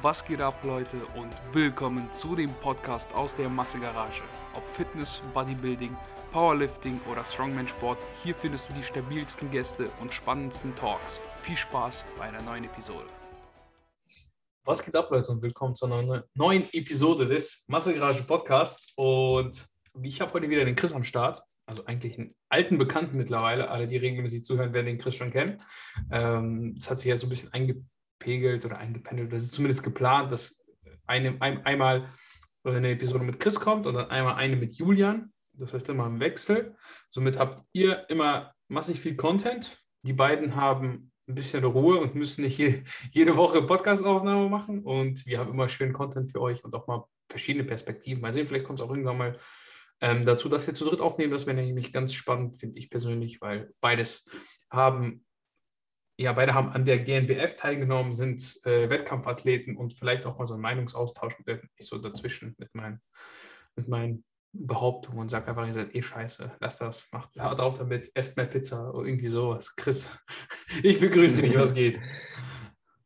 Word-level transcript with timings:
Was 0.00 0.24
geht 0.24 0.40
ab, 0.40 0.62
Leute, 0.62 0.96
und 1.16 1.32
willkommen 1.52 2.08
zu 2.14 2.36
dem 2.36 2.52
Podcast 2.60 3.12
aus 3.14 3.34
der 3.34 3.48
Massegarage. 3.48 4.22
Ob 4.54 4.64
Fitness, 4.68 5.20
Bodybuilding, 5.34 5.96
Powerlifting 6.30 7.00
oder 7.10 7.24
Strongman-Sport, 7.24 7.98
hier 8.22 8.32
findest 8.36 8.68
du 8.68 8.74
die 8.74 8.82
stabilsten 8.84 9.50
Gäste 9.50 9.90
und 10.00 10.14
spannendsten 10.14 10.72
Talks. 10.76 11.20
Viel 11.42 11.56
Spaß 11.56 12.04
bei 12.16 12.26
einer 12.26 12.40
neuen 12.42 12.62
Episode. 12.62 13.06
Was 14.64 14.84
geht 14.84 14.94
ab, 14.94 15.10
Leute, 15.10 15.32
und 15.32 15.42
willkommen 15.42 15.74
zu 15.74 15.86
einer 15.86 16.22
neuen 16.34 16.72
Episode 16.72 17.26
des 17.26 17.64
Massegarage 17.66 18.22
Podcasts. 18.22 18.92
Und 18.94 19.66
ich 20.00 20.20
habe 20.20 20.32
heute 20.32 20.48
wieder 20.48 20.64
den 20.64 20.76
Chris 20.76 20.92
am 20.92 21.02
Start, 21.02 21.42
also 21.66 21.84
eigentlich 21.86 22.16
einen 22.16 22.36
alten 22.48 22.78
Bekannten 22.78 23.16
mittlerweile. 23.16 23.68
Alle, 23.68 23.88
die 23.88 23.96
regelmäßig 23.96 24.44
zuhören, 24.44 24.72
werden 24.72 24.86
den 24.86 24.98
Chris 24.98 25.16
schon 25.16 25.32
kennen. 25.32 25.58
Ähm, 26.12 26.76
es 26.78 26.88
hat 26.88 27.00
sich 27.00 27.08
jetzt 27.08 27.22
so 27.22 27.26
ein 27.26 27.30
bisschen 27.30 27.52
eingepegelt 28.18 28.64
oder 28.64 28.78
eingependelt. 28.78 29.32
Das 29.32 29.42
ist 29.42 29.52
zumindest 29.52 29.82
geplant, 29.82 30.32
dass 30.32 30.58
eine, 31.06 31.36
ein, 31.40 31.64
einmal 31.64 32.10
eine 32.64 32.90
Episode 32.90 33.24
mit 33.24 33.40
Chris 33.40 33.58
kommt 33.58 33.86
und 33.86 33.94
dann 33.94 34.10
einmal 34.10 34.34
eine 34.34 34.56
mit 34.56 34.74
Julian. 34.74 35.32
Das 35.54 35.72
heißt 35.72 35.88
immer 35.88 36.06
im 36.06 36.20
Wechsel. 36.20 36.76
Somit 37.10 37.38
habt 37.38 37.64
ihr 37.72 38.08
immer 38.10 38.52
massig 38.68 39.00
viel 39.00 39.16
Content. 39.16 39.82
Die 40.02 40.12
beiden 40.12 40.54
haben 40.54 41.10
ein 41.26 41.34
bisschen 41.34 41.64
Ruhe 41.64 41.98
und 41.98 42.14
müssen 42.14 42.42
nicht 42.42 42.58
je, 42.58 42.82
jede 43.12 43.36
Woche 43.36 43.62
Podcast-Aufnahme 43.62 44.48
machen. 44.48 44.82
Und 44.82 45.26
wir 45.26 45.38
haben 45.38 45.50
immer 45.50 45.68
schön 45.68 45.92
Content 45.92 46.30
für 46.30 46.40
euch 46.40 46.62
und 46.64 46.74
auch 46.74 46.86
mal 46.86 47.04
verschiedene 47.28 47.64
Perspektiven. 47.64 48.20
Mal 48.20 48.32
sehen, 48.32 48.46
vielleicht 48.46 48.66
kommt 48.66 48.80
es 48.80 48.84
auch 48.84 48.90
irgendwann 48.90 49.18
mal 49.18 49.38
ähm, 50.00 50.24
dazu, 50.24 50.48
dass 50.48 50.66
wir 50.66 50.74
zu 50.74 50.84
dritt 50.84 51.00
aufnehmen. 51.00 51.32
Das 51.32 51.46
wäre 51.46 51.56
nämlich 51.56 51.92
ganz 51.92 52.12
spannend, 52.12 52.60
finde 52.60 52.78
ich 52.78 52.90
persönlich, 52.90 53.40
weil 53.40 53.72
beides 53.80 54.26
haben, 54.70 55.24
ja, 56.18 56.32
beide 56.32 56.52
haben 56.52 56.70
an 56.70 56.84
der 56.84 56.98
GNBF 56.98 57.54
teilgenommen, 57.56 58.12
sind 58.12 58.60
äh, 58.66 58.90
Wettkampfathleten 58.90 59.76
und 59.76 59.92
vielleicht 59.92 60.26
auch 60.26 60.36
mal 60.36 60.46
so 60.46 60.54
einen 60.54 60.62
Meinungsaustausch 60.62 61.36
ich 61.76 61.86
so 61.86 61.98
dazwischen 61.98 62.56
mit 62.58 62.74
meinen, 62.74 63.00
mit 63.76 63.86
meinen 63.86 64.24
Behauptungen 64.52 65.20
und 65.20 65.28
sage 65.30 65.46
einfach, 65.46 65.66
ihr 65.66 65.74
seid 65.74 65.94
eh 65.94 66.02
scheiße, 66.02 66.56
lasst 66.58 66.80
das, 66.80 67.06
macht 67.12 67.36
hart 67.38 67.60
auf 67.60 67.78
damit, 67.78 68.10
esst 68.14 68.36
mehr 68.36 68.46
Pizza 68.46 68.92
oder 68.92 69.06
irgendwie 69.06 69.28
sowas. 69.28 69.76
Chris, 69.76 70.10
ich 70.82 70.98
begrüße 70.98 71.42
dich, 71.42 71.54
was 71.54 71.72
geht? 71.72 72.00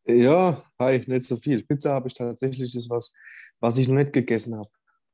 Ja, 0.05 0.65
hi, 0.81 1.01
nicht 1.07 1.27
so 1.27 1.37
viel. 1.37 1.63
Pizza 1.63 1.93
habe 1.93 2.09
ich 2.09 2.15
tatsächlich, 2.15 2.75
ist 2.75 2.91
was, 2.91 3.13
was 3.61 3.79
ich 3.79 3.87
noch 3.87 3.95
nicht 3.95 4.13
gegessen 4.13 4.59
habe. 4.59 4.69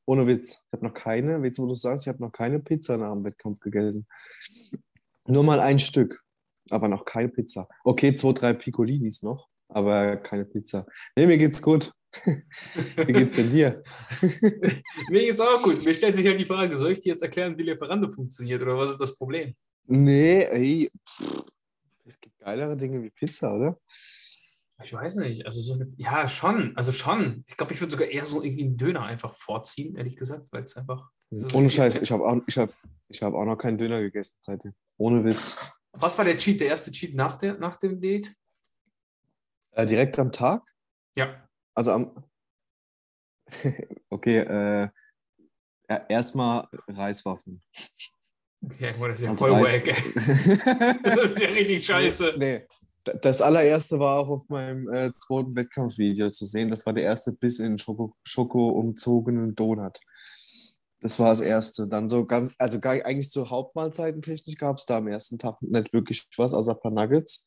Ohne 0.07 0.27
Witz. 0.27 0.65
Ich 0.67 0.73
habe 0.73 0.87
noch 0.87 0.95
keine, 0.95 1.45
jetzt 1.45 1.59
wo 1.59 1.67
du 1.67 1.75
sagst, 1.75 2.07
ich 2.07 2.09
habe 2.09 2.23
noch 2.23 2.33
keine 2.33 2.59
Pizza 2.59 2.97
nach 2.97 3.13
dem 3.13 3.23
Wettkampf 3.23 3.61
gegessen. 3.61 4.07
Nur 5.27 5.45
mal 5.45 5.61
ein 5.61 5.79
Stück, 5.79 6.25
aber 6.73 6.89
noch 6.89 7.05
keine 7.05 7.29
Pizza. 7.29 7.69
Okay, 7.85 8.15
zwei, 8.15 8.33
drei 8.33 8.53
Piccolinis 8.53 9.23
noch, 9.23 9.49
aber 9.69 10.17
keine 10.17 10.45
Pizza. 10.45 10.87
Nee, 11.17 11.27
mir 11.27 11.39
geht's 11.39 11.63
gut. 11.63 11.93
Wie 12.25 13.13
geht's 13.13 13.35
denn 13.35 13.51
dir? 13.51 13.83
Mir 15.11 15.21
geht's 15.21 15.41
auch 15.41 15.63
gut. 15.63 15.85
Mir 15.85 15.93
stellt 15.93 16.17
sich 16.17 16.27
halt 16.27 16.41
die 16.41 16.47
Frage, 16.47 16.77
soll 16.79 16.93
ich 16.93 17.01
dir 17.01 17.11
jetzt 17.11 17.23
erklären, 17.23 17.59
wie 17.59 17.65
Lieferando 17.65 18.09
funktioniert 18.09 18.63
oder 18.63 18.79
was 18.79 18.93
ist 18.93 19.01
das 19.01 19.15
Problem? 19.17 19.55
Nee, 19.87 20.45
ey. 20.45 20.91
Es 22.07 22.19
gibt 22.19 22.39
geilere 22.39 22.77
Dinge 22.77 23.03
wie 23.03 23.11
Pizza, 23.11 23.55
oder? 23.55 23.79
Ich 24.83 24.93
weiß 24.93 25.17
nicht. 25.17 25.45
Also 25.45 25.61
so 25.61 25.75
eine, 25.75 25.93
ja, 25.97 26.29
schon. 26.29 26.77
Also 26.77 26.93
schon. 26.93 27.45
Ich 27.47 27.57
glaube, 27.57 27.75
ich 27.75 27.81
würde 27.81 27.91
sogar 27.91 28.09
eher 28.09 28.25
so 28.25 28.43
irgendwie 28.43 28.65
einen 28.65 28.77
Döner 28.77 29.03
einfach 29.03 29.35
vorziehen, 29.35 29.97
ehrlich 29.97 30.17
gesagt, 30.17 30.47
weil 30.53 30.65
es 30.65 30.77
einfach. 30.77 31.11
Ohne 31.53 31.69
Scheiß, 31.69 32.01
ich 32.01 32.11
habe 32.13 32.25
auch, 32.25 32.39
ich 32.47 32.57
hab, 32.57 32.73
ich 33.09 33.23
hab 33.23 33.35
auch 33.35 33.45
noch 33.45 33.57
keinen 33.57 33.77
Döner 33.77 34.01
gegessen 34.01 34.37
seitdem. 34.41 34.73
Ohne 34.97 35.25
Witz. 35.25 35.78
Was 36.01 36.17
war 36.17 36.25
der 36.25 36.39
Cheat, 36.39 36.61
der 36.61 36.69
erste 36.69 36.93
Cheat 36.93 37.15
nach, 37.15 37.39
der, 37.39 37.59
nach 37.59 37.77
dem 37.77 38.01
Date? 38.01 38.35
Äh, 39.73 39.87
direkt 39.87 40.19
am 40.19 40.33
Tag? 40.33 40.63
Ja. 41.17 41.49
Also 41.75 41.93
am. 41.93 42.25
okay, 44.11 44.39
äh, 44.39 44.89
erstmal 46.09 46.69
Reiswaffen. 46.89 47.63
Ja, 48.79 48.91
das 48.91 49.21
ist 49.21 49.23
ja 49.23 49.37
voll 49.37 49.53
wack, 49.53 49.87
ey. 49.87 49.95
Das 51.03 51.31
ist 51.31 51.39
ja 51.39 51.49
richtig 51.49 51.87
scheiße. 51.87 52.35
Nee, 52.37 52.67
das 53.23 53.41
allererste 53.41 53.99
war 53.99 54.19
auch 54.19 54.29
auf 54.29 54.49
meinem 54.49 54.89
äh, 54.93 55.13
zweiten 55.13 55.55
Wettkampfvideo 55.55 56.31
zu 56.31 56.47
sehen. 56.47 56.69
Das 56.69 56.85
war 56.85 56.93
der 56.93 57.05
erste 57.05 57.33
Biss 57.33 57.61
in 57.61 57.79
Schoko, 57.79 58.15
Schoko 58.25 58.69
umzogenen 58.69 59.55
Donut. 59.55 59.99
Das 61.01 61.19
war 61.19 61.31
das 61.31 61.41
erste. 61.41 61.89
Dann 61.89 62.09
so 62.09 62.27
ganz, 62.27 62.55
also 62.59 62.81
gar, 62.81 62.95
eigentlich 63.05 63.31
so 63.31 63.49
Hauptmahlzeitentechnisch 63.49 64.57
gab 64.57 64.79
es 64.79 64.87
da 64.87 64.99
am 64.99 65.09
ersten 65.09 65.39
Tag 65.39 65.61
nicht 65.63 65.93
wirklich 65.93 66.29
was, 66.37 66.55
außer 66.55 66.73
ein 66.73 66.81
paar 66.81 66.91
Nuggets. 66.91 67.47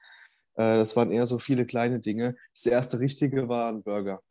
Äh, 0.55 0.77
das 0.77 0.95
waren 0.95 1.11
eher 1.11 1.27
so 1.27 1.39
viele 1.39 1.65
kleine 1.65 1.99
Dinge. 1.99 2.35
Das 2.53 2.65
erste 2.65 2.99
richtige 2.99 3.47
war 3.49 3.71
ein 3.71 3.83
Burger. 3.83 4.21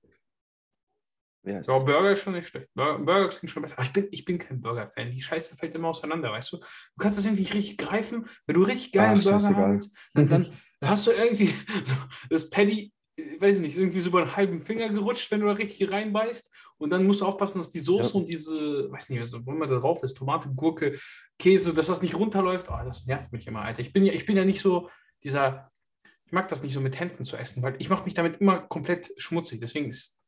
Yes. 1.42 1.68
Ja, 1.68 1.78
Burger 1.78 2.12
ist 2.12 2.20
schon 2.20 2.34
nicht 2.34 2.48
schlecht. 2.48 2.68
Burger 2.74 3.28
klingt 3.28 3.50
schon 3.50 3.62
besser. 3.62 3.78
Aber 3.78 3.86
ich 3.86 3.92
bin, 3.92 4.08
ich 4.10 4.24
bin 4.24 4.38
kein 4.38 4.60
Burger-Fan. 4.60 5.10
Die 5.10 5.20
Scheiße 5.20 5.56
fällt 5.56 5.74
immer 5.74 5.88
auseinander, 5.88 6.30
weißt 6.30 6.52
du? 6.52 6.58
Du 6.58 6.66
kannst 6.98 7.18
das 7.18 7.24
irgendwie 7.24 7.44
richtig 7.44 7.78
greifen. 7.78 8.28
Wenn 8.46 8.56
du 8.56 8.62
richtig 8.62 8.92
geilen 8.92 9.20
Ach, 9.20 9.24
Burger 9.24 9.56
hast, 9.56 9.90
dann, 10.12 10.28
dann, 10.28 10.58
da 10.80 10.88
hast 10.90 11.06
du 11.06 11.12
irgendwie 11.12 11.46
so, 11.84 11.94
das 12.28 12.50
Paddy, 12.50 12.92
weiß 13.38 13.56
ich 13.56 13.62
nicht, 13.62 13.76
irgendwie 13.76 14.00
so 14.00 14.10
über 14.10 14.22
einen 14.22 14.36
halben 14.36 14.64
Finger 14.64 14.88
gerutscht, 14.88 15.30
wenn 15.30 15.40
du 15.40 15.46
da 15.46 15.52
richtig 15.52 15.90
reinbeißt. 15.90 16.50
Und 16.78 16.90
dann 16.90 17.06
musst 17.06 17.20
du 17.20 17.26
aufpassen, 17.26 17.58
dass 17.58 17.70
die 17.70 17.80
Soße 17.80 18.10
ja. 18.10 18.14
und 18.14 18.28
diese, 18.28 18.90
weiß 18.90 19.10
nicht, 19.10 19.20
was 19.20 19.32
immer 19.32 19.66
da 19.66 19.78
drauf 19.78 20.02
ist, 20.02 20.14
Tomate, 20.14 20.48
Gurke, 20.54 20.98
Käse, 21.38 21.74
dass 21.74 21.88
das 21.88 22.00
nicht 22.00 22.14
runterläuft. 22.14 22.68
Oh, 22.70 22.78
das 22.84 23.06
nervt 23.06 23.32
mich 23.32 23.46
immer, 23.46 23.62
Alter. 23.62 23.80
Ich 23.80 23.92
bin 23.92 24.04
ja, 24.04 24.12
ich 24.12 24.24
bin 24.24 24.36
ja 24.36 24.44
nicht 24.44 24.60
so 24.60 24.88
dieser, 25.22 25.70
ich 26.24 26.32
mag 26.32 26.48
das 26.48 26.62
nicht 26.62 26.72
so 26.72 26.80
mit 26.80 26.98
Händen 26.98 27.24
zu 27.24 27.36
essen, 27.36 27.62
weil 27.62 27.76
ich 27.78 27.90
mache 27.90 28.04
mich 28.04 28.14
damit 28.14 28.40
immer 28.40 28.56
komplett 28.56 29.12
schmutzig. 29.18 29.60
Deswegen 29.60 29.88
ist, 29.88 30.18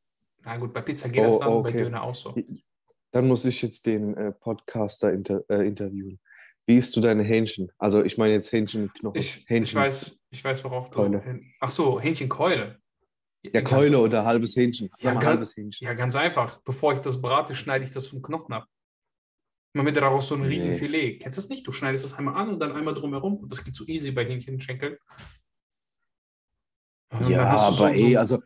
na 0.43 0.57
gut, 0.57 0.73
bei 0.73 0.81
Pizza 0.81 1.09
geht 1.09 1.23
oh, 1.23 1.29
das 1.29 1.39
dann, 1.39 1.47
okay. 1.49 1.71
bei 1.71 1.79
Döner 1.79 2.03
auch 2.03 2.15
so. 2.15 2.35
Dann 3.11 3.27
muss 3.27 3.45
ich 3.45 3.61
jetzt 3.61 3.85
den 3.85 4.15
äh, 4.15 4.31
Podcaster 4.31 5.11
inter, 5.11 5.43
äh, 5.49 5.67
interviewen. 5.67 6.19
Wie 6.65 6.77
isst 6.77 6.95
du 6.95 7.01
deine 7.01 7.23
Hähnchen? 7.23 7.71
Also 7.77 8.03
ich 8.03 8.17
meine 8.17 8.33
jetzt 8.33 8.51
Hähnchen 8.51 8.83
mit 8.83 8.93
Knochen. 8.93 9.19
Ich, 9.19 9.43
Hähnchen 9.47 9.63
ich, 9.63 9.75
weiß, 9.75 10.19
ich 10.29 10.43
weiß, 10.43 10.63
worauf 10.63 10.89
du... 10.89 10.97
Keule. 10.97 11.39
Ach 11.59 11.69
so, 11.69 11.99
Hähnchenkeule. 11.99 12.79
Ja, 13.43 13.61
Keule 13.61 13.99
oder 13.99 14.23
halbes 14.23 14.55
Hähnchen. 14.55 14.89
Ja, 14.99 15.13
ganz, 15.13 15.25
halbes 15.25 15.57
Hähnchen. 15.57 15.85
Ja, 15.85 15.93
ganz 15.93 16.15
einfach. 16.15 16.61
Bevor 16.63 16.93
ich 16.93 16.99
das 16.99 17.21
brate, 17.21 17.55
schneide 17.55 17.83
ich 17.83 17.91
das 17.91 18.07
vom 18.07 18.21
Knochen 18.21 18.53
ab. 18.53 18.67
Man 19.73 19.85
wird 19.85 19.97
daraus 19.97 20.27
so 20.27 20.35
ein 20.35 20.43
riesen 20.43 20.71
nee. 20.71 20.77
Filet. 20.77 21.19
Kennst 21.19 21.37
du 21.37 21.41
das 21.41 21.49
nicht? 21.49 21.67
Du 21.67 21.71
schneidest 21.71 22.05
das 22.05 22.13
einmal 22.13 22.35
an 22.35 22.49
und 22.49 22.59
dann 22.59 22.71
einmal 22.71 22.93
drumherum. 22.93 23.37
Und 23.37 23.51
das 23.51 23.63
geht 23.63 23.75
so 23.75 23.85
easy 23.85 24.11
bei 24.11 24.23
Hähnchenschenkeln. 24.25 24.97
Und 27.09 27.27
ja, 27.27 27.43
aber 27.43 27.75
so, 27.75 27.85
ey, 27.87 28.13
so, 28.13 28.19
also... 28.19 28.39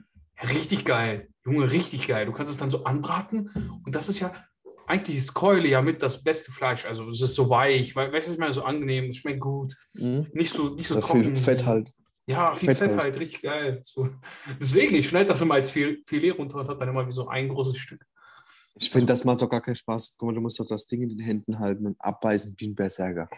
Richtig 0.50 0.86
geil. 0.86 1.30
Junge, 1.46 1.72
richtig 1.72 2.08
geil. 2.08 2.26
Du 2.26 2.32
kannst 2.32 2.52
es 2.52 2.58
dann 2.58 2.72
so 2.72 2.84
anbraten 2.84 3.82
und 3.86 3.96
das 3.96 4.10
ist 4.10 4.20
ja 4.20 4.34
eigentlich 4.88 5.18
ist 5.18 5.34
Keule 5.34 5.68
ja 5.68 5.82
mit 5.82 6.02
das 6.02 6.24
beste 6.24 6.52
Fleisch. 6.52 6.86
Also 6.86 7.10
es 7.10 7.22
ist 7.22 7.36
so 7.36 7.50
weich, 7.50 7.96
weißt 7.96 8.12
du, 8.12 8.16
was 8.16 8.28
ich 8.28 8.40
meine, 8.40 8.54
so 8.54 8.64
angenehm, 8.64 9.10
es 9.10 9.18
schmeckt 9.18 9.42
gut. 9.42 9.76
Mhm. 9.94 10.28
Nicht 10.34 10.52
so, 10.52 10.70
nicht 10.70 10.88
so 10.88 10.96
das 10.96 11.06
trocken. 11.06 11.24
Viel 11.24 11.36
Fett 11.36 11.66
halt. 11.66 11.94
Ja, 12.28 12.54
viel 12.56 12.68
Fett, 12.68 12.78
Fett 12.78 12.90
halt. 12.92 13.02
halt. 13.02 13.20
richtig 13.20 13.42
geil. 13.42 13.80
So. 13.84 14.10
Deswegen, 14.60 14.96
ich 14.96 15.08
schneide 15.08 15.28
das 15.28 15.42
immer 15.42 15.56
als 15.56 15.72
Filet 15.72 16.32
runter 16.32 16.60
und 16.60 16.68
habe 16.68 16.80
dann 16.80 16.90
immer 16.90 17.08
wie 17.08 17.12
so 17.12 17.28
ein 17.28 17.48
großes 17.48 17.78
Stück. 17.78 18.06
Ich 18.76 18.90
finde, 18.90 19.08
das 19.08 19.24
macht 19.24 19.42
doch 19.42 19.50
gar 19.50 19.62
keinen 19.62 19.76
Spaß. 19.76 20.16
Guck 20.18 20.28
mal, 20.28 20.36
du 20.36 20.42
musst 20.42 20.60
doch 20.60 20.68
das 20.68 20.86
Ding 20.88 21.02
in 21.02 21.10
den 21.10 21.20
Händen 21.20 21.58
halten 21.60 21.86
und 21.86 21.96
abbeißen 22.00 22.56
wie 22.58 22.68
ein 22.68 22.76
Berserker. 22.76 23.30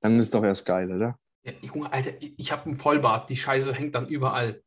Dann 0.00 0.18
ist 0.18 0.34
doch 0.34 0.44
erst 0.44 0.66
geil, 0.66 0.92
oder? 0.92 1.18
Ja, 1.44 1.52
Junge, 1.62 1.92
Alter, 1.92 2.10
ich 2.20 2.52
habe 2.52 2.66
einen 2.66 2.74
Vollbart. 2.74 3.30
Die 3.30 3.36
Scheiße 3.36 3.72
hängt 3.72 3.94
dann 3.94 4.08
überall. 4.08 4.60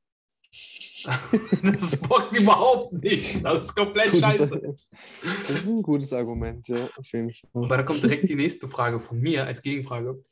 das 1.63 1.95
bockt 1.97 2.39
überhaupt 2.39 2.93
nicht. 2.93 3.43
Das 3.45 3.65
ist 3.65 3.75
komplett 3.75 4.11
gutes, 4.11 4.37
scheiße. 4.37 4.75
Das 4.91 5.49
ist 5.49 5.67
ein 5.67 5.81
gutes 5.81 6.11
Argument, 6.11 6.67
ja, 6.67 6.89
auf 6.97 7.07
jeden 7.11 7.31
Fall. 7.31 7.49
Aber 7.53 7.77
da 7.77 7.83
kommt 7.83 8.01
direkt 8.01 8.27
die 8.27 8.35
nächste 8.35 8.67
Frage 8.67 8.99
von 8.99 9.19
mir 9.19 9.45
als 9.45 9.61
Gegenfrage. 9.61 10.23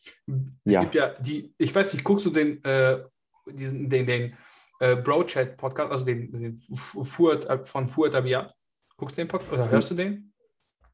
Es 0.66 0.74
ja. 0.74 0.82
gibt 0.82 0.96
ja 0.96 1.14
die, 1.20 1.54
ich 1.58 1.74
weiß 1.74 1.94
nicht, 1.94 2.04
guckst 2.04 2.26
du 2.26 2.32
den, 2.32 2.64
äh, 2.64 3.04
diesen, 3.52 3.90
den, 3.90 4.06
den 4.06 4.38
äh, 4.80 4.96
Bro-Chat-Podcast, 4.96 5.92
also 5.92 6.06
den, 6.06 6.32
den 6.32 6.62
Fuhrt, 6.76 7.46
äh, 7.46 7.64
von 7.64 7.90
Fuhrt 7.90 8.16
Abiat? 8.16 8.54
Guckst 8.98 9.18
du 9.18 9.22
den 9.22 9.28
Podcast 9.28 9.52
oder 9.52 9.70
hörst 9.70 9.92
du 9.92 9.96
den? 9.96 10.34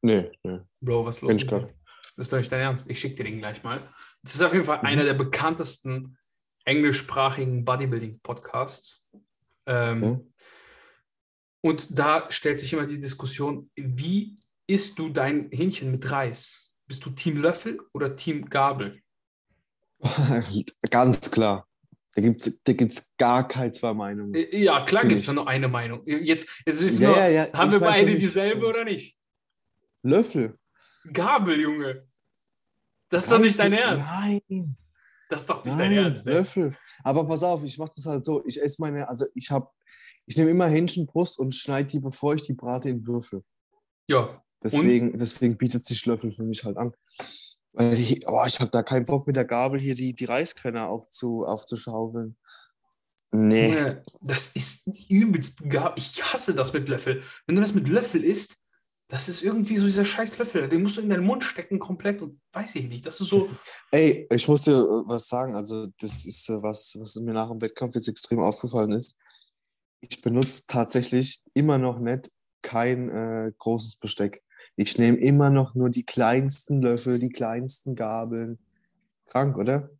Nee, 0.02 0.30
nee. 0.42 0.60
Bro, 0.80 1.06
was 1.06 1.22
los? 1.22 1.28
Bin 1.28 1.38
ich 1.38 1.46
Das 1.46 1.62
ist 2.16 2.32
doch 2.32 2.38
nicht 2.38 2.52
dein 2.52 2.60
Ernst. 2.60 2.90
Ich 2.90 3.00
schicke 3.00 3.16
dir 3.16 3.24
den 3.24 3.38
gleich 3.38 3.62
mal. 3.62 3.88
Das 4.22 4.34
ist 4.34 4.42
auf 4.42 4.52
jeden 4.52 4.66
Fall 4.66 4.78
mhm. 4.78 4.86
einer 4.86 5.04
der 5.04 5.14
bekanntesten 5.14 6.18
englischsprachigen 6.64 7.64
Bodybuilding-Podcasts. 7.64 9.06
Ähm, 9.66 10.02
okay. 10.02 10.26
Und 11.62 11.98
da 11.98 12.30
stellt 12.30 12.60
sich 12.60 12.74
immer 12.74 12.84
die 12.84 12.98
Diskussion, 12.98 13.70
wie 13.74 14.34
isst 14.66 14.98
du 14.98 15.08
dein 15.08 15.48
Hähnchen 15.50 15.90
mit 15.90 16.10
Reis? 16.10 16.72
Bist 16.86 17.04
du 17.06 17.10
Team 17.10 17.38
Löffel 17.38 17.80
oder 17.94 18.14
Team 18.14 18.50
Gabel? 18.50 19.00
Ganz 20.90 21.30
klar. 21.30 21.66
Da 22.14 22.22
gibt 22.22 22.46
es 22.46 22.62
da 22.62 22.72
gibt's 22.72 23.14
gar 23.16 23.46
keine 23.48 23.72
zwei 23.72 23.92
Meinungen. 23.92 24.34
Äh, 24.34 24.56
ja, 24.56 24.84
klar 24.84 25.04
gibt 25.04 25.20
es 25.20 25.26
ja 25.26 25.32
nur 25.32 25.48
eine 25.48 25.68
Meinung. 25.68 26.02
Jetzt, 26.04 26.48
jetzt 26.64 26.80
wissen 26.80 27.02
ja, 27.02 27.10
wir, 27.10 27.16
ja, 27.16 27.28
ja. 27.28 27.52
haben 27.52 27.70
ich 27.70 27.80
wir 27.80 27.86
beide 27.86 28.14
dieselbe 28.14 28.66
oder 28.66 28.84
nicht? 28.84 29.16
Löffel. 30.02 30.58
Gabel, 31.12 31.60
Junge. 31.60 32.06
Das 33.08 33.24
ist 33.24 33.32
doch 33.32 33.40
nicht 33.40 33.58
dein 33.58 33.72
Ernst. 33.72 34.06
Nein. 34.06 34.76
Das 35.28 35.40
ist 35.40 35.50
doch 35.50 35.64
nicht 35.64 35.76
Nein, 35.76 35.90
dein 35.90 36.04
Ernst. 36.04 36.26
Ne? 36.26 36.32
Löffel. 36.32 36.76
Aber 37.02 37.26
pass 37.26 37.42
auf, 37.42 37.64
ich 37.64 37.78
mache 37.78 37.92
das 37.94 38.06
halt 38.06 38.24
so. 38.24 38.44
Ich 38.46 38.60
esse 38.62 38.80
meine, 38.80 39.08
also 39.08 39.26
ich 39.34 39.50
habe 39.50 39.68
ich 40.26 40.36
nehme 40.36 40.50
immer 40.50 40.66
Hähnchenbrust 40.66 41.38
und 41.38 41.54
schneide 41.54 41.88
die, 41.88 42.00
bevor 42.00 42.34
ich 42.34 42.42
die 42.42 42.54
brate, 42.54 42.88
in 42.88 43.06
Würfel. 43.06 43.42
Ja. 44.08 44.42
Deswegen, 44.62 45.16
deswegen 45.16 45.58
bietet 45.58 45.84
sich 45.84 46.06
Löffel 46.06 46.32
für 46.32 46.44
mich 46.44 46.64
halt 46.64 46.78
an. 46.78 46.94
Weil 47.74 47.94
ich, 47.94 48.26
oh, 48.28 48.44
ich 48.46 48.60
habe 48.60 48.70
da 48.70 48.82
keinen 48.82 49.04
Bock 49.04 49.26
mit 49.26 49.36
der 49.36 49.44
Gabel 49.44 49.80
hier 49.80 49.96
die, 49.96 50.14
die 50.14 50.24
Reiskörner 50.24 50.88
aufzu, 50.88 51.44
aufzuschaufeln. 51.44 52.36
Nee. 53.32 53.96
Das 54.22 54.50
ist 54.50 54.86
übelst 55.08 55.68
gar. 55.68 55.96
Ich 55.96 56.22
hasse 56.22 56.54
das 56.54 56.72
mit 56.72 56.88
Löffel. 56.88 57.22
Wenn 57.46 57.56
du 57.56 57.62
das 57.62 57.74
mit 57.74 57.88
Löffel 57.88 58.22
isst, 58.22 58.58
das 59.08 59.28
ist 59.28 59.42
irgendwie 59.42 59.76
so 59.76 59.86
dieser 59.86 60.04
scheiß 60.04 60.38
Löffel. 60.38 60.68
Den 60.68 60.82
musst 60.82 60.96
du 60.96 61.00
in 61.00 61.10
deinen 61.10 61.24
Mund 61.24 61.42
stecken 61.42 61.80
komplett 61.80 62.22
und 62.22 62.40
weiß 62.52 62.76
ich 62.76 62.88
nicht. 62.88 63.04
Das 63.04 63.20
ist 63.20 63.28
so. 63.28 63.48
Ey, 63.90 64.26
ich 64.30 64.48
muss 64.48 64.62
dir 64.62 64.78
äh, 64.78 65.08
was 65.08 65.28
sagen. 65.28 65.54
Also, 65.54 65.88
das 65.98 66.24
ist 66.24 66.48
äh, 66.48 66.62
was, 66.62 66.96
was 67.00 67.16
mir 67.16 67.34
nach 67.34 67.50
dem 67.50 67.60
Wettkampf 67.60 67.96
jetzt 67.96 68.08
extrem 68.08 68.40
aufgefallen 68.40 68.92
ist. 68.92 69.16
Ich 70.00 70.22
benutze 70.22 70.64
tatsächlich 70.68 71.42
immer 71.54 71.78
noch 71.78 71.98
nicht 71.98 72.30
kein 72.62 73.08
äh, 73.08 73.52
großes 73.58 73.96
Besteck. 73.96 74.42
Ich 74.76 74.98
nehme 74.98 75.18
immer 75.18 75.50
noch 75.50 75.74
nur 75.74 75.90
die 75.90 76.04
kleinsten 76.04 76.82
Löffel, 76.82 77.18
die 77.18 77.28
kleinsten 77.28 77.94
Gabeln. 77.94 78.58
Krank, 79.26 79.56
oder? 79.56 79.90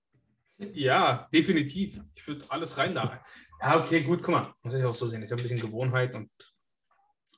Ja, 0.58 1.28
definitiv. 1.32 2.00
Ich 2.14 2.26
würde 2.26 2.44
alles 2.48 2.76
rein 2.76 2.94
da. 2.94 3.20
Ja, 3.60 3.80
okay, 3.80 4.02
gut, 4.02 4.22
guck 4.22 4.34
mal. 4.34 4.54
Muss 4.62 4.74
ich 4.74 4.84
auch 4.84 4.92
so 4.94 5.06
sehen. 5.06 5.22
Ist 5.22 5.30
ja 5.30 5.36
ein 5.36 5.42
bisschen 5.42 5.60
Gewohnheit 5.60 6.14
und 6.14 6.30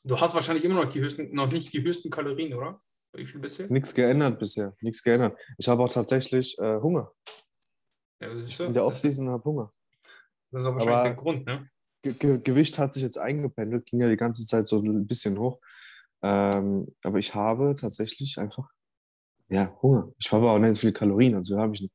du 0.04 0.18
hast 0.18 0.34
wahrscheinlich 0.34 0.64
immer 0.64 0.82
noch, 0.82 0.90
die 0.90 1.00
höchsten, 1.00 1.34
noch 1.34 1.50
nicht 1.50 1.72
die 1.72 1.82
höchsten 1.82 2.10
Kalorien, 2.10 2.54
oder? 2.54 2.80
Wie 3.12 3.26
viel 3.26 3.40
bist 3.40 3.58
du? 3.58 3.64
Nichts 3.72 3.94
geändert 3.94 4.38
bisher. 4.38 4.74
Nichts 4.80 5.02
geändert. 5.02 5.38
Ich 5.58 5.68
habe 5.68 5.82
auch 5.82 5.92
tatsächlich 5.92 6.58
äh, 6.58 6.80
Hunger. 6.80 7.12
Ja, 8.20 8.32
das, 8.34 8.48
ist 8.48 8.56
so. 8.58 8.64
In 8.64 8.72
der 8.72 8.84
Offseason 8.84 9.28
habe 9.28 9.44
Hunger. 9.44 9.72
das 10.50 10.62
ist 10.62 10.66
auch 10.66 10.74
wahrscheinlich 10.74 10.96
Aber- 10.96 11.08
der 11.08 11.16
Grund, 11.16 11.46
ne? 11.46 11.70
Ge 12.02 12.12
Ge 12.12 12.40
Gewicht 12.42 12.78
hat 12.78 12.94
sich 12.94 13.02
jetzt 13.02 13.18
eingependelt, 13.18 13.86
ging 13.86 14.00
ja 14.00 14.08
die 14.08 14.16
ganze 14.16 14.44
Zeit 14.46 14.68
so 14.68 14.80
ein 14.80 15.06
bisschen 15.06 15.38
hoch. 15.38 15.58
Ähm, 16.26 16.88
aber 17.02 17.18
ich 17.18 17.34
habe 17.34 17.76
tatsächlich 17.78 18.38
einfach 18.38 18.68
ja, 19.48 19.76
Hunger. 19.80 20.12
Ich 20.18 20.32
habe 20.32 20.50
auch 20.50 20.58
nicht 20.58 20.74
so 20.74 20.80
viele 20.80 20.92
Kalorien. 20.92 21.36
Also 21.36 21.58
habe 21.58 21.74
ich 21.74 21.88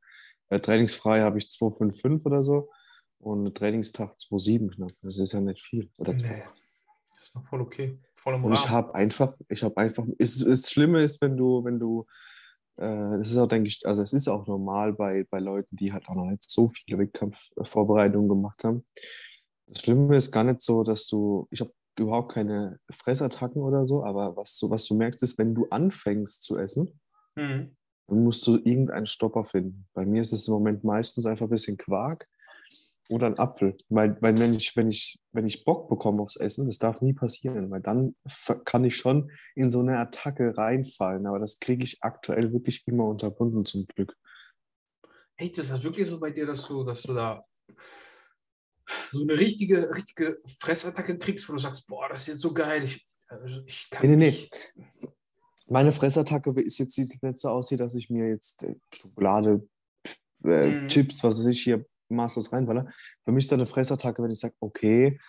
äh, 0.49 0.59
trainingsfrei 0.59 1.21
habe 1.21 1.37
ich 1.37 1.45
2,55 1.45 2.25
oder 2.25 2.43
so 2.43 2.69
und 3.19 3.55
Trainingstag 3.55 4.15
2,7 4.17 4.75
knapp. 4.75 4.91
Das 5.01 5.17
ist 5.17 5.33
ja 5.33 5.41
nicht 5.41 5.61
viel. 5.61 5.89
Oder. 5.97 6.13
Nee. 6.13 6.43
Das 7.15 7.27
ist 7.27 7.35
noch 7.35 7.45
voll 7.45 7.61
okay. 7.61 7.99
Voll 8.15 8.35
Und 8.35 8.53
ich 8.53 8.69
habe 8.69 8.93
einfach, 8.95 9.35
ich 9.49 9.63
habe 9.63 9.75
einfach, 9.77 10.05
es, 10.17 10.43
das 10.45 10.71
Schlimme 10.71 10.99
ist, 10.99 11.21
wenn 11.21 11.35
du, 11.35 11.63
wenn 11.65 11.79
du, 11.79 12.05
äh, 12.77 13.17
das 13.17 13.31
ist 13.31 13.37
auch, 13.37 13.47
denke 13.47 13.67
ich, 13.67 13.85
also 13.85 14.01
es 14.01 14.13
ist 14.13 14.27
auch 14.27 14.45
normal 14.47 14.93
bei, 14.93 15.25
bei 15.29 15.39
Leuten, 15.39 15.75
die 15.75 15.91
halt 15.91 16.07
auch 16.07 16.15
noch 16.15 16.25
nicht 16.25 16.49
so 16.49 16.69
viele 16.69 16.99
Wettkampfvorbereitungen 16.99 18.29
gemacht 18.29 18.63
haben. 18.63 18.85
Das 19.67 19.81
Schlimme 19.81 20.15
ist 20.15 20.31
gar 20.31 20.43
nicht 20.43 20.61
so, 20.61 20.83
dass 20.83 21.07
du, 21.07 21.47
ich 21.49 21.61
habe 21.61 21.73
überhaupt 21.97 22.33
keine 22.33 22.79
Fressattacken 22.91 23.61
oder 23.61 23.85
so, 23.85 24.03
aber 24.03 24.35
was, 24.35 24.57
du- 24.57 24.69
was 24.69 24.85
du 24.85 24.95
merkst, 24.95 25.21
ist, 25.23 25.37
wenn 25.37 25.53
du 25.55 25.67
anfängst 25.69 26.43
zu 26.43 26.57
essen, 26.57 26.99
Mhm. 27.35 27.75
dann 28.07 28.23
musst 28.23 28.45
du 28.47 28.57
irgendeinen 28.57 29.05
Stopper 29.05 29.45
finden. 29.45 29.87
Bei 29.93 30.05
mir 30.05 30.21
ist 30.21 30.33
es 30.33 30.47
im 30.47 30.53
Moment 30.53 30.83
meistens 30.83 31.25
einfach 31.25 31.45
ein 31.45 31.49
bisschen 31.49 31.77
Quark 31.77 32.27
oder 33.09 33.27
ein 33.27 33.39
Apfel. 33.39 33.75
Weil, 33.89 34.21
weil 34.21 34.37
wenn, 34.37 34.53
ich, 34.53 34.75
wenn, 34.75 34.89
ich, 34.89 35.19
wenn 35.31 35.45
ich 35.45 35.63
Bock 35.63 35.89
bekomme 35.89 36.21
aufs 36.21 36.35
Essen, 36.37 36.65
das 36.65 36.77
darf 36.77 37.01
nie 37.01 37.13
passieren, 37.13 37.69
weil 37.71 37.81
dann 37.81 38.15
kann 38.65 38.83
ich 38.83 38.95
schon 38.95 39.31
in 39.55 39.69
so 39.69 39.79
eine 39.79 39.97
Attacke 39.99 40.57
reinfallen. 40.57 41.25
Aber 41.25 41.39
das 41.39 41.59
kriege 41.59 41.83
ich 41.83 41.97
aktuell 42.01 42.51
wirklich 42.53 42.83
immer 42.87 43.05
unterbunden 43.05 43.65
zum 43.65 43.85
Glück. 43.85 44.15
Echt, 45.37 45.57
ist 45.57 45.71
das 45.71 45.83
wirklich 45.83 46.07
so 46.07 46.19
bei 46.19 46.31
dir, 46.31 46.45
dass 46.45 46.67
du, 46.67 46.83
dass 46.83 47.01
du 47.03 47.13
da 47.13 47.43
so 49.11 49.21
eine 49.21 49.39
richtige, 49.39 49.95
richtige 49.95 50.39
Fressattacke 50.59 51.17
kriegst, 51.17 51.47
wo 51.47 51.53
du 51.53 51.59
sagst, 51.59 51.87
boah, 51.87 52.07
das 52.09 52.21
ist 52.21 52.27
jetzt 52.27 52.39
so 52.41 52.53
geil. 52.53 52.83
Ich, 52.83 53.07
also 53.27 53.61
ich 53.65 53.87
kann 53.89 54.01
Nee, 54.05 54.15
nee, 54.15 54.25
nee. 54.25 54.31
nicht. 54.31 54.73
Meine 55.69 55.91
Fressattacke 55.91 56.51
ist 56.61 56.79
jetzt 56.79 56.93
sieht 56.93 57.21
nicht 57.21 57.37
so 57.37 57.49
aussieht, 57.49 57.79
dass 57.79 57.95
ich 57.95 58.09
mir 58.09 58.27
jetzt 58.27 58.63
äh, 58.63 58.75
Schokolade, 58.93 59.67
äh, 60.43 60.69
Mhm. 60.69 60.87
Chips, 60.87 61.23
was 61.23 61.39
weiß 61.39 61.45
ich 61.47 61.61
hier 61.61 61.85
maßlos 62.09 62.51
reinwalle. 62.51 62.89
Für 63.23 63.31
mich 63.31 63.45
ist 63.45 63.51
da 63.51 63.55
eine 63.55 63.67
Fressattacke, 63.67 64.21
wenn 64.21 64.31
ich 64.31 64.39
sage, 64.39 64.55
okay, 64.59 65.19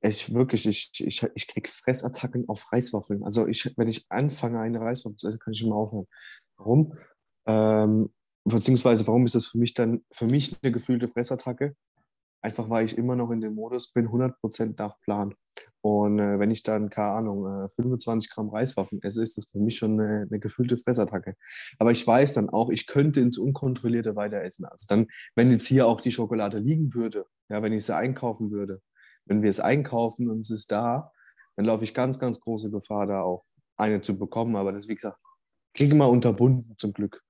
ich 0.00 0.32
wirklich, 0.34 0.66
ich, 0.66 0.90
ich, 0.98 1.22
ich 1.34 1.46
kriege 1.46 1.68
Fressattacken 1.68 2.48
auf 2.48 2.72
Reiswaffeln. 2.72 3.22
Also 3.24 3.46
ich, 3.46 3.72
wenn 3.76 3.88
ich 3.88 4.04
anfange, 4.08 4.60
eine 4.60 4.80
Reiswaffel 4.80 5.16
zu 5.16 5.28
essen, 5.28 5.38
kann 5.38 5.52
ich 5.52 5.62
immer 5.62 5.76
aufhören. 5.76 6.06
Warum? 6.56 6.92
Ähm, 7.46 8.12
beziehungsweise, 8.44 9.06
warum 9.06 9.24
ist 9.24 9.34
das 9.34 9.46
für 9.46 9.58
mich 9.58 9.74
dann, 9.74 10.04
für 10.10 10.26
mich 10.26 10.56
eine 10.62 10.72
gefühlte 10.72 11.08
Fressattacke? 11.08 11.76
Einfach 12.42 12.68
weil 12.68 12.84
ich 12.84 12.98
immer 12.98 13.16
noch 13.16 13.30
in 13.30 13.40
dem 13.40 13.54
Modus 13.54 13.92
bin, 13.92 14.08
100% 14.08 14.74
nach 14.76 15.00
Plan. 15.00 15.34
Und 15.80 16.18
äh, 16.18 16.38
wenn 16.38 16.50
ich 16.50 16.62
dann, 16.62 16.90
keine 16.90 17.12
Ahnung, 17.12 17.64
äh, 17.64 17.68
25 17.70 18.30
Gramm 18.30 18.50
Reiswaffen 18.50 19.02
esse, 19.02 19.22
ist 19.22 19.36
das 19.36 19.46
für 19.46 19.58
mich 19.58 19.76
schon 19.76 20.00
eine, 20.00 20.26
eine 20.28 20.38
gefühlte 20.38 20.76
Fressattacke. 20.76 21.36
Aber 21.78 21.90
ich 21.90 22.06
weiß 22.06 22.34
dann 22.34 22.48
auch, 22.48 22.70
ich 22.70 22.86
könnte 22.86 23.20
ins 23.20 23.38
Unkontrollierte 23.38 24.14
weiter 24.14 24.42
essen. 24.42 24.64
Also 24.64 24.86
dann, 24.88 25.06
wenn 25.34 25.50
jetzt 25.50 25.66
hier 25.66 25.86
auch 25.86 26.00
die 26.00 26.12
Schokolade 26.12 26.58
liegen 26.58 26.94
würde, 26.94 27.26
ja, 27.48 27.62
wenn 27.62 27.72
ich 27.72 27.84
sie 27.84 27.96
einkaufen 27.96 28.50
würde, 28.50 28.80
wenn 29.26 29.42
wir 29.42 29.50
es 29.50 29.60
einkaufen 29.60 30.30
und 30.30 30.38
es 30.38 30.50
ist 30.50 30.70
da, 30.70 31.10
dann 31.56 31.66
laufe 31.66 31.84
ich 31.84 31.94
ganz, 31.94 32.18
ganz 32.18 32.40
große 32.40 32.70
Gefahr, 32.70 33.06
da 33.06 33.22
auch 33.22 33.44
eine 33.76 34.00
zu 34.00 34.18
bekommen. 34.18 34.56
Aber 34.56 34.72
das, 34.72 34.88
wie 34.88 34.94
gesagt, 34.94 35.18
kriege 35.74 35.94
mal 35.94 36.06
unterbunden 36.06 36.74
zum 36.78 36.92
Glück. 36.92 37.22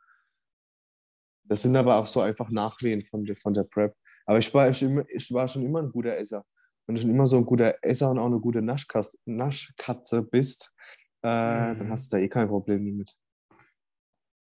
Das 1.44 1.62
sind 1.62 1.76
aber 1.76 1.96
auch 1.96 2.06
so 2.06 2.20
einfach 2.20 2.50
Nachwehen 2.50 3.00
von 3.00 3.24
der, 3.24 3.36
von 3.36 3.54
der 3.54 3.64
Prep. 3.64 3.94
Aber 4.26 4.38
ich 4.38 4.52
war, 4.54 4.68
immer, 4.82 5.04
ich 5.08 5.32
war 5.32 5.48
schon 5.48 5.62
immer 5.64 5.80
ein 5.82 5.90
guter 5.90 6.16
Esser. 6.16 6.44
Wenn 6.86 6.94
du 6.96 7.00
schon 7.00 7.10
immer 7.10 7.26
so 7.26 7.36
ein 7.38 7.44
guter 7.46 7.76
Esser 7.82 8.10
und 8.10 8.18
auch 8.18 8.26
eine 8.26 8.40
gute 8.40 8.62
Naschkatze, 8.62 9.18
Naschkatze 9.24 10.26
bist, 10.28 10.74
äh, 11.22 11.28
Mhm. 11.28 11.78
dann 11.78 11.90
hast 11.90 12.12
du 12.12 12.16
da 12.16 12.22
eh 12.22 12.28
kein 12.28 12.48
Problem 12.48 12.84
damit. 12.84 13.16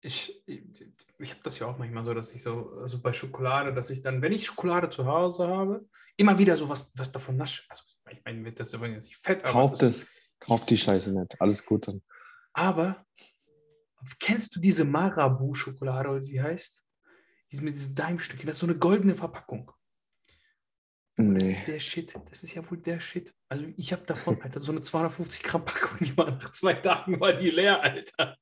Ich, 0.01 0.41
ich, 0.47 0.85
ich 1.17 1.31
habe 1.31 1.41
das 1.43 1.59
ja 1.59 1.67
auch 1.67 1.77
manchmal 1.77 2.05
so, 2.05 2.13
dass 2.13 2.31
ich 2.31 2.41
so, 2.41 2.77
also 2.79 3.01
bei 3.01 3.11
Schokolade, 3.11 3.73
dass 3.73 3.89
ich 3.89 4.01
dann, 4.01 4.21
wenn 4.21 4.31
ich 4.31 4.45
Schokolade 4.45 4.89
zu 4.89 5.05
Hause 5.05 5.47
habe, 5.47 5.87
immer 6.15 6.37
wieder 6.37 6.55
so 6.55 6.69
was, 6.69 6.93
was 6.95 7.11
davon 7.11 7.35
nasche. 7.35 7.63
Also 7.69 7.83
ich 8.09 8.23
meine, 8.23 8.51
das 8.53 8.71
ist 8.73 8.79
ja 8.79 8.85
jetzt 8.87 9.05
nicht 9.07 9.17
fett, 9.17 9.43
aber 9.43 9.51
Kauf 9.51 9.71
das- 9.71 9.79
das, 9.79 10.11
kauf 10.39 10.65
die 10.65 10.77
Scheiße 10.77 11.17
nicht. 11.19 11.39
Alles 11.41 11.65
gut 11.65 11.87
dann. 11.87 12.01
Aber 12.53 13.05
kennst 14.19 14.55
du 14.55 14.59
diese 14.61 14.85
Marabu-Schokolade 14.85 16.09
oder 16.09 16.25
wie 16.25 16.41
heißt? 16.41 16.85
Diese 17.51 17.63
mit 17.63 17.73
diesen 17.73 17.95
Daimstückchen, 17.95 18.47
das 18.47 18.55
ist 18.57 18.59
so 18.61 18.67
eine 18.67 18.77
goldene 18.77 19.15
Verpackung. 19.15 19.71
Oh, 21.17 21.23
Das 21.33 21.43
Nee. 21.43 21.51
ist 21.51 21.67
der 21.67 21.79
Shit. 21.79 22.13
Das 22.29 22.43
ist 22.43 22.53
ja 22.53 22.69
wohl 22.69 22.77
der 22.77 22.99
Shit. 22.99 23.33
Also 23.49 23.65
ich 23.75 23.91
habe 23.91 24.03
davon, 24.05 24.39
Alter, 24.41 24.59
so 24.59 24.71
eine 24.71 24.81
250 24.81 25.43
Gramm 25.43 25.65
Packung, 25.65 25.97
die 25.99 26.15
war 26.17 26.31
nach 26.31 26.51
zwei 26.51 26.73
Tagen 26.73 27.19
war 27.19 27.33
die 27.33 27.49
leer, 27.49 27.81
Alter. 27.83 28.13
Ja, 28.19 28.35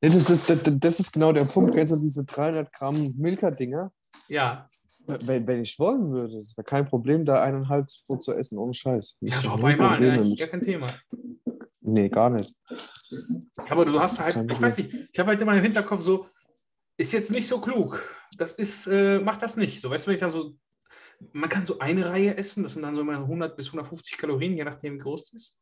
Das 0.00 0.14
ist, 0.14 0.48
das, 0.48 0.60
das 0.64 1.00
ist 1.00 1.12
genau 1.12 1.32
der 1.32 1.44
Punkt. 1.46 1.74
Du 1.74 2.00
diese 2.02 2.24
300 2.24 2.72
Gramm 2.72 3.14
Milka-Dinger? 3.16 3.90
Ja, 4.28 4.68
Wenn, 5.06 5.46
wenn 5.46 5.62
ich 5.62 5.78
wollen 5.78 6.10
würde, 6.12 6.38
es 6.38 6.56
wäre 6.56 6.64
kein 6.64 6.86
Problem, 6.86 7.24
da 7.24 7.42
eineinhalb 7.42 7.90
so 7.90 8.16
zu 8.18 8.32
essen, 8.34 8.58
ohne 8.58 8.74
Scheiß. 8.74 9.16
ja 9.20 9.40
so 9.40 9.50
auf 9.50 9.64
einmal, 9.64 9.98
ne? 10.00 10.18
Mit. 10.22 10.38
gar 10.38 10.48
kein 10.48 10.62
Thema. 10.62 10.94
Nee, 11.82 12.08
gar 12.08 12.30
nicht. 12.30 12.52
Aber 13.68 13.84
du 13.84 13.98
hast 14.00 14.18
halt, 14.20 14.50
ich 14.50 14.60
weiß 14.60 14.78
nicht, 14.78 14.92
ich 15.12 15.18
habe 15.18 15.28
halt 15.30 15.40
immer 15.40 15.54
im 15.56 15.62
Hinterkopf 15.62 16.00
so, 16.02 16.26
ist 16.96 17.12
jetzt 17.12 17.30
nicht 17.32 17.46
so 17.48 17.60
klug. 17.60 18.16
Das 18.38 18.52
ist, 18.52 18.86
äh, 18.86 19.18
mach 19.18 19.36
das 19.36 19.56
nicht. 19.56 19.80
So, 19.80 19.90
weißt 19.90 20.06
du, 20.06 20.08
wenn 20.08 20.14
ich 20.14 20.20
da 20.20 20.30
so, 20.30 20.54
man 21.32 21.48
kann 21.48 21.66
so 21.66 21.78
eine 21.78 22.06
Reihe 22.10 22.36
essen, 22.36 22.62
das 22.62 22.74
sind 22.74 22.82
dann 22.82 22.94
so 22.94 23.00
immer 23.02 23.18
100 23.18 23.56
bis 23.56 23.68
150 23.68 24.18
Kalorien, 24.18 24.56
je 24.56 24.64
nachdem, 24.64 24.94
wie 24.94 24.98
groß 24.98 25.30
das 25.30 25.32
ist. 25.42 25.60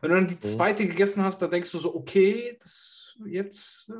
Wenn 0.00 0.10
du 0.10 0.16
dann 0.16 0.28
die 0.28 0.34
Mhm. 0.34 0.40
zweite 0.40 0.86
gegessen 0.86 1.22
hast, 1.24 1.40
dann 1.42 1.50
denkst 1.50 1.70
du 1.72 1.78
so, 1.78 1.94
okay, 1.94 2.56
das 2.60 3.16
jetzt, 3.26 3.90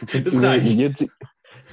Jetzt, 0.00 0.14
das 0.26 0.42
reicht. 0.42 0.78
jetzt, 0.78 1.06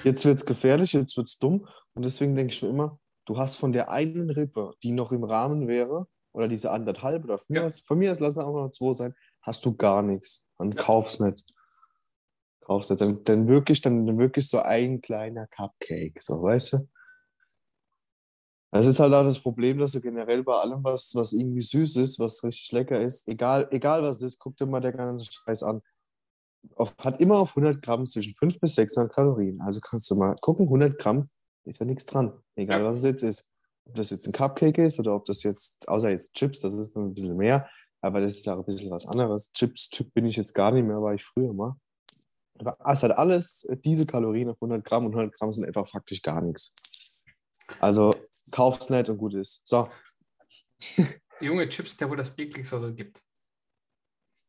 jetzt 0.04 0.26
wird 0.26 0.38
es 0.38 0.46
gefährlich, 0.46 0.94
jetzt 0.94 1.16
wird 1.18 1.30
es 1.30 1.38
dumm. 1.38 1.68
Und 1.94 2.06
deswegen 2.06 2.36
denke 2.36 2.54
ich 2.54 2.62
mir 2.62 2.70
immer, 2.70 3.00
du 3.26 3.38
hast 3.38 3.56
von 3.56 3.72
der 3.72 3.92
einen 3.92 4.30
Rippe, 4.30 4.74
die 4.84 4.92
noch 4.92 5.12
im 5.12 5.24
Rahmen 5.24 5.68
wäre, 5.68 6.08
oder 6.34 6.48
diese 6.48 6.72
anderthalb, 6.72 7.24
oder 7.26 7.38
von, 7.38 7.56
Ja. 7.56 7.62
mir, 7.62 7.66
aus, 7.66 7.80
von 7.82 7.98
mir 7.98 8.12
aus 8.12 8.20
lassen 8.22 8.42
auch 8.42 8.54
noch 8.54 8.72
zwei 8.72 8.94
sein, 8.94 9.14
hast 9.42 9.66
du 9.66 9.76
gar 9.76 10.02
nichts. 10.02 10.48
Dann 10.58 10.72
Ja. 10.72 10.78
kauf's 10.82 11.20
nicht. 11.20 11.44
Kauf's 12.72 12.90
nicht. 12.90 13.02
Dann, 13.02 13.24
dann, 13.24 13.48
wirklich, 13.48 13.82
dann, 13.82 14.06
dann 14.06 14.18
wirklich 14.18 14.48
so 14.50 14.60
ein 14.60 15.02
kleiner 15.02 15.48
Cupcake, 15.48 16.22
so, 16.22 16.42
weißt 16.42 16.74
du? 16.74 16.88
Das 18.74 18.86
ist 18.86 19.02
halt 19.02 19.14
auch 19.14 19.24
das 19.24 19.40
Problem, 19.40 19.80
dass 19.80 19.92
du 19.92 20.00
generell 20.00 20.44
bei 20.44 20.54
allem, 20.54 20.82
was, 20.82 21.14
was 21.14 21.34
irgendwie 21.34 21.62
süß 21.62 21.98
ist, 21.98 22.20
was 22.20 22.42
richtig 22.46 22.72
lecker 22.72 23.02
ist, 23.02 23.28
egal, 23.28 23.68
egal 23.72 24.02
was 24.02 24.18
es 24.18 24.34
ist, 24.34 24.40
guck 24.40 24.56
dir 24.56 24.66
mal 24.66 24.80
der 24.80 24.94
ganze 24.94 25.26
Scheiß 25.30 25.64
an. 25.64 25.82
Auf, 26.76 26.96
hat 27.04 27.20
immer 27.20 27.40
auf 27.40 27.50
100 27.58 27.82
Gramm 27.82 28.06
zwischen 28.06 28.34
500 28.36 28.62
bis 28.62 28.76
600 28.76 29.12
Kalorien. 29.14 29.60
Also 29.62 29.82
kannst 29.82 30.10
du 30.10 30.16
mal 30.16 30.36
gucken, 30.42 30.68
100 30.68 30.98
Gramm 30.98 31.30
ist 31.66 31.82
ja 31.82 31.86
nichts 31.86 32.06
dran. 32.06 32.32
Egal, 32.56 32.80
Ja. 32.80 32.86
was 32.86 32.98
es 32.98 33.04
jetzt 33.04 33.24
ist. 33.24 33.50
Ob 33.86 33.96
das 33.96 34.12
jetzt 34.12 34.26
ein 34.28 34.32
Cupcake 34.32 34.86
ist 34.86 35.00
oder 35.00 35.16
ob 35.16 35.26
das 35.26 35.44
jetzt, 35.44 35.90
außer 35.90 36.10
jetzt 36.10 36.34
Chips, 36.36 36.62
das 36.62 36.72
ist 36.72 36.96
ein 36.96 37.14
bisschen 37.14 37.36
mehr, 37.36 37.68
aber 38.00 38.22
das 38.22 38.38
ist 38.38 38.48
auch 38.48 38.60
ein 38.60 38.66
bisschen 38.66 38.92
was 38.92 39.06
anderes. 39.08 39.52
Chips-Typ 39.52 40.14
bin 40.14 40.26
ich 40.26 40.38
jetzt 40.38 40.54
gar 40.54 40.72
nicht 40.72 40.86
mehr, 40.86 41.02
war 41.02 41.14
ich 41.14 41.26
früher 41.26 41.52
mal. 41.52 41.76
Aber 42.62 42.78
es 42.94 43.04
hat 43.04 43.12
alles 43.12 43.66
äh, 43.66 43.78
diese 43.78 44.06
Kalorien 44.06 44.50
auf 44.50 44.58
100 44.58 44.86
Gramm 44.86 45.06
und 45.06 45.14
100 45.14 45.34
Gramm 45.34 45.52
sind 45.52 45.66
einfach 45.66 45.88
faktisch 45.88 46.22
gar 46.22 46.42
nichts. 46.42 47.26
Also 47.80 48.12
kauf's 48.52 48.90
nicht 48.90 49.10
und 49.10 49.18
gut 49.18 49.34
ist. 49.34 49.68
So, 49.68 49.88
Junge, 51.42 51.68
Chips 51.70 51.98
ja 52.00 52.10
wohl 52.10 52.18
das 52.18 52.38
ekligste, 52.38 52.78
was 52.78 52.84
es 52.84 52.96
gibt. 52.96 53.24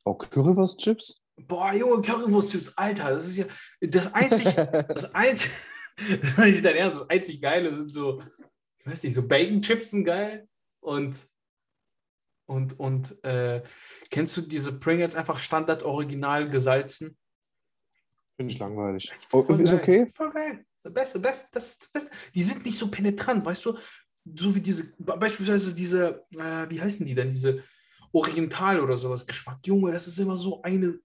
Oh, 0.04 0.14
Currywurst-Chips? 0.14 1.22
Boah, 1.36 1.72
Junge, 1.72 2.02
Currywurst-Chips, 2.02 2.76
Alter, 2.76 3.14
das 3.14 3.26
ist 3.26 3.36
ja 3.36 3.46
das 3.80 4.12
einzig, 4.12 4.54
das 4.88 5.14
einzig, 5.14 5.50
das 5.96 6.46
ist 6.48 6.64
dein 6.64 6.76
Ernst, 6.76 7.00
das 7.00 7.10
einzig 7.10 7.40
Geile 7.40 7.72
sind 7.72 7.90
so, 7.92 8.22
ich 8.78 8.86
weiß 8.86 9.02
nicht, 9.04 9.14
so 9.14 9.26
Bacon-Chips 9.26 9.90
sind 9.90 10.04
geil 10.04 10.48
und, 10.80 11.26
und, 12.46 12.78
und, 12.78 13.24
äh, 13.24 13.62
kennst 14.10 14.36
du 14.36 14.42
diese 14.42 14.78
Pringles 14.78 15.16
einfach 15.16 15.38
Standard 15.38 15.84
original 15.84 16.50
gesalzen? 16.50 17.16
Finde 18.36 18.52
ich 18.52 18.58
langweilig. 18.58 19.12
Oh, 19.30 19.42
Voll 19.42 19.60
ist 19.60 19.70
geil, 19.70 19.80
okay? 19.80 20.06
Voll 20.06 20.30
geil. 20.30 20.58
Das 20.82 20.92
Beste, 20.92 21.18
Beste, 21.20 21.48
das 21.52 21.66
ist 21.68 21.82
das 21.82 21.88
Beste. 21.90 22.10
Die 22.34 22.42
sind 22.42 22.64
nicht 22.64 22.78
so 22.78 22.88
penetrant, 22.88 23.44
weißt 23.44 23.64
du? 23.66 23.76
So 24.36 24.54
wie 24.54 24.60
diese, 24.60 24.92
beispielsweise 24.98 25.74
diese, 25.74 26.24
äh, 26.36 26.68
wie 26.68 26.80
heißen 26.80 27.04
die 27.04 27.14
denn? 27.14 27.30
Diese 27.30 27.62
Oriental 28.12 28.80
oder 28.80 28.96
sowas 28.96 29.26
Geschmack. 29.26 29.58
Junge, 29.66 29.92
das 29.92 30.06
ist 30.06 30.18
immer 30.18 30.36
so 30.36 30.62
eine, 30.62 30.98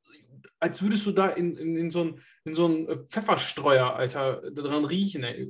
als 0.60 0.82
würdest 0.82 1.06
du 1.06 1.12
da 1.12 1.28
in, 1.30 1.54
in, 1.54 1.78
in 1.78 1.92
so 1.92 2.02
einen 2.02 2.22
in 2.46 2.56
so 2.56 2.66
einen 2.66 2.88
äh, 2.88 2.98
Pfefferstreuer, 3.06 3.94
Alter, 3.94 4.42
dran 4.52 4.86
riechen, 4.86 5.24
ey. 5.24 5.48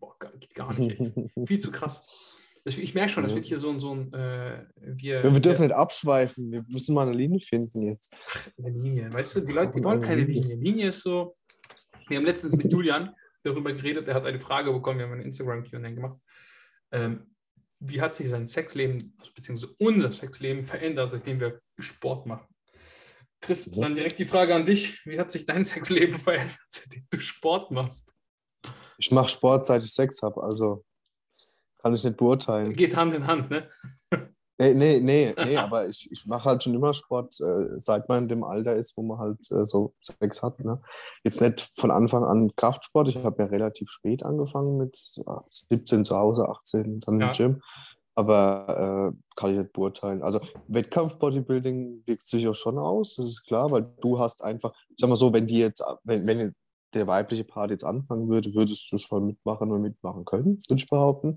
Boah, 0.00 0.16
gar- 0.18 0.32
geht 0.36 0.54
gar 0.54 0.72
nicht, 0.78 1.00
ey. 1.00 1.30
Viel 1.46 1.58
zu 1.60 1.70
krass. 1.70 2.36
Das, 2.64 2.76
ich 2.76 2.94
merke 2.94 3.10
schon, 3.10 3.22
das 3.22 3.34
wird 3.34 3.46
hier 3.46 3.56
so 3.56 3.70
ein, 3.70 3.80
so 3.80 3.94
ein 3.94 4.12
äh, 4.12 4.66
wir, 4.76 5.24
Ja, 5.24 5.32
wir 5.32 5.40
dürfen 5.40 5.62
nicht 5.62 5.74
abschweifen. 5.74 6.52
Wir 6.52 6.64
müssen 6.68 6.94
mal 6.94 7.06
eine 7.06 7.16
Linie 7.16 7.40
finden 7.40 7.88
jetzt. 7.88 8.24
eine 8.58 8.70
Linie. 8.70 9.12
Weißt 9.12 9.36
du, 9.36 9.40
die 9.40 9.52
Leute, 9.52 9.72
die 9.78 9.84
wollen 9.84 10.00
keine 10.00 10.22
Linie. 10.22 10.56
Linie 10.56 10.88
ist 10.88 11.00
so. 11.00 11.36
Wir 12.08 12.18
haben 12.18 12.26
letztens 12.26 12.54
mit 12.56 12.70
Julian 12.70 13.14
darüber 13.42 13.72
geredet, 13.72 14.06
er 14.08 14.14
hat 14.14 14.26
eine 14.26 14.40
Frage 14.40 14.72
bekommen, 14.72 14.98
wir 14.98 15.06
haben 15.06 15.14
eine 15.14 15.24
Instagram-QA 15.24 15.78
gemacht. 15.78 16.18
Ähm, 16.92 17.34
wie 17.78 18.00
hat 18.00 18.14
sich 18.14 18.28
sein 18.28 18.46
Sexleben, 18.46 19.14
also 19.18 19.32
beziehungsweise 19.34 19.74
unser 19.78 20.12
Sexleben 20.12 20.64
verändert, 20.64 21.12
seitdem 21.12 21.40
wir 21.40 21.60
Sport 21.78 22.26
machen? 22.26 22.46
Chris, 23.40 23.70
dann 23.70 23.94
direkt 23.94 24.18
die 24.18 24.26
Frage 24.26 24.54
an 24.54 24.66
dich. 24.66 25.00
Wie 25.06 25.18
hat 25.18 25.30
sich 25.30 25.46
dein 25.46 25.64
Sexleben 25.64 26.18
verändert, 26.18 26.58
seitdem 26.68 27.06
du 27.08 27.20
Sport 27.20 27.70
machst? 27.70 28.12
Ich 28.98 29.10
mache 29.10 29.30
Sport, 29.30 29.64
seit 29.64 29.82
ich 29.82 29.92
Sex 29.92 30.20
habe, 30.20 30.42
also 30.42 30.84
kann 31.82 31.94
ich 31.94 32.04
nicht 32.04 32.16
beurteilen. 32.16 32.74
Geht 32.74 32.96
Hand 32.96 33.14
in 33.14 33.26
Hand, 33.26 33.50
ne? 33.50 33.68
Nee, 34.62 34.74
nee, 34.74 35.00
nee, 35.00 35.34
nee 35.42 35.56
aber 35.56 35.88
ich, 35.88 36.12
ich 36.12 36.26
mache 36.26 36.46
halt 36.46 36.62
schon 36.62 36.74
immer 36.74 36.92
Sport, 36.92 37.40
äh, 37.40 37.78
seit 37.78 38.10
man 38.10 38.24
in 38.24 38.28
dem 38.28 38.44
Alter 38.44 38.76
ist, 38.76 38.94
wo 38.94 39.02
man 39.02 39.18
halt 39.18 39.50
äh, 39.50 39.64
so 39.64 39.94
Sex 40.02 40.42
hat. 40.42 40.62
Ne? 40.62 40.78
Jetzt 41.24 41.40
nicht 41.40 41.62
von 41.80 41.90
Anfang 41.90 42.24
an 42.24 42.54
Kraftsport. 42.56 43.08
Ich 43.08 43.16
habe 43.16 43.42
ja 43.42 43.48
relativ 43.48 43.88
spät 43.88 44.22
angefangen 44.22 44.76
mit 44.76 44.98
äh, 45.26 45.32
17 45.70 46.04
zu 46.04 46.14
Hause, 46.14 46.46
18 46.46 47.00
dann 47.00 47.20
Ja. 47.20 47.28
im 47.28 47.32
Gym. 47.32 47.62
Aber 48.14 49.14
äh, 49.14 49.18
kann 49.34 49.52
ich 49.52 49.58
nicht 49.60 49.72
beurteilen. 49.72 50.22
Also 50.22 50.40
Wettkampf-Bodybuilding 50.68 52.02
wirkt 52.04 52.26
sich 52.26 52.46
auch 52.46 52.54
schon 52.54 52.76
aus, 52.76 53.16
das 53.16 53.26
ist 53.26 53.46
klar, 53.46 53.70
weil 53.70 53.90
du 54.02 54.18
hast 54.20 54.44
einfach, 54.44 54.74
ich 54.90 54.96
sag 54.98 55.08
mal 55.08 55.16
so, 55.16 55.32
wenn 55.32 55.46
die 55.46 55.60
jetzt, 55.60 55.82
wenn, 56.04 56.26
wenn 56.26 56.54
der 56.94 57.06
weibliche 57.06 57.44
Part 57.44 57.70
jetzt 57.70 57.84
anfangen 57.84 58.28
würde, 58.28 58.54
würdest 58.54 58.90
du 58.92 58.98
schon 58.98 59.26
mitmachen 59.26 59.70
und 59.70 59.82
mitmachen 59.82 60.24
können, 60.24 60.58
würde 60.68 60.82
ich 60.82 60.88
behaupten. 60.88 61.36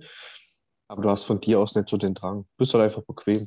Aber 0.87 1.01
du 1.01 1.09
hast 1.09 1.23
von 1.23 1.39
dir 1.39 1.59
aus 1.59 1.75
nicht 1.75 1.89
so 1.89 1.97
den 1.97 2.13
Drang. 2.13 2.45
Bist 2.57 2.73
halt 2.73 2.83
einfach 2.83 3.03
bequem. 3.03 3.39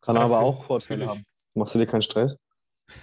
Kann 0.00 0.16
Ja, 0.16 0.22
aber 0.22 0.40
auch 0.40 0.64
Vorteile 0.64 1.00
natürlich. 1.00 1.18
haben. 1.18 1.24
Machst 1.54 1.74
du 1.74 1.78
dir 1.78 1.86
keinen 1.86 2.02
Stress? 2.02 2.38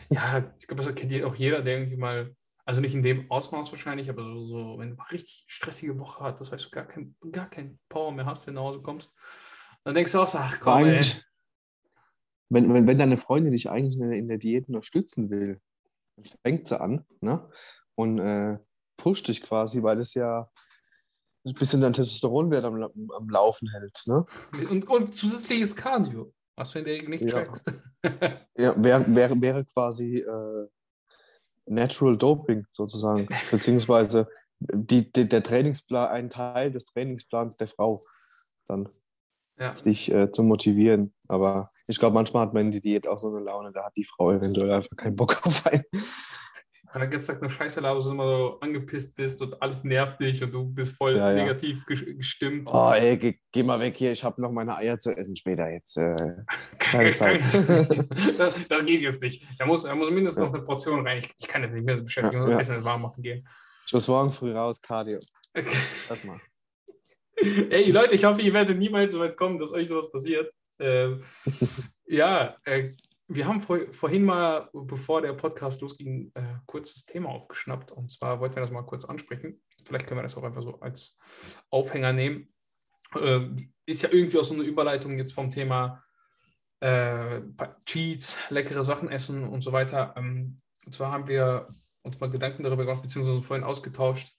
Ja, 0.09 0.53
ich 0.59 0.67
glaube, 0.67 0.83
das 0.83 0.95
kennt 0.95 1.23
auch 1.23 1.35
jeder, 1.35 1.61
der 1.61 1.77
irgendwie 1.79 1.97
mal, 1.97 2.35
also 2.65 2.79
nicht 2.79 2.95
in 2.95 3.03
dem 3.03 3.29
Ausmaß 3.29 3.71
wahrscheinlich, 3.71 4.09
aber 4.09 4.23
so, 4.23 4.45
so 4.45 4.79
wenn 4.79 4.91
du 4.91 4.95
mal 4.95 5.07
richtig 5.11 5.43
stressige 5.47 5.99
Woche 5.99 6.23
hast, 6.23 6.39
das 6.39 6.51
heißt, 6.51 6.65
du 6.65 6.69
gar 6.69 6.85
kein, 6.85 7.15
gar 7.31 7.49
kein 7.49 7.77
Power 7.89 8.11
mehr 8.11 8.25
hast, 8.25 8.47
wenn 8.47 8.55
du 8.55 8.61
nach 8.61 8.67
Hause 8.67 8.81
kommst, 8.81 9.13
dann 9.83 9.95
denkst 9.95 10.11
du 10.13 10.19
auch 10.19 10.27
so, 10.27 10.37
ach 10.37 10.59
komm, 10.59 10.85
ey. 10.85 10.95
Eigentlich, 10.95 11.25
wenn, 12.49 12.73
wenn, 12.73 12.87
wenn 12.87 12.97
deine 12.97 13.17
Freundin 13.17 13.51
dich 13.51 13.69
eigentlich 13.69 13.95
in 13.95 14.09
der, 14.09 14.17
in 14.17 14.27
der 14.27 14.37
Diät 14.37 14.67
unterstützen 14.67 15.29
will, 15.29 15.59
fängt 16.43 16.67
sie 16.67 16.79
an 16.79 17.05
ne? 17.21 17.49
und 17.95 18.19
äh, 18.19 18.57
pusht 18.97 19.27
dich 19.27 19.41
quasi, 19.41 19.83
weil 19.83 19.99
es 19.99 20.13
ja 20.13 20.49
ein 21.45 21.53
bisschen 21.53 21.81
dein 21.81 21.93
Testosteronwert 21.93 22.63
am, 22.65 22.83
am 22.83 23.29
Laufen 23.29 23.69
hält. 23.69 23.99
Ne? 24.05 24.25
Und, 24.69 24.87
und 24.87 25.15
zusätzliches 25.15 25.75
Cardio, 25.75 26.33
was 26.55 26.71
du 26.71 26.79
in 26.79 26.85
der 26.85 26.93
Regel 26.95 27.09
nicht 27.09 27.23
Ja. 27.23 27.41
trackst. 27.41 27.71
Ja, 28.57 28.75
wäre, 28.81 29.03
wäre, 29.15 29.41
wäre 29.41 29.65
quasi 29.65 30.19
äh, 30.19 30.67
Natural 31.65 32.17
Doping 32.17 32.67
sozusagen, 32.69 33.27
beziehungsweise 33.51 34.27
die, 34.59 35.11
die, 35.11 35.27
der 35.27 35.41
Trainingsplan, 35.41 36.09
ein 36.09 36.29
Teil 36.29 36.71
des 36.71 36.85
Trainingsplans 36.85 37.57
der 37.57 37.67
Frau 37.67 37.99
dann 38.67 38.87
ja. 39.59 39.73
sich 39.75 40.11
äh, 40.13 40.31
zu 40.31 40.43
motivieren. 40.43 41.13
Aber 41.29 41.67
ich 41.87 41.99
glaube, 41.99 42.13
manchmal 42.15 42.45
hat 42.47 42.53
man 42.53 42.65
in 42.67 42.71
die 42.71 42.81
Diät 42.81 43.07
auch 43.07 43.17
so 43.17 43.29
eine 43.29 43.39
Laune, 43.43 43.71
da 43.71 43.85
hat 43.85 43.93
die 43.97 44.05
Frau 44.05 44.31
eventuell 44.31 44.71
einfach 44.71 44.95
keinen 44.97 45.15
Bock 45.15 45.39
auf 45.45 45.65
einen. 45.67 45.83
Wenn 45.91 47.01
du 47.01 47.07
den 47.07 47.11
ganzen 47.13 47.31
Tag 47.31 47.41
nur 47.41 47.49
Scheiße 47.49 47.79
laberst 47.79 48.05
und 48.05 48.13
immer 48.13 48.27
so 48.27 48.59
angepisst 48.59 49.15
bist 49.15 49.41
und 49.41 49.59
alles 49.63 49.83
nervt 49.83 50.19
dich 50.21 50.43
und 50.43 50.51
du 50.51 50.63
bist 50.65 50.95
voll 50.95 51.17
Ja, 51.17 51.27
ja. 51.29 51.33
negativ 51.33 51.85
ges- 51.87 52.05
gestimmt. 52.17 52.69
Oh, 52.71 52.91
ey, 52.93 53.17
geh, 53.17 53.39
geh 53.51 53.63
mal 53.63 53.79
weg 53.79 53.95
hier, 53.97 54.11
ich 54.11 54.23
habe 54.23 54.39
noch 54.39 54.51
meine 54.51 54.75
Eier 54.75 54.99
zu 54.99 55.09
essen 55.17 55.35
später 55.35 55.67
jetzt. 55.71 55.97
Äh, 55.97 56.15
keine 56.77 57.11
Zeit. 57.15 57.41
das, 58.37 58.53
das 58.69 58.85
geht 58.85 59.01
jetzt 59.01 59.23
nicht. 59.23 59.43
Er 59.57 59.65
muss, 59.65 59.85
er 59.85 59.95
muss 59.95 60.11
mindestens 60.11 60.43
noch 60.43 60.53
eine 60.53 60.61
Portion 60.63 61.07
rein. 61.07 61.17
Ich, 61.17 61.31
ich 61.39 61.47
kann 61.47 61.63
jetzt 61.63 61.73
nicht 61.73 61.83
mehr 61.83 61.97
so 61.97 62.03
beschäftigen, 62.03 62.43
Ja, 62.43 62.49
ich 62.49 62.55
muss 62.57 62.67
ja. 62.67 62.73
Essen 62.75 62.85
warm 62.85 63.01
machen 63.01 63.23
gehen. 63.23 63.47
ich 63.87 63.93
muss 63.93 64.07
morgen 64.07 64.31
früh 64.31 64.53
raus, 64.53 64.79
Cardio. 64.79 65.17
Okay. 65.57 65.75
Lass 66.09 66.23
mal. 66.25 66.37
Ey, 67.69 67.91
Leute, 67.91 68.15
ich 68.15 68.23
hoffe, 68.23 68.41
ihr 68.41 68.53
werdet 68.53 68.77
niemals 68.77 69.11
so 69.11 69.19
weit 69.19 69.35
kommen, 69.35 69.59
dass 69.59 69.71
euch 69.71 69.89
sowas 69.89 70.09
passiert. 70.09 70.53
Ähm, 70.79 71.21
ja, 72.07 72.47
äh, 72.65 72.81
wir 73.27 73.45
haben 73.45 73.61
vor, 73.61 73.79
vorhin 73.91 74.23
mal, 74.23 74.69
bevor 74.71 75.21
der 75.21 75.33
Podcast 75.33 75.81
losging, 75.81 76.31
äh, 76.35 76.55
kurz 76.65 76.93
das 76.93 77.05
Thema 77.05 77.29
aufgeschnappt. 77.29 77.91
Und 77.91 78.09
zwar 78.09 78.39
wollten 78.39 78.55
wir 78.55 78.61
das 78.61 78.71
mal 78.71 78.83
kurz 78.83 79.03
ansprechen. 79.03 79.61
Vielleicht 79.85 80.07
können 80.07 80.19
wir 80.19 80.23
das 80.23 80.37
auch 80.37 80.43
einfach 80.43 80.61
so 80.61 80.79
als 80.79 81.17
Aufhänger 81.69 82.13
nehmen. 82.13 82.47
Ähm, 83.19 83.73
ist 83.85 84.03
ja 84.03 84.09
irgendwie 84.11 84.39
auch 84.39 84.45
so 84.45 84.53
eine 84.53 84.63
Überleitung 84.63 85.17
jetzt 85.17 85.33
vom 85.33 85.51
Thema 85.51 86.01
äh, 86.79 87.41
Cheats, 87.85 88.37
leckere 88.49 88.83
Sachen 88.83 89.09
essen 89.09 89.43
und 89.43 89.61
so 89.61 89.73
weiter. 89.73 90.13
Ähm, 90.15 90.61
und 90.85 90.95
zwar 90.95 91.11
haben 91.11 91.27
wir 91.27 91.75
uns 92.03 92.19
mal 92.21 92.29
Gedanken 92.29 92.63
darüber 92.63 92.85
gemacht, 92.85 93.01
beziehungsweise 93.01 93.41
vorhin 93.41 93.65
ausgetauscht, 93.65 94.33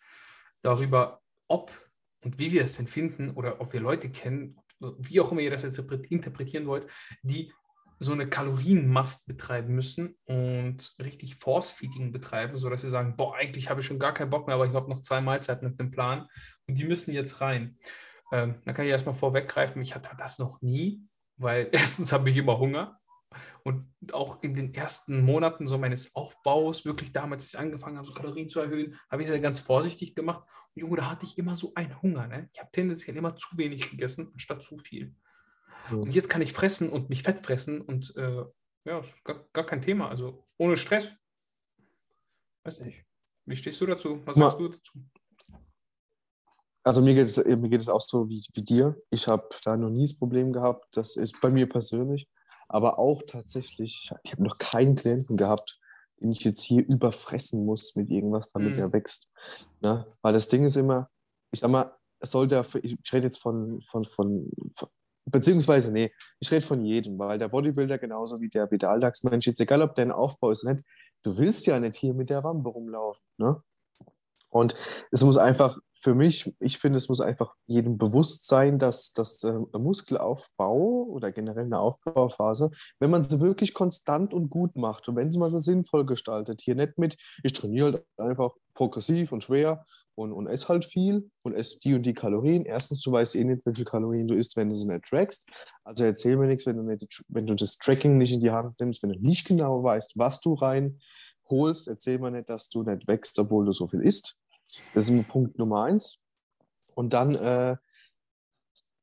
darüber, 0.63 1.21
ob 1.49 1.84
und 2.25 2.39
wie 2.39 2.53
wir 2.53 2.63
es 2.63 2.77
denn 2.77 2.89
finden 2.89 3.31
oder 3.31 3.61
ob 3.61 3.73
wir 3.73 3.81
Leute 3.81 4.11
kennen, 4.11 4.57
wie 4.81 5.21
auch 5.21 5.33
immer 5.33 5.41
ihr 5.41 5.51
das 5.51 5.63
jetzt 5.63 5.79
interpretieren 5.79 6.67
wollt, 6.67 6.87
die 7.23 7.53
so 8.01 8.13
eine 8.13 8.29
Kalorienmast 8.29 9.27
betreiben 9.27 9.75
müssen 9.75 10.17
und 10.25 10.95
richtig 10.99 11.37
Force-Feeding 11.37 12.13
betreiben, 12.13 12.59
sodass 12.59 12.83
sie 12.83 12.91
sagen, 12.91 13.17
boah, 13.17 13.37
eigentlich 13.37 13.71
habe 13.71 13.81
ich 13.81 13.87
schon 13.87 13.99
gar 13.99 14.13
keinen 14.13 14.31
Bock 14.31 14.47
mehr, 14.47 14.57
aber 14.57 14.67
ich 14.67 14.75
habe 14.75 14.91
noch 14.91 15.03
zwei 15.03 15.21
Mahlzeiten 15.21 15.69
mit 15.69 15.81
einem 15.81 15.91
Plan 15.91 16.27
und 16.67 16.79
die 16.79 16.85
müssen 16.85 17.13
jetzt 17.13 17.41
rein. 17.41 17.79
Ähm, 18.33 18.57
da 18.65 18.73
kann 18.73 18.85
ich 18.85 18.91
erstmal 18.91 19.15
vorweggreifen, 19.15 19.81
ich 19.81 19.95
hatte 19.95 20.11
das 20.19 20.39
noch 20.39 20.61
nie, 20.61 21.03
weil 21.37 21.69
erstens 21.73 22.13
habe 22.13 22.31
ich 22.31 22.37
immer 22.37 22.59
Hunger 22.59 23.01
und 23.63 23.87
auch 24.13 24.43
in 24.43 24.55
den 24.55 24.75
ersten 24.75 25.23
Monaten 25.23 25.67
so 25.67 25.79
meines 25.79 26.15
Aufbaus, 26.15 26.85
wirklich 26.85 27.13
damals, 27.13 27.45
als 27.45 27.55
ich 27.55 27.59
angefangen 27.59 27.97
habe, 27.97 28.07
so 28.07 28.15
Kalorien 28.15 28.49
zu 28.49 28.61
erhöhen, 28.61 28.99
habe 29.11 29.23
ich 29.23 29.29
es 29.29 29.35
ja 29.35 29.41
ganz 29.41 29.61
vorsichtig 29.61 30.15
gemacht. 30.15 30.45
Und 30.75 30.83
Junge, 30.83 30.97
da 30.97 31.11
hatte 31.11 31.27
ich 31.27 31.39
immer 31.39 31.57
so 31.57 31.73
einen 31.75 32.01
Hunger. 32.03 32.27
Ne? 32.27 32.49
Ich 32.53 32.61
habe 32.61 32.71
tendenziell 32.73 33.17
immer 33.17 33.37
zu 33.37 33.57
wenig 33.57 33.91
gegessen, 33.91 34.31
anstatt 34.33 34.63
zu 34.63 34.79
viel. 34.79 35.15
Mhm. 35.91 36.03
Und 36.03 36.15
jetzt 36.15 36.29
kann 36.29 36.43
ich 36.43 36.53
fressen 36.53 36.89
und 36.89 37.09
mich 37.09 37.23
fett 37.23 37.45
fressen 37.45 37.81
und 37.81 38.15
äh, 38.17 38.45
ja, 38.85 39.01
gar, 39.25 39.49
gar 39.53 39.65
kein 39.65 39.83
Thema. 39.83 40.09
Also 40.09 40.47
ohne 40.59 40.77
Stress. 40.77 41.11
Weiß 42.65 42.81
nicht. 42.81 43.05
Wie 43.47 43.57
stehst 43.57 43.81
du 43.81 43.87
dazu? 43.87 44.23
Was 44.25 44.37
Ma- 44.37 44.47
sagst 44.47 44.61
du 44.61 44.69
dazu? 44.69 45.05
Also 46.87 47.01
mir 47.01 47.15
geht 47.15 47.25
es, 47.25 47.37
mir 47.39 47.69
geht 47.71 47.81
es 47.81 47.89
auch 47.89 48.03
so 48.03 48.29
wie, 48.29 48.45
wie 48.53 48.63
dir. 48.63 48.95
Ich 49.11 49.27
habe 49.27 49.49
da 49.65 49.75
noch 49.75 49.89
nie 49.89 50.05
das 50.05 50.19
Problem 50.19 50.53
gehabt. 50.53 50.95
Das 50.97 51.17
ist 51.17 51.41
bei 51.41 51.49
mir 51.49 51.67
persönlich. 51.67 52.29
Aber 52.75 52.99
auch 52.99 53.23
tatsächlich, 53.23 54.11
ich 54.25 54.33
habe 54.33 54.43
noch 54.43 54.59
keinen 54.59 54.97
Klienten 54.97 55.37
gehabt, 55.37 55.79
den 56.21 56.33
ich 56.33 56.43
jetzt 56.43 56.61
hier 56.61 56.85
überfressen 56.85 57.65
muss 57.65 57.95
mit 57.95 58.11
irgendwas, 58.11 58.51
damit 58.51 58.73
Mhm. 58.73 58.79
er 58.81 58.93
wächst. 58.93 59.29
Ne? 59.81 60.05
Weil 60.23 60.33
das 60.33 60.49
Ding 60.49 60.65
ist 60.65 60.75
immer, 60.75 61.09
ich 61.53 61.61
sag 61.61 61.71
mal, 61.71 61.97
es 62.19 62.33
sollte, 62.33 62.65
ich 62.83 62.99
rede 63.13 63.27
jetzt 63.27 63.39
von, 63.39 63.81
von, 63.83 64.05
von, 64.07 64.51
von 64.75 64.89
beziehungsweise, 65.25 65.93
nee, 65.93 66.13
ich 66.41 66.51
rede 66.51 66.67
von 66.67 66.85
jedem, 66.85 67.17
weil 67.17 67.39
der 67.39 67.47
Bodybuilder 67.47 67.99
genauso 67.99 68.41
wie 68.41 68.49
der, 68.49 68.69
wie 68.73 68.79
der 68.79 68.91
Alltagsmensch, 68.91 69.47
jetzt 69.47 69.61
egal 69.61 69.81
ob 69.81 69.95
dein 69.95 70.11
Aufbau 70.11 70.51
ist 70.51 70.65
oder 70.65 70.75
nicht, 70.75 70.85
du 71.23 71.39
willst 71.39 71.67
ja 71.69 71.79
nicht 71.79 71.95
hier 71.97 72.13
mit 72.13 72.29
der 72.29 72.43
Wampe 72.43 72.71
rumlaufen. 72.71 73.25
Ne? 73.37 73.63
Und 74.49 74.75
es 75.13 75.23
muss 75.23 75.37
einfach 75.37 75.79
für 76.05 76.15
mich, 76.15 76.55
ich 76.61 76.77
finde, 76.77 76.99
es 76.99 77.09
muss 77.09 77.23
einfach 77.23 77.55
jedem 77.67 77.97
bewusst 77.97 78.47
sein, 78.47 78.79
dass 78.79 79.15
das 79.15 79.43
äh, 79.43 79.55
Muskelaufbau 79.73 81.07
oder 81.09 81.33
generell 81.33 81.65
eine 81.65 81.79
Aufbauphase, 81.79 82.71
wenn 83.01 83.11
man 83.11 83.25
sie 83.25 83.41
wirklich 83.41 83.73
konstant 83.73 84.35
und 84.35 84.51
gut 84.51 84.77
macht 84.77 85.09
und 85.09 85.17
wenn 85.17 85.33
sie 85.33 85.39
mal 85.39 85.49
so 85.49 85.59
sinnvoll 85.59 86.05
gestaltet, 86.05 86.61
hier 86.61 86.75
nicht 86.75 86.99
mit, 86.99 87.17
ich 87.43 87.55
trainiere 87.55 87.93
halt 87.93 88.05
einfach 88.19 88.51
progressiv 88.75 89.33
und 89.33 89.45
schwer 89.45 89.87
und, 90.15 90.33
und 90.33 90.47
ess 90.47 90.69
halt 90.69 90.85
viel 90.85 91.31
und 91.43 91.55
ess 91.55 91.79
die 91.79 91.95
und 91.95 92.03
die 92.03 92.13
Kalorien. 92.13 92.67
Erstens, 92.67 93.01
du 93.01 93.11
weißt 93.11 93.35
eh 93.37 93.45
nicht, 93.45 93.65
wie 93.65 93.73
viele 93.75 93.87
Kalorien 93.87 94.29
du 94.29 94.35
isst, 94.35 94.59
wenn 94.59 94.69
du 94.69 94.75
sie 94.75 94.87
nicht 94.87 95.07
trackst. 95.07 95.49
Also 95.85 96.05
erzähl 96.05 96.37
mir 96.37 96.49
nichts, 96.49 96.67
wenn 96.67 96.77
du, 96.77 96.83
nicht, 96.83 97.23
wenn 97.29 97.47
du 97.47 97.55
das 97.55 97.79
Tracking 97.79 98.19
nicht 98.19 98.35
in 98.35 98.41
die 98.41 98.51
Hand 98.51 98.79
nimmst, 98.79 99.03
wenn 99.03 99.13
du 99.13 99.21
nicht 99.21 99.47
genau 99.47 99.83
weißt, 99.83 100.19
was 100.19 100.43
du 100.43 100.53
reinholst. 100.53 101.89
Erzähl 101.89 102.19
mir 102.19 102.31
nicht, 102.31 102.51
dass 102.51 102.69
du 102.69 102.83
nicht 102.83 103.09
wächst, 103.09 103.39
obwohl 103.39 103.65
du 103.65 103.73
so 103.73 103.89
viel 103.89 104.03
isst. 104.03 104.37
Das 104.95 105.09
ist 105.09 105.29
Punkt 105.29 105.59
Nummer 105.59 105.85
eins. 105.85 106.21
Und 106.95 107.13
dann, 107.13 107.35
äh, 107.35 107.77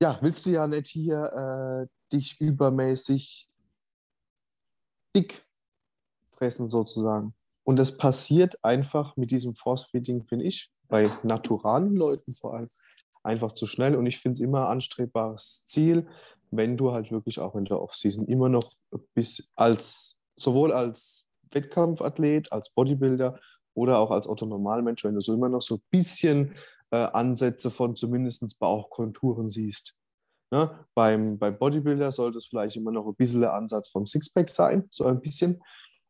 ja, 0.01 0.17
willst 0.21 0.45
du 0.45 0.49
ja 0.49 0.67
nicht 0.67 0.87
hier 0.87 1.87
äh, 1.87 1.87
dich 2.13 2.39
übermäßig 2.39 3.49
dick 5.15 5.41
fressen 6.31 6.69
sozusagen. 6.69 7.33
Und 7.63 7.77
das 7.77 7.97
passiert 7.97 8.57
einfach 8.63 9.15
mit 9.17 9.31
diesem 9.31 9.55
Force-Feeding, 9.55 10.23
finde 10.23 10.45
ich, 10.45 10.71
bei 10.89 11.07
naturalen 11.23 11.95
Leuten 11.95 12.33
vor 12.33 12.55
allem, 12.55 12.67
einfach 13.23 13.53
zu 13.53 13.67
schnell. 13.67 13.95
Und 13.95 14.07
ich 14.07 14.19
finde 14.19 14.33
es 14.33 14.39
immer 14.39 14.65
ein 14.65 14.73
anstrebbares 14.73 15.63
Ziel, 15.65 16.07
wenn 16.49 16.77
du 16.77 16.91
halt 16.91 17.11
wirklich 17.11 17.39
auch 17.39 17.55
in 17.55 17.65
der 17.65 17.81
Offseason 17.81 18.25
immer 18.25 18.49
noch 18.49 18.69
bis 19.13 19.51
als, 19.55 20.17
sowohl 20.35 20.73
als 20.73 21.29
Wettkampfathlet, 21.51 22.51
als 22.51 22.71
Bodybuilder 22.73 23.39
oder 23.73 23.99
auch 23.99 24.11
als 24.11 24.27
Otto-Normalmensch, 24.27 25.03
wenn 25.03 25.15
du 25.15 25.21
so 25.21 25.33
immer 25.33 25.49
noch 25.49 25.61
so 25.61 25.75
ein 25.75 25.83
bisschen 25.89 26.55
äh, 26.91 26.97
Ansätze 26.97 27.71
von 27.71 27.95
zumindest 27.95 28.59
Bauchkonturen 28.59 29.49
siehst. 29.49 29.95
Ne? 30.51 30.85
Beim, 30.93 31.39
beim 31.39 31.57
Bodybuilder 31.57 32.11
sollte 32.11 32.37
es 32.37 32.47
vielleicht 32.47 32.75
immer 32.75 32.91
noch 32.91 33.07
ein 33.07 33.15
bisschen 33.15 33.41
der 33.41 33.53
Ansatz 33.53 33.89
vom 33.89 34.05
Sixpack 34.05 34.49
sein, 34.49 34.87
so 34.91 35.05
ein 35.05 35.21
bisschen. 35.21 35.59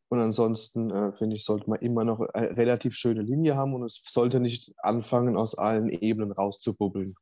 Und 0.08 0.18
ansonsten, 0.18 0.90
äh, 0.90 1.12
finde 1.16 1.36
ich, 1.36 1.44
sollte 1.44 1.70
man 1.70 1.80
immer 1.80 2.04
noch 2.04 2.20
eine 2.20 2.56
relativ 2.56 2.94
schöne 2.94 3.22
Linie 3.22 3.56
haben 3.56 3.74
und 3.74 3.84
es 3.84 4.02
sollte 4.06 4.40
nicht 4.40 4.74
anfangen, 4.78 5.36
aus 5.36 5.54
allen 5.54 5.88
Ebenen 5.88 6.32
rauszububbeln 6.32 7.14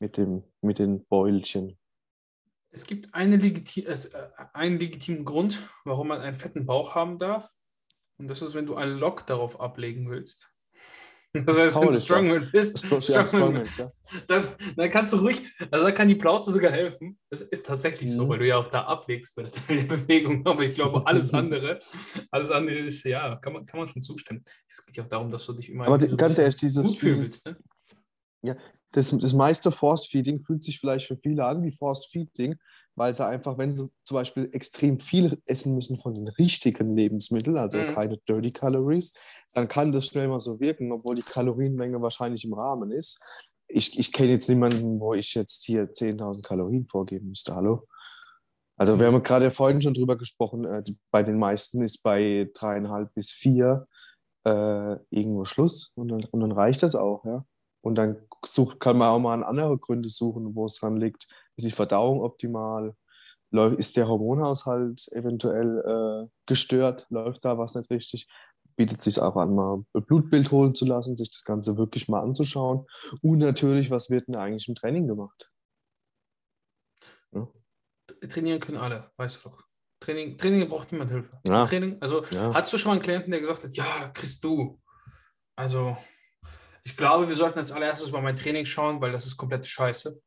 mit, 0.00 0.16
dem, 0.16 0.42
mit 0.60 0.78
den 0.78 1.04
Beulchen. 1.06 1.78
Es 2.70 2.84
gibt 2.84 3.14
eine 3.14 3.36
legiti 3.36 3.82
äh, 3.82 3.96
einen 4.52 4.78
legitimen 4.78 5.24
Grund, 5.24 5.68
warum 5.84 6.08
man 6.08 6.20
einen 6.20 6.36
fetten 6.36 6.66
Bauch 6.66 6.96
haben 6.96 7.18
darf. 7.18 7.48
Und 8.18 8.28
das 8.28 8.42
ist, 8.42 8.54
wenn 8.54 8.66
du 8.66 8.76
einen 8.76 8.98
Lock 8.98 9.26
darauf 9.26 9.60
ablegen 9.60 10.08
willst. 10.10 10.50
Das 11.46 11.58
heißt, 11.58 11.74
wenn 11.74 11.88
du 11.88 12.00
Strongman 12.00 12.48
bist, 12.52 12.78
Strongman, 12.78 13.66
ja. 13.76 13.90
dann, 14.28 14.46
dann, 14.76 14.88
kannst 14.88 15.12
du 15.12 15.16
ruhig, 15.16 15.42
also 15.68 15.84
da 15.84 15.90
kann 15.90 16.06
die 16.06 16.14
Plauze 16.14 16.52
sogar 16.52 16.70
helfen. 16.70 17.18
Das 17.28 17.40
ist 17.40 17.66
tatsächlich 17.66 18.12
mhm. 18.12 18.16
so, 18.16 18.28
weil 18.28 18.38
du 18.38 18.46
ja 18.46 18.56
auch 18.56 18.68
da 18.68 18.84
ablegst 18.84 19.34
bei 19.34 19.42
der 19.42 19.50
Bewegung. 19.84 20.46
Aber 20.46 20.62
ich 20.62 20.76
glaube, 20.76 21.04
alles 21.04 21.34
andere, 21.34 21.80
alles 22.30 22.52
andere 22.52 22.76
ist, 22.76 23.02
ja, 23.02 23.34
kann 23.34 23.52
man, 23.52 23.66
kann 23.66 23.80
man 23.80 23.88
schon 23.88 24.02
zustimmen. 24.02 24.44
Es 24.68 24.86
geht 24.86 24.94
ja 24.94 25.02
auch 25.02 25.08
darum, 25.08 25.28
dass 25.32 25.44
du 25.44 25.54
dich 25.54 25.70
immer 25.70 25.88
Aber 25.88 26.00
so 26.00 26.16
ganz 26.16 26.38
ehrlich, 26.38 26.56
dieses, 26.56 26.86
gut 26.86 27.02
dieses 27.02 27.44
ne? 27.44 27.56
ja, 28.42 28.56
das, 28.92 29.10
das 29.10 29.32
meiste 29.32 29.72
Force-Feeding 29.72 30.40
fühlt 30.40 30.62
sich 30.62 30.78
vielleicht 30.78 31.08
für 31.08 31.16
viele 31.16 31.44
an 31.44 31.64
wie 31.64 31.72
Force-Feeding, 31.72 32.54
weil 32.96 33.14
sie 33.14 33.26
einfach, 33.26 33.58
wenn 33.58 33.74
sie 33.74 33.88
zum 34.04 34.14
Beispiel 34.14 34.48
extrem 34.52 35.00
viel 35.00 35.40
essen 35.46 35.74
müssen 35.74 36.00
von 36.00 36.14
den 36.14 36.28
richtigen 36.28 36.96
Lebensmitteln, 36.96 37.56
also 37.56 37.78
mhm. 37.78 37.88
keine 37.88 38.18
Dirty 38.18 38.50
Calories, 38.50 39.44
dann 39.54 39.68
kann 39.68 39.92
das 39.92 40.06
schnell 40.06 40.28
mal 40.28 40.40
so 40.40 40.60
wirken, 40.60 40.92
obwohl 40.92 41.16
die 41.16 41.22
Kalorienmenge 41.22 42.00
wahrscheinlich 42.00 42.44
im 42.44 42.54
Rahmen 42.54 42.90
ist. 42.90 43.20
Ich, 43.66 43.98
ich 43.98 44.12
kenne 44.12 44.30
jetzt 44.30 44.48
niemanden, 44.48 45.00
wo 45.00 45.14
ich 45.14 45.34
jetzt 45.34 45.64
hier 45.64 45.90
10.000 45.90 46.42
Kalorien 46.42 46.86
vorgeben 46.86 47.28
müsste. 47.28 47.54
Hallo? 47.54 47.86
Also 48.76 48.98
wir 48.98 49.06
haben 49.06 49.22
gerade 49.22 49.50
vorhin 49.50 49.82
schon 49.82 49.94
drüber 49.94 50.16
gesprochen, 50.16 50.64
äh, 50.64 50.82
bei 51.10 51.22
den 51.22 51.38
meisten 51.38 51.82
ist 51.82 52.02
bei 52.02 52.50
dreieinhalb 52.54 53.14
bis 53.14 53.30
vier 53.30 53.86
äh, 54.44 54.96
irgendwo 55.10 55.44
Schluss 55.44 55.92
und 55.94 56.08
dann, 56.08 56.24
und 56.24 56.40
dann 56.40 56.52
reicht 56.52 56.82
das 56.82 56.94
auch, 56.94 57.24
ja. 57.24 57.44
Und 57.82 57.96
dann 57.96 58.16
sucht, 58.46 58.80
kann 58.80 58.96
man 58.96 59.10
auch 59.10 59.18
mal 59.18 59.34
an 59.34 59.42
andere 59.42 59.76
Gründe 59.76 60.08
suchen, 60.08 60.54
wo 60.54 60.64
es 60.64 60.76
dran 60.76 60.96
liegt. 60.96 61.26
Ist 61.56 61.66
die 61.66 61.72
Verdauung 61.72 62.20
optimal? 62.20 62.94
Ist 63.78 63.96
der 63.96 64.08
Hormonhaushalt 64.08 65.06
eventuell 65.12 65.78
äh, 66.26 66.28
gestört? 66.46 67.06
Läuft 67.10 67.44
da 67.44 67.56
was 67.56 67.74
nicht 67.74 67.88
richtig? 67.90 68.26
Bietet 68.76 69.00
sich 69.00 69.20
auch 69.20 69.36
an, 69.36 69.54
mal 69.54 69.84
ein 69.94 70.04
Blutbild 70.04 70.50
holen 70.50 70.74
zu 70.74 70.84
lassen, 70.84 71.16
sich 71.16 71.30
das 71.30 71.44
Ganze 71.44 71.76
wirklich 71.76 72.08
mal 72.08 72.20
anzuschauen. 72.20 72.86
Und 73.22 73.38
natürlich, 73.38 73.90
was 73.90 74.10
wird 74.10 74.26
denn 74.26 74.34
eigentlich 74.34 74.68
im 74.68 74.74
Training 74.74 75.06
gemacht? 75.06 75.48
Ja. 77.32 77.48
Trainieren 78.28 78.58
können 78.58 78.78
alle, 78.78 79.12
weißt 79.16 79.44
du 79.44 79.50
doch. 79.50 79.62
Training, 80.00 80.36
Training 80.36 80.68
braucht 80.68 80.90
niemand 80.90 81.12
Hilfe. 81.12 81.40
Ja. 81.46 81.66
Training, 81.66 81.96
also 82.00 82.24
ja. 82.32 82.52
hast 82.52 82.72
du 82.72 82.78
schon 82.78 82.90
mal 82.90 82.94
einen 82.94 83.02
Klienten, 83.02 83.30
der 83.30 83.40
gesagt 83.40 83.62
hat, 83.62 83.76
ja, 83.76 84.10
kriegst 84.12 84.42
du. 84.42 84.80
Also 85.56 85.96
ich 86.82 86.96
glaube, 86.96 87.28
wir 87.28 87.36
sollten 87.36 87.58
als 87.58 87.72
allererstes 87.72 88.12
mal 88.12 88.20
mein 88.20 88.36
Training 88.36 88.66
schauen, 88.66 89.00
weil 89.00 89.12
das 89.12 89.26
ist 89.26 89.36
komplette 89.36 89.68
Scheiße. 89.68 90.20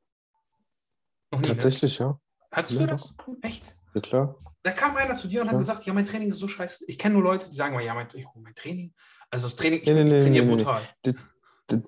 Nie, 1.31 1.39
ne? 1.39 1.47
Tatsächlich, 1.47 1.99
ne? 1.99 2.05
ja. 2.05 2.19
Hattest 2.51 2.79
ja. 2.79 2.85
du 2.85 2.91
das? 2.93 3.13
Echt? 3.41 3.75
Ja, 3.93 4.01
klar. 4.01 4.35
Da 4.63 4.71
kam 4.71 4.95
einer 4.95 5.15
zu 5.15 5.27
dir 5.27 5.41
und 5.41 5.47
ja. 5.47 5.53
hat 5.53 5.59
gesagt, 5.59 5.85
ja, 5.85 5.93
mein 5.93 6.05
Training 6.05 6.29
ist 6.29 6.39
so 6.39 6.47
scheiße. 6.47 6.85
Ich 6.87 6.97
kenne 6.97 7.15
nur 7.15 7.23
Leute, 7.23 7.49
die 7.49 7.55
sagen 7.55 7.75
mal, 7.75 7.83
ja, 7.83 7.93
mein, 7.93 8.07
oh, 8.15 8.39
mein 8.39 8.55
Training, 8.55 8.93
also 9.29 9.47
das 9.47 9.55
Training, 9.55 9.79
ich, 9.79 9.85
nee, 9.85 10.03
nee, 10.03 10.15
ich 10.15 10.23
trainiere 10.23 10.45
nee, 10.45 10.55
brutal. 10.55 10.87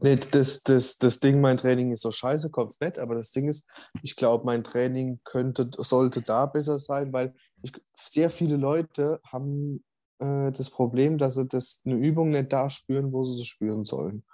Nee, 0.02 0.17
das, 0.32 0.63
das, 0.63 0.97
das 0.97 1.19
Ding, 1.21 1.39
mein 1.39 1.56
Training 1.56 1.93
ist 1.93 2.02
so 2.02 2.12
scheiße, 2.12 2.52
kommt 2.52 2.71
es 2.71 2.80
nicht, 2.82 2.99
aber 2.99 3.15
das 3.15 3.32
Ding 3.32 3.47
ist, 3.47 3.65
ich 4.02 4.17
glaube, 4.17 4.45
mein 4.45 4.63
Training 4.63 5.21
könnte, 5.23 5.69
sollte 5.78 6.21
da 6.21 6.47
besser 6.47 6.80
sein, 6.80 7.13
weil 7.13 7.34
ich, 7.62 7.71
sehr 7.93 8.30
viele 8.30 8.58
Leute 8.58 9.21
haben 9.25 9.84
äh, 10.19 10.52
das 10.52 10.69
Problem, 10.69 11.17
dass 11.17 11.36
sie 11.36 11.47
das, 11.47 11.82
eine 11.86 11.95
Übung 11.95 12.32
nicht 12.32 12.52
da 12.52 12.69
spüren, 12.69 13.13
wo 13.13 13.23
sie 13.23 13.36
sie 13.36 13.45
spüren 13.45 13.86
sollen. 13.86 14.25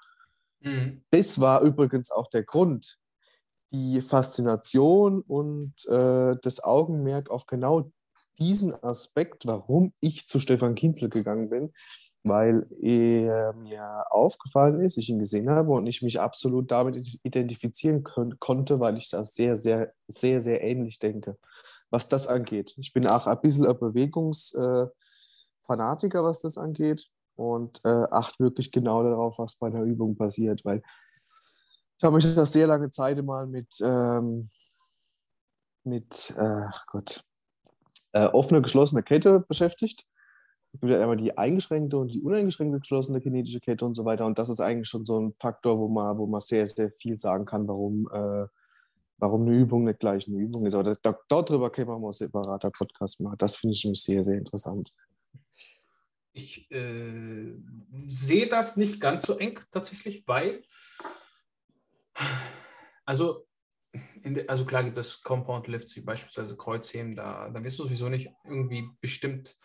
Mhm. 0.62 1.04
Das 1.12 1.40
war 1.40 1.62
übrigens 1.62 2.10
auch 2.10 2.28
der 2.28 2.44
Grund, 2.44 2.98
die 3.76 4.02
Faszination 4.02 5.22
und 5.22 5.74
äh, 5.88 6.36
das 6.42 6.64
Augenmerk 6.64 7.30
auf 7.30 7.46
genau 7.46 7.92
diesen 8.40 8.74
Aspekt, 8.84 9.46
warum 9.46 9.94
ich 10.00 10.28
zu 10.28 10.40
Stefan 10.40 10.76
Kinzel 10.76 11.10
gegangen 11.10 11.50
bin, 11.50 11.74
weil 12.24 12.68
er 12.82 13.54
mir 13.54 14.06
aufgefallen 14.10 14.82
ist, 14.82 14.98
ich 14.98 15.10
ihn 15.10 15.20
gesehen 15.20 15.50
habe 15.50 15.72
und 15.72 15.88
ich 15.88 16.02
mich 16.02 16.20
absolut 16.20 16.72
damit 16.72 17.20
identifizieren 17.24 18.04
konnte, 18.40 18.80
weil 18.80 18.98
ich 18.98 19.10
da 19.10 19.24
sehr, 19.24 19.58
sehr, 19.58 19.94
sehr, 20.08 20.42
sehr 20.42 20.64
ähnlich 20.64 21.00
denke, 21.00 21.38
was 21.90 22.10
das 22.10 22.28
angeht. 22.28 22.74
Ich 22.78 22.94
bin 22.94 23.08
auch 23.08 23.28
ein 23.28 23.40
bisschen 23.42 23.66
ein 23.66 23.78
Bewegungsfanatiker, 23.78 26.20
äh, 26.20 26.24
was 26.24 26.42
das 26.42 26.58
angeht 26.58 27.08
und 27.36 27.82
äh, 27.84 27.90
acht 27.90 28.40
wirklich 28.40 28.72
genau 28.72 29.04
darauf, 29.04 29.38
was 29.38 29.56
bei 29.56 29.68
einer 29.68 29.84
Übung 29.84 30.16
passiert, 30.16 30.66
weil 30.66 30.82
ich 31.98 32.04
habe 32.04 32.16
mich 32.16 32.36
das 32.36 32.52
sehr 32.52 32.68
lange 32.68 32.90
Zeit 32.90 33.24
mal 33.24 33.48
mit, 33.48 33.74
ähm, 33.82 34.50
mit 35.84 36.34
äh, 36.38 36.68
Gott, 36.88 37.24
äh, 38.12 38.26
offene, 38.28 38.62
geschlossene 38.62 39.04
Kette 39.04 39.42
beschäftigt. 39.42 40.06
Es 40.74 40.82
gibt 40.82 40.92
ja 40.92 41.00
einmal 41.00 41.16
die 41.16 41.38
eingeschränkte 41.38 41.98
und 41.98 42.14
die 42.14 42.22
uneingeschränkte 42.22 42.80
geschlossene 42.80 43.22
kinetische 43.22 43.62
Kette 43.62 43.86
und 43.86 43.96
so 43.96 44.04
weiter. 44.04 44.26
Und 44.26 44.38
das 44.38 44.50
ist 44.50 44.60
eigentlich 44.60 44.90
schon 44.90 45.06
so 45.06 45.20
ein 45.20 45.34
Faktor, 45.34 45.80
wo 45.80 45.88
man, 45.88 46.18
wo 46.18 46.28
man 46.28 46.42
sehr, 46.42 46.68
sehr 46.68 46.92
viel 46.92 47.18
sagen 47.18 47.46
kann, 47.46 47.66
warum, 47.68 48.10
äh, 48.12 48.48
warum 49.18 49.44
eine 49.44 49.58
Übung 49.58 49.86
nicht 49.86 50.00
gleich 50.00 50.28
eine 50.28 50.38
Übung 50.38 50.66
ist. 50.66 50.76
Aber 50.76 50.96
da, 50.96 51.18
darüber 51.30 51.70
können 51.70 51.88
wir 51.88 51.98
mal 51.98 52.10
ein 52.10 52.14
separater 52.14 52.72
Podcast 52.72 53.22
machen. 53.22 53.38
Das 53.38 53.56
finde 53.56 53.74
ich 53.74 53.86
nämlich 53.86 54.02
sehr, 54.02 54.26
sehr 54.26 54.38
interessant. 54.38 54.94
Ich 56.34 56.70
äh, 56.72 57.54
sehe 58.08 58.48
das 58.48 58.76
nicht 58.76 59.00
ganz 59.00 59.26
so 59.26 59.38
eng 59.38 59.58
tatsächlich, 59.72 60.28
weil, 60.28 60.64
also, 63.06 63.48
de, 64.24 64.48
also 64.48 64.66
klar 64.66 64.84
gibt 64.84 64.98
es 64.98 65.22
Compound 65.22 65.68
Lifts 65.68 65.96
wie 65.96 66.02
beispielsweise 66.02 66.58
Kreuzheben, 66.58 67.16
da, 67.16 67.50
da 67.50 67.64
wirst 67.64 67.80
du 67.80 67.84
sowieso 67.84 68.10
nicht 68.10 68.30
irgendwie 68.46 68.90
bestimmt 69.02 69.56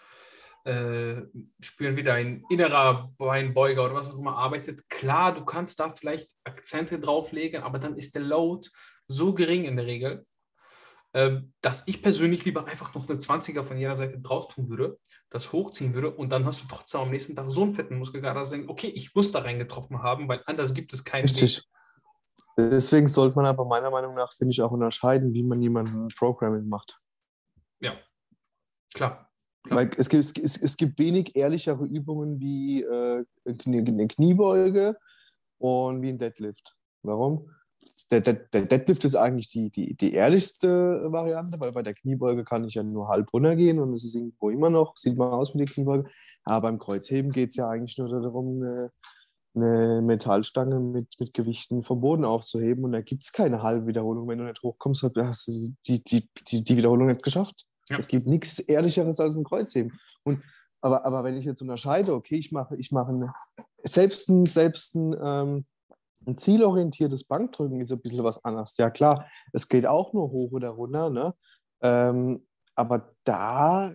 äh, 0.64 1.22
spüren, 1.60 1.96
wie 1.96 2.02
dein 2.02 2.44
innerer 2.50 3.12
Beinbeuger 3.16 3.84
oder 3.84 3.94
was 3.94 4.14
auch 4.14 4.18
immer 4.18 4.36
arbeitet. 4.36 4.88
Klar, 4.90 5.34
du 5.34 5.44
kannst 5.44 5.80
da 5.80 5.90
vielleicht 5.90 6.30
Akzente 6.44 7.00
drauflegen, 7.00 7.62
aber 7.62 7.78
dann 7.78 7.96
ist 7.96 8.14
der 8.14 8.22
Load 8.22 8.68
so 9.06 9.32
gering 9.34 9.64
in 9.64 9.76
der 9.76 9.86
Regel, 9.86 10.26
ähm, 11.14 11.52
dass 11.60 11.88
ich 11.88 12.02
persönlich 12.02 12.44
lieber 12.44 12.66
einfach 12.66 12.94
noch 12.94 13.08
eine 13.08 13.18
20er 13.18 13.64
von 13.64 13.78
jeder 13.78 13.96
Seite 13.96 14.20
drauf 14.20 14.48
tun 14.48 14.68
würde, 14.68 14.98
das 15.30 15.52
hochziehen 15.52 15.94
würde 15.94 16.10
und 16.10 16.30
dann 16.30 16.44
hast 16.44 16.62
du 16.62 16.68
trotzdem 16.68 17.00
am 17.00 17.10
nächsten 17.10 17.34
Tag 17.34 17.50
so 17.50 17.62
einen 17.62 17.74
fetten 17.74 17.98
Muskelkater, 17.98 18.40
dass 18.40 18.50
du 18.50 18.56
denkst, 18.56 18.70
okay, 18.70 18.88
ich 18.88 19.14
muss 19.14 19.32
da 19.32 19.40
reingetroffen 19.40 20.02
haben, 20.02 20.28
weil 20.28 20.42
anders 20.46 20.74
gibt 20.74 20.92
es 20.92 21.04
keinen 21.04 21.22
Richtig. 21.22 21.58
Weg. 21.58 21.64
Deswegen 22.56 23.08
sollte 23.08 23.36
man 23.36 23.46
aber 23.46 23.64
meiner 23.64 23.90
Meinung 23.90 24.14
nach, 24.14 24.32
finde 24.34 24.52
ich, 24.52 24.62
auch 24.62 24.70
unterscheiden, 24.70 25.32
wie 25.32 25.42
man 25.42 25.62
jemanden 25.62 26.08
Programming 26.08 26.68
macht. 26.68 27.00
Ja, 27.80 27.92
klar. 28.94 29.30
Klar. 29.62 29.78
Weil 29.78 29.90
es 29.98 30.08
gibt, 30.08 30.24
es, 30.24 30.56
es 30.56 30.76
gibt 30.76 30.98
wenig 30.98 31.36
ehrlichere 31.36 31.84
Übungen 31.84 32.40
wie 32.40 32.82
äh, 32.82 33.24
eine 33.46 34.08
Kniebeuge 34.08 34.96
und 35.58 36.00
wie 36.00 36.08
ein 36.08 36.18
Deadlift. 36.18 36.76
Warum? 37.02 37.50
der, 38.10 38.20
der, 38.20 38.34
der 38.34 38.66
Deadlift 38.66 39.04
ist 39.04 39.14
eigentlich 39.14 39.48
die, 39.48 39.70
die, 39.70 39.94
die 39.94 40.12
ehrlichste 40.12 41.00
Variante, 41.10 41.58
weil 41.60 41.72
bei 41.72 41.82
der 41.82 41.94
Kniebeuge 41.94 42.44
kann 42.44 42.64
ich 42.64 42.74
ja 42.74 42.82
nur 42.82 43.08
halb 43.08 43.32
runtergehen 43.32 43.78
und 43.78 43.94
es 43.94 44.04
ist 44.04 44.14
irgendwo 44.14 44.50
immer 44.50 44.70
noch, 44.70 44.96
sieht 44.96 45.16
mal 45.16 45.30
aus 45.30 45.54
mit 45.54 45.68
der 45.68 45.74
Kniebeuge. 45.74 46.08
Aber 46.44 46.68
beim 46.68 46.78
Kreuzheben 46.78 47.32
geht 47.32 47.50
es 47.50 47.56
ja 47.56 47.68
eigentlich 47.68 47.98
nur 47.98 48.08
darum, 48.08 48.62
eine, 49.54 50.02
Metallstange 50.02 50.78
mit, 50.80 51.14
mit 51.18 51.34
Gewichten 51.34 51.82
vom 51.82 52.00
Boden 52.00 52.24
aufzuheben 52.24 52.84
und 52.84 52.92
da 52.92 53.00
gibt 53.00 53.24
es 53.24 53.32
keine 53.32 53.62
halbe 53.62 53.86
Wiederholung. 53.86 54.28
Wenn 54.28 54.38
du 54.38 54.44
nicht 54.44 54.62
hochkommst, 54.62 55.02
hast 55.02 55.48
du 55.48 55.74
die, 55.86 56.02
die, 56.04 56.28
die, 56.48 56.64
die 56.64 56.76
Wiederholung 56.76 57.08
nicht 57.08 57.22
geschafft. 57.22 57.66
Ja. 57.88 57.98
Es 57.98 58.08
gibt 58.08 58.26
nichts 58.26 58.58
Ehrlicheres 58.58 59.18
als 59.18 59.36
ein 59.36 59.44
Kreuzheben. 59.44 59.98
Und, 60.22 60.42
aber, 60.80 61.04
aber 61.04 61.24
wenn 61.24 61.36
ich 61.36 61.44
jetzt 61.44 61.60
unterscheide, 61.60 62.14
okay, 62.14 62.36
ich 62.36 62.52
mache, 62.52 62.76
ich 62.76 62.92
mache 62.92 63.10
eine, 63.10 63.34
selbst 63.82 64.28
ein, 64.28 64.46
selbst 64.46 64.94
ein, 64.94 65.16
ähm, 65.22 65.66
ein 66.26 66.38
zielorientiertes 66.38 67.24
Bankdrücken 67.24 67.80
ist 67.80 67.92
ein 67.92 68.00
bisschen 68.00 68.24
was 68.24 68.44
anderes. 68.44 68.76
Ja 68.76 68.90
klar, 68.90 69.26
es 69.52 69.68
geht 69.68 69.86
auch 69.86 70.12
nur 70.12 70.30
hoch 70.30 70.52
oder 70.52 70.70
runter, 70.70 71.10
ne? 71.10 71.34
Ähm, 71.82 72.46
aber 72.74 73.14
da 73.24 73.94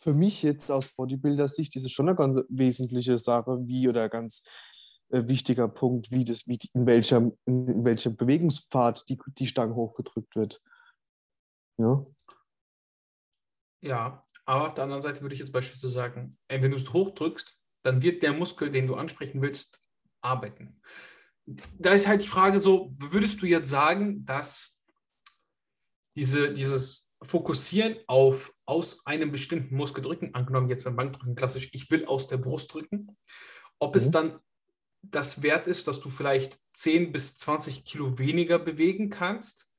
für 0.00 0.14
mich 0.14 0.42
jetzt 0.42 0.70
aus 0.70 0.88
Bodybuilder-Sicht 0.88 1.76
ist 1.76 1.84
es 1.84 1.92
schon 1.92 2.08
eine 2.08 2.16
ganz 2.16 2.40
wesentliche 2.48 3.18
Sache, 3.18 3.58
wie 3.66 3.88
oder 3.88 4.08
ganz 4.08 4.44
äh, 5.10 5.28
wichtiger 5.28 5.68
Punkt, 5.68 6.10
wie 6.10 6.24
das, 6.24 6.46
wie, 6.48 6.58
in 6.74 6.86
welchem, 6.86 7.36
in, 7.44 7.68
in 7.68 7.84
welchem 7.84 8.16
Bewegungspfad 8.16 9.08
die, 9.08 9.18
die 9.38 9.46
Stange 9.46 9.74
hochgedrückt 9.74 10.34
wird. 10.36 10.62
Ja. 11.78 12.06
Ja, 13.82 14.24
aber 14.44 14.66
auf 14.66 14.74
der 14.74 14.84
anderen 14.84 15.02
Seite 15.02 15.22
würde 15.22 15.34
ich 15.34 15.40
jetzt 15.40 15.52
beispielsweise 15.52 15.92
sagen, 15.92 16.30
ey, 16.48 16.62
wenn 16.62 16.70
du 16.70 16.76
es 16.76 16.92
hochdrückst, 16.92 17.56
dann 17.82 18.02
wird 18.02 18.22
der 18.22 18.32
Muskel, 18.32 18.70
den 18.70 18.86
du 18.86 18.96
ansprechen 18.96 19.42
willst, 19.42 19.80
arbeiten. 20.20 20.80
Da 21.78 21.92
ist 21.92 22.08
halt 22.08 22.24
die 22.24 22.28
Frage 22.28 22.58
so, 22.58 22.92
würdest 22.98 23.40
du 23.40 23.46
jetzt 23.46 23.70
sagen, 23.70 24.24
dass 24.24 24.76
diese, 26.16 26.52
dieses 26.52 27.05
Fokussieren 27.22 27.96
auf 28.06 28.52
aus 28.66 29.04
einem 29.06 29.32
bestimmten 29.32 29.76
Muskel 29.76 30.02
drücken, 30.02 30.34
angenommen 30.34 30.68
jetzt 30.68 30.84
beim 30.84 30.96
Bankdrücken 30.96 31.34
klassisch, 31.34 31.70
ich 31.72 31.90
will 31.90 32.04
aus 32.06 32.28
der 32.28 32.36
Brust 32.36 32.74
drücken, 32.74 33.16
ob 33.78 33.94
Mhm. 33.94 33.98
es 33.98 34.10
dann 34.10 34.38
das 35.02 35.42
wert 35.42 35.66
ist, 35.68 35.86
dass 35.86 36.00
du 36.00 36.10
vielleicht 36.10 36.58
10 36.74 37.12
bis 37.12 37.36
20 37.36 37.84
Kilo 37.84 38.18
weniger 38.18 38.58
bewegen 38.58 39.08
kannst 39.08 39.72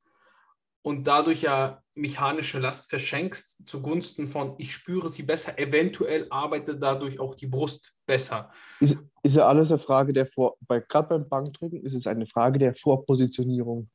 und 0.83 1.05
dadurch 1.05 1.41
ja 1.41 1.83
mechanische 1.95 2.59
Last 2.59 2.89
verschenkst 2.89 3.57
zugunsten 3.65 4.27
von, 4.27 4.55
ich 4.57 4.73
spüre 4.73 5.09
sie 5.09 5.23
besser, 5.23 5.59
eventuell 5.59 6.27
arbeitet 6.29 6.81
dadurch 6.81 7.19
auch 7.19 7.35
die 7.35 7.47
Brust 7.47 7.93
besser. 8.05 8.51
Ist, 8.79 9.05
ist 9.21 9.35
ja 9.35 9.47
alles 9.47 9.69
eine 9.69 9.79
Frage 9.79 10.13
der 10.13 10.27
Vor... 10.27 10.55
Bei, 10.61 10.79
Gerade 10.79 11.09
beim 11.09 11.27
Bankdrücken 11.27 11.83
ist 11.83 11.93
es 11.93 12.07
eine 12.07 12.25
Frage 12.25 12.57
der 12.57 12.73
Vorpositionierung. 12.73 13.87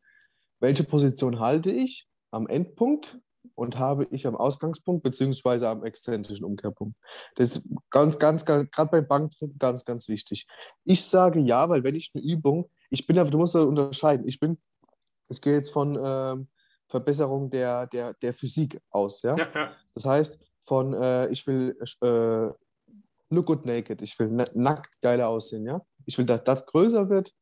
Welche 0.61 0.85
Position 0.85 1.41
halte 1.41 1.71
ich 1.71 2.07
am 2.31 2.47
Endpunkt 2.47 3.19
und 3.63 3.79
habe 3.79 4.09
ich 4.11 4.27
am 4.27 4.35
Ausgangspunkt 4.35 5.05
beziehungsweise 5.05 5.69
am 5.69 5.85
exzentrischen 5.85 6.45
Umkehrpunkt? 6.45 6.97
Das 7.37 7.57
ist 7.57 7.69
ganz, 7.91 8.19
ganz, 8.19 8.45
ganz 8.45 8.69
gerade 8.73 8.91
beim 8.91 9.07
Bankdrücken 9.07 9.57
ganz, 9.57 9.85
ganz 9.85 10.09
wichtig. 10.09 10.49
Ich 10.85 11.05
sage 11.05 11.39
ja, 11.39 11.69
weil 11.69 11.85
wenn 11.85 11.95
ich 11.95 12.11
eine 12.13 12.25
Übung, 12.25 12.69
ich 12.91 13.07
bin 13.07 13.17
aber, 13.21 13.31
du 13.31 13.39
musst 13.39 13.55
da 13.55 13.63
unterscheiden, 13.63 14.27
ich 14.27 14.41
bin, 14.41 14.59
ich 15.29 15.41
gehe 15.41 15.53
jetzt 15.53 15.71
von 15.71 15.97
ähm, 16.05 16.49
Verbesserung 16.89 17.51
der, 17.51 17.87
der, 17.87 18.15
der 18.15 18.35
Physik 18.35 18.81
aus, 18.91 19.23
ja? 19.23 19.37
Ja, 19.37 19.49
ja. 19.55 19.77
Das 19.95 20.07
heißt, 20.07 20.41
von 20.67 20.93
äh, 20.95 21.29
ich 21.29 21.47
will 21.47 21.79
äh, 22.01 22.49
look 23.31 23.47
good 23.47 23.65
naked, 23.65 24.03
ich 24.03 24.19
will 24.19 24.29
na- 24.29 24.45
nackt 24.55 24.91
geiler 25.01 25.29
aussehen, 25.29 25.67
ja. 25.67 25.81
Ich 26.05 26.19
will, 26.19 26.27
dass 26.27 26.43
das 26.43 26.67
größer 26.67 27.09
wird 27.09 27.33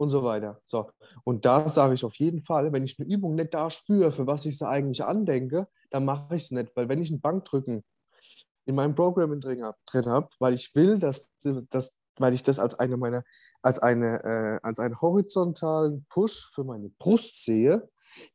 und 0.00 0.08
so 0.08 0.24
weiter. 0.24 0.60
So. 0.64 0.90
Und 1.24 1.44
da 1.44 1.68
sage 1.68 1.92
ich 1.92 2.04
auf 2.04 2.14
jeden 2.16 2.42
Fall, 2.42 2.72
wenn 2.72 2.84
ich 2.84 2.98
eine 2.98 3.08
Übung 3.08 3.34
nicht 3.34 3.52
da 3.52 3.70
spüre, 3.70 4.10
für 4.12 4.26
was 4.26 4.46
ich 4.46 4.56
sie 4.56 4.66
eigentlich 4.66 5.04
andenke, 5.04 5.68
dann 5.90 6.06
mache 6.06 6.34
ich 6.36 6.44
es 6.44 6.50
nicht. 6.52 6.74
Weil 6.74 6.88
wenn 6.88 7.02
ich 7.02 7.10
ein 7.10 7.20
Bankdrücken 7.20 7.84
in 8.64 8.74
meinem 8.74 8.94
Programming 8.94 9.40
drin 9.40 9.62
habe, 9.62 9.76
hab, 10.10 10.32
weil 10.38 10.54
ich 10.54 10.74
will, 10.74 10.98
dass, 10.98 11.32
dass, 11.68 11.98
weil 12.16 12.32
ich 12.32 12.42
das 12.42 12.58
als 12.58 12.78
eine 12.78 12.96
meiner, 12.96 13.24
als 13.62 13.78
eine, 13.78 14.24
äh, 14.24 14.58
als 14.62 14.78
einen 14.78 14.98
horizontalen 14.98 16.06
Push 16.08 16.50
für 16.54 16.64
meine 16.64 16.88
Brust 16.98 17.44
sehe, 17.44 17.86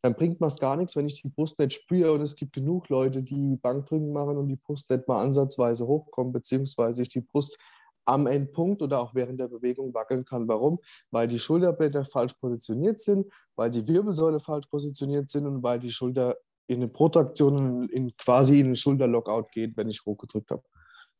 dann 0.03 0.13
bringt 0.13 0.39
mir 0.39 0.47
es 0.47 0.59
gar 0.59 0.77
nichts, 0.77 0.95
wenn 0.95 1.07
ich 1.07 1.19
die 1.19 1.29
Brust 1.29 1.57
nicht 1.57 1.73
spüre 1.73 2.13
und 2.13 2.21
es 2.21 2.35
gibt 2.35 2.53
genug 2.53 2.89
Leute, 2.89 3.21
die 3.21 3.55
Bankdrücken 3.55 4.13
machen 4.13 4.37
und 4.37 4.49
die 4.49 4.55
Brust 4.55 4.91
nicht 4.91 5.07
mal 5.07 5.23
ansatzweise 5.23 5.87
hochkommen, 5.87 6.31
beziehungsweise 6.31 7.01
ich 7.01 7.09
die 7.09 7.21
Brust 7.21 7.57
am 8.05 8.27
Endpunkt 8.27 8.81
oder 8.81 8.99
auch 8.99 9.13
während 9.15 9.39
der 9.39 9.47
Bewegung 9.47 9.93
wackeln 9.93 10.25
kann. 10.25 10.47
Warum? 10.47 10.79
Weil 11.11 11.27
die 11.27 11.39
Schulterblätter 11.39 12.05
falsch 12.05 12.33
positioniert 12.35 12.99
sind, 12.99 13.31
weil 13.55 13.71
die 13.71 13.87
Wirbelsäule 13.87 14.39
falsch 14.39 14.67
positioniert 14.67 15.29
sind 15.29 15.47
und 15.47 15.63
weil 15.63 15.79
die 15.79 15.91
Schulter 15.91 16.37
in 16.67 16.77
eine 16.77 16.87
Protraktion, 16.87 17.89
in, 17.89 18.15
quasi 18.17 18.59
in 18.59 18.67
einen 18.67 18.75
Schulterlockout 18.75 19.51
geht, 19.51 19.75
wenn 19.77 19.89
ich 19.89 20.05
hochgedrückt 20.05 20.49
habe. 20.51 20.63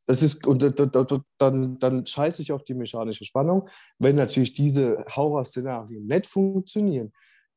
Das 0.07 0.21
ist, 0.21 0.45
und 0.45 0.61
da- 0.61 0.69
da- 0.69 1.03
da- 1.03 1.23
dann, 1.39 1.79
dann 1.79 2.05
scheiße 2.05 2.41
ich 2.43 2.51
auf 2.51 2.63
die 2.63 2.75
mechanische 2.75 3.25
Spannung. 3.25 3.67
Wenn 3.97 4.15
natürlich 4.15 4.53
diese 4.53 5.03
Horrorszenarien 5.15 6.05
nicht 6.05 6.27
funktionieren, 6.27 7.11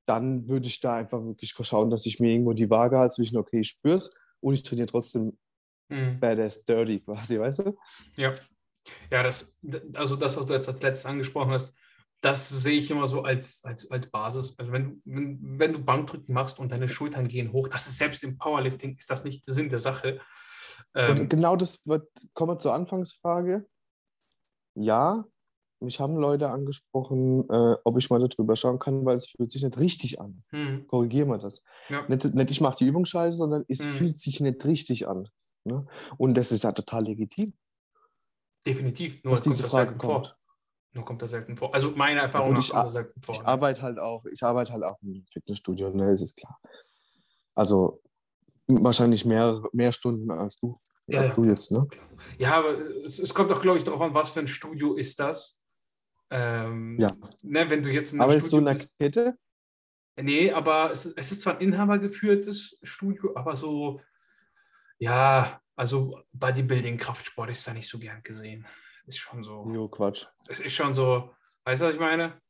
dann 0.06 0.48
würde 0.48 0.66
ich 0.68 0.80
da 0.80 0.94
einfach 0.94 1.22
wirklich 1.22 1.52
schauen, 1.62 1.90
dass 1.90 2.06
ich 2.06 2.18
mir 2.20 2.30
irgendwo 2.32 2.54
die 2.54 2.70
Waage 2.70 2.98
halte 2.98 3.16
zwischen, 3.16 3.36
okay, 3.36 3.60
ich 3.60 3.68
spüre 3.68 3.96
es 3.96 4.14
und 4.40 4.54
ich 4.54 4.62
trainiere 4.62 4.86
trotzdem 4.88 5.36
Mhm. 5.90 6.20
badass 6.20 6.64
dirty 6.66 7.00
quasi, 7.00 7.38
weißt 7.40 7.60
du? 7.60 7.76
Ja. 8.16 8.34
Ja, 9.10 9.22
das, 9.22 9.56
also 9.94 10.16
das, 10.16 10.36
was 10.36 10.46
du 10.46 10.52
jetzt 10.54 10.68
als 10.68 10.82
letztes 10.82 11.06
angesprochen 11.06 11.50
hast, 11.52 11.74
das 12.20 12.48
sehe 12.48 12.78
ich 12.78 12.90
immer 12.90 13.06
so 13.06 13.22
als, 13.22 13.62
als, 13.64 13.90
als 13.90 14.10
Basis. 14.10 14.58
Also 14.58 14.72
wenn, 14.72 14.84
du- 14.90 15.00
wenn, 15.04 15.58
wenn 15.58 15.72
du 15.72 15.78
Bankdrücken 15.84 16.34
machst 16.34 16.58
und 16.58 16.72
deine 16.72 16.88
Schultern 16.88 17.28
gehen 17.28 17.52
hoch, 17.52 17.68
das 17.68 17.86
ist 17.86 17.98
selbst 17.98 18.22
im 18.24 18.36
Powerlifting, 18.38 18.96
ist 18.96 19.08
das 19.10 19.22
nicht 19.24 19.46
der 19.46 19.54
Sinn 19.54 19.68
der 19.68 19.78
Sache. 19.78 20.20
Und 20.94 21.20
Ähm, 21.20 21.28
genau 21.28 21.54
das 21.56 21.86
wird, 21.86 22.08
kommen 22.34 22.52
wir 22.54 22.58
zur 22.58 22.74
Anfangsfrage. 22.74 23.66
Ja, 24.74 25.24
mich 25.80 26.00
haben 26.00 26.16
Leute 26.16 26.48
angesprochen, 26.50 27.48
äh, 27.50 27.76
ob 27.84 27.98
ich 27.98 28.10
mal 28.10 28.18
darüber 28.26 28.56
schauen 28.56 28.78
kann, 28.80 29.04
weil 29.04 29.16
es 29.16 29.26
fühlt 29.26 29.52
sich 29.52 29.62
nicht 29.62 29.78
richtig 29.78 30.20
an. 30.20 30.42
hm, 30.50 30.86
Korrigieren 30.88 31.28
wir 31.28 31.38
das. 31.38 31.62
ja. 31.88 32.04
Nicht, 32.08 32.34
nicht 32.34 32.50
ich 32.50 32.60
mache 32.60 32.76
die 32.78 32.86
Übung 32.86 33.04
scheiße, 33.04 33.38
sondern 33.38 33.64
es 33.68 33.78
Mhm. 33.80 33.84
fühlt 33.94 34.18
sich 34.18 34.40
nicht 34.40 34.64
richtig 34.64 35.06
an. 35.06 35.28
Ne? 35.64 35.86
Und 36.16 36.36
das 36.36 36.50
ist 36.50 36.64
ja 36.64 36.72
total 36.72 37.04
legitim. 37.04 37.52
Definitiv. 38.66 39.22
Nur 39.24 39.34
dass 39.34 39.42
diese 39.42 39.62
das 39.62 39.70
Frage 39.70 39.90
selten 39.90 39.98
kommt. 39.98 40.26
vor. 40.26 40.36
Nur 40.92 41.04
kommt 41.04 41.22
das 41.22 41.30
selten 41.30 41.56
vor. 41.56 41.74
Also 41.74 41.90
meiner 41.92 42.22
Erfahrung 42.22 42.54
gut, 42.54 42.58
nach 42.58 42.70
kommt 42.70 42.86
das 42.86 42.92
selten 42.92 43.20
vor. 43.22 43.34
Ich 43.34 43.40
ne? 43.40 43.46
arbeite 43.46 43.82
halt 43.82 43.98
auch, 43.98 44.24
ich 44.26 44.42
arbeite 44.42 44.72
halt 44.72 44.84
auch 44.84 44.98
im 45.02 45.24
Fitnessstudio, 45.32 45.90
ne, 45.90 46.10
das 46.10 46.22
ist 46.22 46.36
klar. 46.36 46.58
Also 47.54 48.02
wahrscheinlich 48.66 49.24
mehr, 49.24 49.62
mehr 49.72 49.92
Stunden 49.92 50.30
als 50.30 50.58
du, 50.58 50.76
Ja, 51.06 51.20
als 51.20 51.28
ja, 51.28 51.34
du 51.34 51.44
jetzt, 51.44 51.72
ne? 51.72 51.86
Ja, 52.38 52.54
aber 52.54 52.70
es, 52.70 53.18
es 53.18 53.34
kommt 53.34 53.52
auch, 53.52 53.60
glaube 53.60 53.78
ich, 53.78 53.84
darauf 53.84 54.00
an, 54.00 54.14
was 54.14 54.30
für 54.30 54.40
ein 54.40 54.48
Studio 54.48 54.94
ist 54.94 55.20
das. 55.20 55.62
Ähm, 56.30 56.96
Ja. 56.98 57.08
Ne, 57.44 57.68
wenn 57.68 57.82
du 57.82 57.90
jetzt 57.90 58.12
in 58.12 58.20
so 58.20 58.40
Studio 58.40 58.58
in 58.68 58.74
bist, 58.74 58.98
Kette, 58.98 59.38
Nee, 60.20 60.50
aber 60.50 60.90
es, 60.90 61.06
es 61.06 61.30
ist 61.30 61.42
zwar 61.42 61.54
ein 61.54 61.60
inhabergeführtes 61.60 62.78
Studio, 62.82 63.36
aber 63.36 63.54
so, 63.54 64.00
ja, 64.98 65.60
also 65.78 66.20
Bodybuilding, 66.32 66.98
Kraftsport 66.98 67.50
ist 67.50 67.66
da 67.66 67.72
nicht 67.72 67.88
so 67.88 67.98
gern 67.98 68.22
gesehen. 68.22 68.66
Ist 69.06 69.18
schon 69.18 69.42
so, 69.42 69.66
jo, 69.72 69.88
Quatsch. 69.88 70.26
es 70.48 70.60
ist 70.60 70.74
schon 70.74 70.92
so, 70.92 71.30
weißt 71.64 71.82
du, 71.82 71.86
was 71.86 71.94
ich 71.94 72.00
meine? 72.00 72.40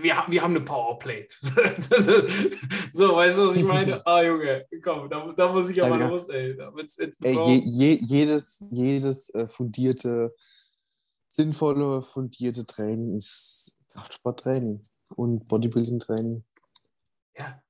Wir, 0.00 0.16
haben- 0.16 0.30
wir 0.32 0.42
haben 0.42 0.54
eine 0.56 0.64
Powerplate. 0.64 1.28
So, 2.92 3.14
weißt 3.16 3.38
du, 3.38 3.48
was 3.48 3.56
ich 3.56 3.64
meine? 3.64 4.02
Ah, 4.06 4.22
Junge, 4.22 4.66
komm, 4.82 5.08
da, 5.10 5.32
da 5.32 5.52
muss 5.52 5.70
ich 5.70 5.82
aber 5.82 6.08
los, 6.08 6.28
ey. 6.28 6.56
Jetzt 6.76 7.00
eine 7.24 7.28
Ey, 7.28 7.36
je, 7.46 7.62
je, 7.66 7.94
jedes, 8.02 8.64
jedes 8.70 9.30
äh, 9.34 9.48
fundierte, 9.48 10.34
sinnvolle, 11.28 12.02
fundierte 12.02 12.64
Training 12.66 13.16
ist 13.16 13.76
Kraftsporttraining 13.90 14.80
und 15.16 15.44
Bodybuilding-Training. 15.48 16.44
ja. 17.38 17.60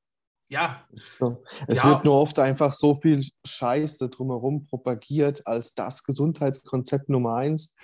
Ja, 0.48 0.85
so. 0.92 1.42
Es 1.66 1.83
Ja. 1.83 1.90
wird 1.90 2.04
nur 2.04 2.14
oft 2.14 2.38
einfach 2.38 2.72
so 2.72 2.94
viel 3.00 3.22
Scheiße 3.44 4.09
drumherum 4.11 4.66
propagiert 4.66 5.46
als 5.46 5.74
das 5.74 6.04
Gesundheitskonzept 6.04 7.09
Nummer 7.09 7.37
eins. 7.37 7.74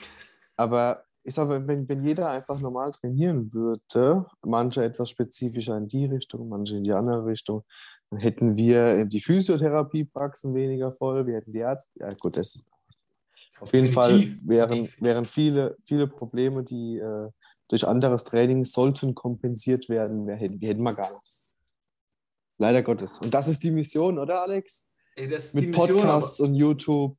Aber 0.56 1.04
ich 1.22 1.34
sage, 1.34 1.66
wenn, 1.66 1.88
wenn 1.88 2.02
jeder 2.02 2.30
einfach 2.30 2.58
normal 2.60 2.92
trainieren 2.92 3.52
würde, 3.52 4.26
manche 4.42 4.84
etwas 4.84 5.10
spezifischer 5.10 5.76
in 5.76 5.88
die 5.88 6.06
Richtung, 6.06 6.48
manche 6.48 6.76
in 6.76 6.84
die 6.84 6.92
andere 6.92 7.26
Richtung, 7.26 7.64
dann 8.10 8.20
hätten 8.20 8.56
wir 8.56 9.04
die 9.04 9.20
Physiotherapiepraxen 9.20 10.54
weniger 10.54 10.92
voll, 10.92 11.26
wir 11.26 11.36
hätten 11.36 11.52
die 11.52 11.58
Ärzte. 11.58 12.00
Ja, 12.00 12.10
gut, 12.18 12.38
das 12.38 12.54
ist 12.56 12.66
auf 13.60 13.72
jeden 13.74 13.88
Fall 13.88 14.20
wären, 14.46 14.88
wären 15.00 15.26
viele, 15.26 15.76
viele 15.82 16.06
Probleme, 16.06 16.64
die 16.64 16.98
äh, 16.98 17.28
durch 17.68 17.86
anderes 17.86 18.24
Training 18.24 18.64
sollten 18.64 19.14
kompensiert 19.14 19.88
werden, 19.88 20.26
wir 20.26 20.34
hätten, 20.34 20.58
die 20.58 20.68
hätten 20.68 20.82
wir 20.82 20.94
gar 20.94 21.12
nicht. 21.12 21.49
Leider 22.60 22.82
Gottes. 22.82 23.18
Und 23.18 23.32
das 23.32 23.48
ist 23.48 23.62
die 23.62 23.70
Mission, 23.70 24.18
oder 24.18 24.42
Alex? 24.42 24.90
Ey, 25.16 25.26
das 25.26 25.46
ist 25.46 25.54
die 25.54 25.66
Mit 25.66 25.76
Mission, 25.76 25.96
Podcasts 25.96 26.40
und 26.40 26.54
YouTube, 26.54 27.18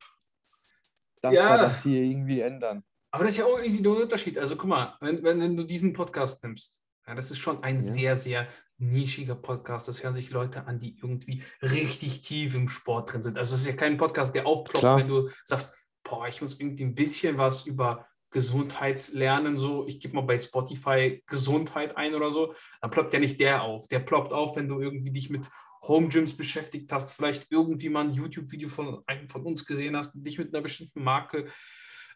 dass 1.23 1.33
Ja. 1.33 1.49
wir 1.49 1.57
das 1.57 1.81
hier 1.81 2.03
irgendwie 2.03 2.41
ändern. 2.41 2.83
Aber 3.09 3.23
das 3.23 3.33
ist 3.33 3.39
ja 3.39 3.45
auch 3.45 3.57
irgendwie 3.57 3.81
ein 3.83 3.87
Unterschied. 4.03 4.37
Also 4.37 4.55
guck 4.55 4.69
mal, 4.69 4.95
wenn, 5.01 5.23
wenn, 5.23 5.41
wenn 5.41 5.57
du 5.57 5.63
diesen 5.65 5.93
Podcast 5.93 6.43
nimmst, 6.43 6.79
ja, 7.07 7.15
das 7.15 7.31
ist 7.31 7.39
schon 7.39 7.63
ein 7.63 7.79
Ja. 7.79 7.91
sehr, 7.91 8.15
sehr 8.15 8.47
nischiger 8.77 9.35
Podcast. 9.35 9.87
Das 9.87 10.03
hören 10.03 10.13
sich 10.13 10.29
Leute 10.29 10.65
an, 10.67 10.79
die 10.79 10.95
irgendwie 11.01 11.43
richtig 11.61 12.21
tief 12.21 12.53
im 12.53 12.69
Sport 12.69 13.11
drin 13.11 13.23
sind. 13.23 13.37
Also 13.39 13.55
es 13.55 13.61
ist 13.61 13.67
ja 13.67 13.73
kein 13.75 13.97
Podcast, 13.97 14.35
der 14.35 14.45
aufploppt, 14.45 14.79
Klar. 14.79 14.99
wenn 14.99 15.07
du 15.07 15.29
sagst, 15.45 15.73
boah, 16.03 16.27
ich 16.27 16.41
muss 16.41 16.59
irgendwie 16.59 16.83
ein 16.83 16.93
bisschen 16.95 17.37
was 17.39 17.65
über 17.65 18.07
Gesundheit 18.31 19.09
lernen, 19.13 19.57
so 19.57 19.85
ich 19.87 19.99
gebe 19.99 20.15
mal 20.15 20.21
bei 20.21 20.39
Spotify 20.39 21.21
Gesundheit 21.27 21.95
ein 21.97 22.15
oder 22.15 22.31
so, 22.31 22.53
dann 22.81 22.89
ploppt 22.91 23.13
ja 23.13 23.19
nicht 23.19 23.39
der 23.39 23.61
auf. 23.63 23.87
Der 23.89 23.99
ploppt 23.99 24.33
auf, 24.33 24.55
wenn 24.55 24.67
du 24.67 24.79
irgendwie 24.79 25.11
dich 25.11 25.29
mit 25.29 25.49
Home 25.83 26.09
Gyms 26.09 26.35
beschäftigt 26.35 26.91
hast, 26.91 27.13
vielleicht 27.13 27.47
irgendwie 27.51 27.89
mal 27.89 28.05
ein 28.05 28.13
YouTube-Video 28.13 28.69
von 28.69 29.01
einem 29.07 29.27
von 29.29 29.43
uns 29.43 29.65
gesehen 29.65 29.95
hast, 29.97 30.11
dich 30.15 30.37
mit 30.37 30.53
einer 30.53 30.61
bestimmten 30.61 31.03
Marke 31.03 31.47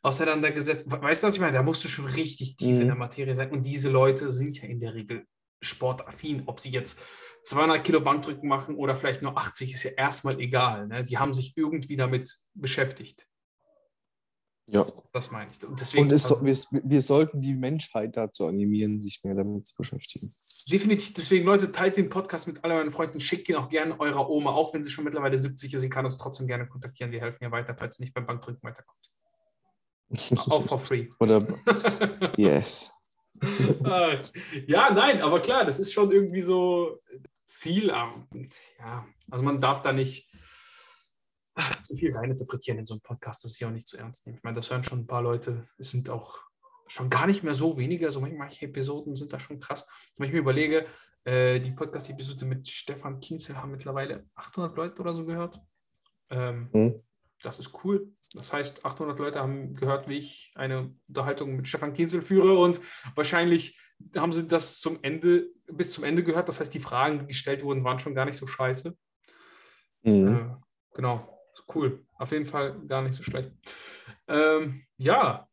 auseinandergesetzt. 0.03 0.85
Weißt 0.89 1.23
du, 1.23 1.27
was 1.27 1.33
ich 1.35 1.41
meine? 1.41 1.53
Da 1.53 1.63
musst 1.63 1.83
du 1.83 1.87
schon 1.89 2.05
richtig 2.05 2.57
tief 2.57 2.75
Mhm. 2.75 2.81
in 2.81 2.87
der 2.87 2.95
Materie 2.95 3.33
sein. 3.35 3.51
Und 3.51 3.65
diese 3.65 3.89
Leute 3.89 4.29
sind 4.29 4.55
ja 4.61 4.69
in 4.69 4.79
der 4.79 4.93
Regel 4.93 5.25
sportaffin. 5.61 6.43
Ob 6.45 6.59
sie 6.59 6.69
jetzt 6.69 6.99
200 7.43 7.83
Kilo 7.83 8.01
Bankdrücken 8.01 8.47
machen 8.47 8.75
oder 8.75 8.95
vielleicht 8.95 9.21
nur 9.21 9.37
80, 9.37 9.73
ist 9.73 9.83
ja 9.83 9.91
erstmal 9.91 10.39
egal. 10.39 10.87
Ne? 10.87 11.03
Die 11.03 11.17
haben 11.17 11.33
sich 11.33 11.53
irgendwie 11.55 11.95
damit 11.95 12.35
beschäftigt. 12.53 13.27
Ja. 14.67 14.83
Das 15.13 15.29
meine 15.29 15.47
ich. 15.51 15.63
Und 15.63 15.79
deswegen 15.79 16.05
Und 16.05 16.11
es, 16.11 16.31
also, 16.31 16.43
wir, 16.43 16.81
wir 16.83 17.01
sollten 17.01 17.39
die 17.39 17.53
Menschheit 17.53 18.17
dazu 18.17 18.47
animieren, 18.47 18.99
sich 18.99 19.23
mehr 19.23 19.35
damit 19.35 19.67
zu 19.67 19.75
beschäftigen. 19.75 20.27
definitiv, 20.67 21.13
deswegen, 21.13 21.45
Leute, 21.45 21.71
teilt 21.71 21.97
den 21.97 22.09
Podcast 22.09 22.47
mit 22.47 22.63
all 22.63 22.71
euren 22.71 22.91
Freunden, 22.91 23.19
schickt 23.19 23.47
ihn 23.47 23.55
auch 23.55 23.69
gerne 23.69 23.99
eurer 23.99 24.27
Oma, 24.27 24.51
auch 24.51 24.73
wenn 24.73 24.83
sie 24.83 24.89
schon 24.89 25.03
mittlerweile 25.03 25.37
70 25.37 25.73
ist, 25.73 25.81
sie 25.81 25.89
kann 25.89 26.05
uns 26.05 26.17
trotzdem 26.17 26.47
gerne 26.47 26.67
kontaktieren. 26.67 27.11
Wir 27.11 27.21
helfen 27.21 27.43
ihr 27.43 27.51
weiter, 27.51 27.75
falls 27.77 27.97
sie 27.97 28.03
nicht 28.03 28.13
beim 28.15 28.25
Bankdrücken 28.25 28.63
weiterkommt. 28.63 28.99
Auch 30.51 30.63
for 30.63 30.79
free. 30.79 31.09
Oder 31.19 31.45
yes. 32.37 32.91
Ach, 33.83 34.23
ja, 34.67 34.91
nein, 34.91 35.21
aber 35.21 35.41
klar, 35.41 35.65
das 35.65 35.79
ist 35.79 35.93
schon 35.93 36.11
irgendwie 36.11 36.41
so 36.41 36.99
Ziel. 37.47 37.87
Ja, 37.87 39.05
also 39.29 39.43
man 39.43 39.61
darf 39.61 39.81
da 39.81 39.91
nicht 39.91 40.29
zu 41.83 41.95
viel 41.95 42.13
reininterpretieren 42.15 42.79
in 42.79 42.85
so 42.85 42.95
einem 42.95 43.01
Podcast, 43.01 43.43
das 43.43 43.59
ja 43.59 43.67
auch 43.67 43.71
nicht 43.71 43.87
zu 43.87 43.97
ernst 43.97 44.25
nehmen. 44.25 44.37
Ich 44.37 44.43
meine, 44.43 44.55
das 44.55 44.69
hören 44.69 44.83
schon 44.83 44.99
ein 44.99 45.07
paar 45.07 45.21
Leute, 45.21 45.67
es 45.77 45.91
sind 45.91 46.09
auch 46.09 46.39
schon 46.87 47.09
gar 47.09 47.25
nicht 47.25 47.43
mehr 47.43 47.53
so 47.53 47.77
wenige, 47.77 48.11
so 48.11 48.21
manche 48.21 48.65
Episoden 48.65 49.15
sind 49.15 49.33
da 49.33 49.39
schon 49.39 49.59
krass. 49.59 49.87
Wenn 50.17 50.27
ich 50.27 50.33
mir 50.33 50.39
überlege, 50.39 50.85
äh, 51.23 51.59
die 51.59 51.71
Podcast-Episode 51.71 52.45
mit 52.45 52.67
Stefan 52.67 53.19
Kienzel 53.19 53.57
haben 53.57 53.71
mittlerweile 53.71 54.25
800 54.35 54.75
Leute 54.77 55.01
oder 55.01 55.13
so 55.13 55.25
gehört. 55.25 55.59
Ähm, 56.29 56.69
Hm. 56.71 57.01
das 57.41 57.59
ist 57.59 57.71
cool. 57.83 58.11
Das 58.33 58.53
heißt, 58.53 58.85
800 58.85 59.17
Leute 59.19 59.39
haben 59.39 59.73
gehört, 59.75 60.07
wie 60.07 60.17
ich 60.17 60.51
eine 60.55 60.93
Unterhaltung 61.07 61.55
mit 61.55 61.67
Stefan 61.67 61.93
Kienzel 61.93 62.21
führe 62.21 62.57
und 62.59 62.81
wahrscheinlich 63.15 63.79
haben 64.15 64.33
sie 64.33 64.47
das 64.47 64.79
zum 64.79 64.99
Ende, 65.03 65.47
bis 65.71 65.91
zum 65.91 66.03
Ende 66.03 66.23
gehört. 66.23 66.47
Das 66.49 66.59
heißt, 66.59 66.73
die 66.73 66.79
Fragen, 66.79 67.19
die 67.19 67.27
gestellt 67.27 67.63
wurden, 67.63 67.83
waren 67.83 67.99
schon 67.99 68.15
gar 68.15 68.25
nicht 68.25 68.37
so 68.37 68.45
scheiße. 68.45 68.95
Mhm. 70.03 70.27
Äh, 70.27 70.55
genau, 70.93 71.34
cool. 71.73 72.05
Auf 72.17 72.31
jeden 72.31 72.45
Fall 72.45 72.79
gar 72.87 73.01
nicht 73.01 73.15
so 73.15 73.23
schlecht. 73.23 73.51
Ähm, 74.27 74.83
ja, 74.97 75.47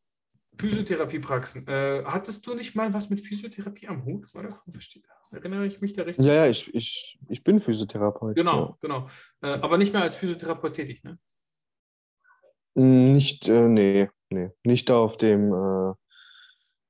Physiotherapiepraxen. 0.58 1.66
Äh, 1.66 2.02
hattest 2.04 2.46
du 2.46 2.54
nicht 2.54 2.74
mal 2.76 2.92
was 2.92 3.10
mit 3.10 3.20
Physiotherapie 3.20 3.88
am 3.88 4.04
Hut? 4.04 4.26
Verstehe- 4.26 5.02
Erinnere 5.30 5.64
ich 5.66 5.80
mich 5.80 5.94
da 5.94 6.02
richtig? 6.02 6.26
Ja, 6.26 6.34
ja, 6.34 6.46
ich, 6.46 6.74
ich, 6.74 7.18
ich 7.28 7.42
bin 7.42 7.58
Physiotherapeut. 7.58 8.36
Genau, 8.36 8.76
genau. 8.82 9.08
Äh, 9.40 9.52
aber 9.52 9.78
nicht 9.78 9.92
mehr 9.94 10.02
als 10.02 10.14
Physiotherapeut 10.14 10.74
tätig, 10.74 11.02
ne? 11.04 11.18
Ja. 12.74 12.82
Nicht, 12.82 13.48
äh, 13.48 13.66
nee, 13.68 14.08
nee, 14.30 14.50
nicht 14.64 14.90
auf 14.90 15.16
dem, 15.16 15.52
äh, 15.52 15.94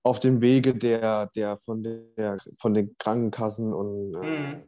auf 0.04 0.18
dem 0.20 0.40
Wege 0.40 0.74
der, 0.74 1.26
der 1.36 1.56
von 1.58 1.82
der 1.82 2.38
von 2.58 2.74
den 2.74 2.96
Krankenkassen 2.98 3.72
und 3.72 4.14
äh, 4.14 4.62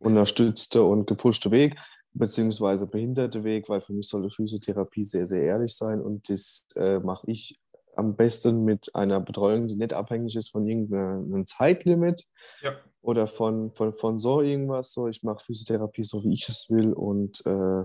Mhm. 0.00 0.06
unterstützte 0.06 0.84
und 0.84 1.06
gepushte 1.06 1.50
Weg, 1.50 1.76
beziehungsweise 2.12 2.86
behinderte 2.86 3.44
Weg, 3.44 3.68
weil 3.68 3.80
für 3.80 3.92
mich 3.92 4.08
sollte 4.08 4.30
Physiotherapie 4.30 5.04
sehr, 5.04 5.26
sehr 5.26 5.42
ehrlich 5.42 5.74
sein 5.76 6.00
und 6.00 6.28
das 6.28 6.66
äh, 6.76 6.98
mache 6.98 7.30
ich 7.30 7.60
am 7.96 8.14
besten 8.14 8.64
mit 8.64 8.94
einer 8.94 9.20
Betreuung, 9.20 9.66
die 9.66 9.74
nicht 9.74 9.92
abhängig 9.92 10.36
ist 10.36 10.50
von 10.50 10.66
irgendeinem 10.66 11.46
Zeitlimit 11.46 12.24
Ja. 12.62 12.76
oder 13.02 13.26
von, 13.26 13.72
von, 13.74 13.92
von 13.92 14.18
so 14.20 14.40
irgendwas. 14.40 14.92
So, 14.92 15.08
ich 15.08 15.24
mache 15.24 15.44
Physiotherapie 15.44 16.04
so, 16.04 16.22
wie 16.22 16.32
ich 16.34 16.48
es 16.48 16.70
will 16.70 16.92
und 16.92 17.44
äh, 17.44 17.84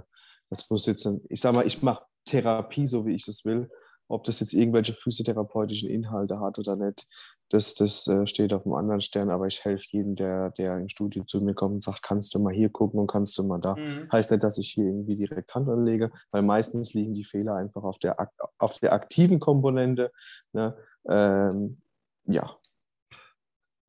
das 0.49 0.69
muss 0.69 0.85
jetzt, 0.85 1.09
ich 1.29 1.41
sage 1.41 1.55
mal, 1.55 1.65
ich 1.65 1.81
mache 1.81 2.05
Therapie 2.25 2.85
so, 2.85 3.05
wie 3.07 3.15
ich 3.15 3.27
es 3.27 3.43
will. 3.43 3.69
Ob 4.07 4.23
das 4.25 4.39
jetzt 4.39 4.53
irgendwelche 4.53 4.93
physiotherapeutischen 4.93 5.89
Inhalte 5.89 6.39
hat 6.39 6.59
oder 6.59 6.75
nicht, 6.75 7.07
das, 7.49 7.75
das 7.75 8.07
äh, 8.07 8.25
steht 8.25 8.51
auf 8.51 8.65
einem 8.65 8.73
anderen 8.73 9.01
Stern, 9.01 9.29
aber 9.29 9.45
ich 9.45 9.63
helfe 9.63 9.85
jedem, 9.91 10.15
der, 10.15 10.49
der 10.51 10.77
im 10.77 10.89
Studio 10.89 11.23
zu 11.23 11.39
mir 11.41 11.53
kommt 11.53 11.75
und 11.75 11.83
sagt, 11.83 12.01
kannst 12.01 12.33
du 12.33 12.39
mal 12.39 12.53
hier 12.53 12.69
gucken 12.69 12.99
und 12.99 13.07
kannst 13.07 13.37
du 13.37 13.43
mal 13.43 13.59
da. 13.59 13.75
Mhm. 13.75 14.11
Heißt 14.11 14.31
nicht, 14.31 14.43
dass 14.43 14.57
ich 14.57 14.71
hier 14.71 14.85
irgendwie 14.85 15.15
direkt 15.15 15.53
Hand 15.53 15.69
anlege, 15.69 16.11
weil 16.31 16.41
meistens 16.41 16.93
liegen 16.93 17.13
die 17.13 17.25
Fehler 17.25 17.55
einfach 17.55 17.83
auf 17.83 17.99
der, 17.99 18.17
auf 18.57 18.79
der 18.79 18.93
aktiven 18.93 19.39
Komponente. 19.39 20.11
Ne? 20.51 20.75
Ähm, 21.07 21.81
ja. 22.25 22.57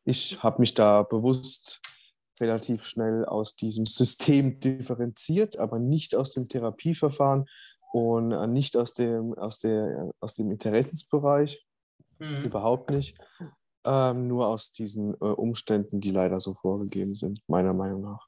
Ich 0.04 0.42
habe 0.42 0.60
mich 0.60 0.74
da 0.74 1.02
bewusst 1.02 1.80
relativ 2.40 2.84
schnell 2.84 3.24
aus 3.24 3.56
diesem 3.56 3.86
System 3.86 4.60
differenziert, 4.60 5.58
aber 5.58 5.78
nicht 5.78 6.14
aus 6.14 6.32
dem 6.32 6.48
Therapieverfahren 6.48 7.46
und 7.94 8.32
äh, 8.32 8.48
nicht 8.48 8.76
aus 8.76 8.92
dem, 8.92 9.34
aus 9.34 9.60
der, 9.60 10.10
aus 10.20 10.34
dem 10.34 10.50
Interessensbereich, 10.50 11.64
Mhm. 12.18 12.44
überhaupt 12.44 12.90
nicht. 12.90 13.16
Ähm, 13.84 14.28
nur 14.28 14.46
aus 14.46 14.72
diesen 14.72 15.14
äh, 15.14 15.24
Umständen, 15.26 16.00
die 16.00 16.10
leider 16.10 16.40
so 16.40 16.54
vorgegeben 16.54 17.14
sind, 17.14 17.40
meiner 17.48 17.74
Meinung 17.74 18.02
nach. 18.02 18.26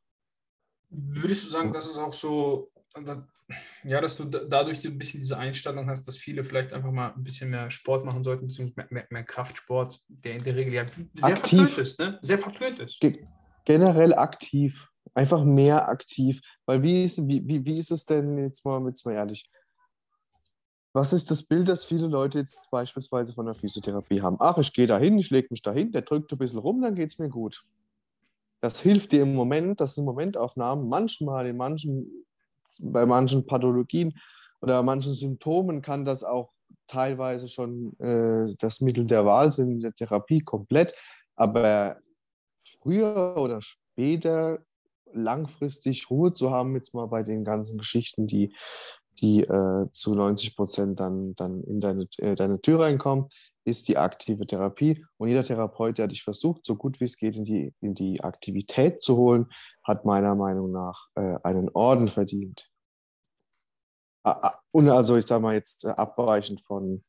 Würdest 0.90 1.44
du 1.44 1.48
sagen, 1.48 1.72
dass 1.72 1.88
es 1.88 1.96
auch 1.96 2.12
so, 2.12 2.70
dass, 2.94 3.20
ja, 3.85 4.00
dass 4.00 4.16
du 4.16 4.24
da- 4.24 4.44
dadurch 4.44 4.87
ein 4.87 4.98
bisschen 4.98 5.20
diese 5.20 5.38
Einstellung 5.38 5.88
hast, 5.88 6.07
dass 6.07 6.16
viele 6.16 6.44
vielleicht 6.44 6.72
einfach 6.72 6.90
mal 6.92 7.12
ein 7.12 7.24
bisschen 7.24 7.50
mehr 7.50 7.70
Sport 7.70 8.05
machen 8.05 8.22
sollten, 8.22 8.46
beziehungsweise 8.48 8.74
mehr, 8.76 8.87
mehr, 8.90 9.07
mehr 9.11 9.24
Kraftsport, 9.24 10.00
der 10.09 10.35
in 10.35 10.44
der 10.44 10.55
Regel 10.57 10.74
ja 10.74 10.87
sehr 11.14 11.37
Aktiv. 11.37 11.59
verpönt 11.61 11.79
ist, 11.79 11.98
ne? 11.98 12.18
Sehr 12.22 12.38
verpönt 12.38 12.79
ist. 12.81 13.00
Ge 13.00 13.26
generell 13.64 14.14
aktiv, 14.14 14.88
einfach 15.16 15.44
mehr 15.44 15.88
aktiv. 15.88 16.40
Weil 16.66 16.83
wie 16.83 17.05
ist, 17.05 17.26
wie, 17.26 17.46
wie, 17.46 17.64
wie 17.64 17.79
ist 17.79 17.90
es 17.90 18.05
denn 18.05 18.38
jetzt 18.38 18.64
mal, 18.64 18.85
jetzt 18.87 19.05
mal 19.07 19.14
ehrlich? 19.14 19.46
Was 20.92 21.12
ist 21.12 21.31
das 21.31 21.42
Bild, 21.42 21.68
das 21.68 21.85
viele 21.85 22.07
Leute 22.07 22.38
jetzt 22.38 22.70
beispielsweise 22.70 23.33
von 23.33 23.46
der 23.46 23.55
Physiotherapie 23.55 24.22
haben? 24.22 24.37
Ach, 24.40 24.57
ich 24.59 24.72
gehe 24.72 24.87
da 24.87 24.98
hin, 24.98 25.18
ich 25.18 25.31
lege 25.31 25.48
mich 25.50 25.62
da 25.62 25.72
hin, 25.72 25.92
der 25.92 26.02
drückt 26.02 26.33
ein 26.33 26.38
bisschen 26.38 26.59
rum, 26.59 26.81
dann 26.81 26.94
geht 26.94 27.11
es 27.11 27.18
mir 27.18 27.29
gut. 27.29 27.64
Das 28.61 28.81
hilft 28.81 29.12
dir 29.12 29.22
im 29.22 29.35
Moment, 29.35 29.81
das 29.81 29.94
sind 29.94 30.05
Momentaufnahmen. 30.05 30.88
Manchmal 30.88 31.46
in 31.46 31.57
manchen, 31.57 32.26
bei 32.81 33.05
manchen 33.05 33.46
Pathologien 33.46 34.18
oder 34.61 34.83
manchen 34.83 35.12
Symptomen 35.12 35.83
kann 35.83 36.05
das 36.05 36.24
auch 36.24 36.50
teilweise 36.87 37.48
schon 37.48 37.98
äh, 38.00 38.55
das 38.59 38.81
Mittel 38.81 39.05
der 39.05 39.26
Wahl 39.26 39.52
sein 39.52 39.70
in 39.70 39.81
der 39.81 39.94
Therapie 39.94 40.40
komplett. 40.40 40.94
Aber 41.37 41.98
früher 42.81 43.37
oder 43.37 43.61
später 43.61 44.61
langfristig 45.12 46.11
Ruhe 46.11 46.33
zu 46.33 46.51
haben, 46.51 46.75
jetzt 46.75 46.95
mal 46.95 47.07
bei 47.07 47.23
den 47.23 47.45
ganzen 47.45 47.79
Geschichten, 47.79 48.27
die, 48.27 48.55
die 49.21 49.42
äh, 49.42 49.90
zu 49.90 50.14
90 50.14 50.57
Prozent 50.57 51.01
dann, 51.01 51.35
dann 51.37 51.62
in 51.64 51.81
deine, 51.81 52.09
äh, 52.19 52.35
deine 52.35 52.61
Tür 52.61 52.81
reinkommen, 52.81 53.29
ist 53.64 53.88
die 53.88 53.97
aktive 53.97 54.47
Therapie. 54.47 55.05
Und 55.16 55.29
jeder 55.29 55.45
Therapeut, 55.45 55.99
der 55.99 56.09
dich 56.09 56.23
versucht, 56.23 56.64
so 56.66 56.77
gut 56.77 57.01
wie 57.01 57.05
es 57.05 57.16
geht, 57.16 57.37
in 57.37 57.45
die, 57.45 57.75
in 57.81 57.95
die 57.95 58.23
Aktivität 58.23 59.03
zu 59.03 59.16
holen, 59.16 59.47
hat 59.83 60.05
meiner 60.05 60.35
Meinung 60.35 60.73
nach 60.73 61.09
äh, 61.14 61.38
einen 61.42 61.69
Orden 61.71 62.09
verdient. 62.09 62.69
Ah, 64.23 64.38
ah, 64.42 64.59
Und 64.73 64.88
also, 64.88 65.16
ich 65.16 65.25
sage 65.25 65.42
mal 65.42 65.55
jetzt 65.55 65.85
äh, 65.85 65.88
abweichend 65.88 66.61
von 66.61 67.03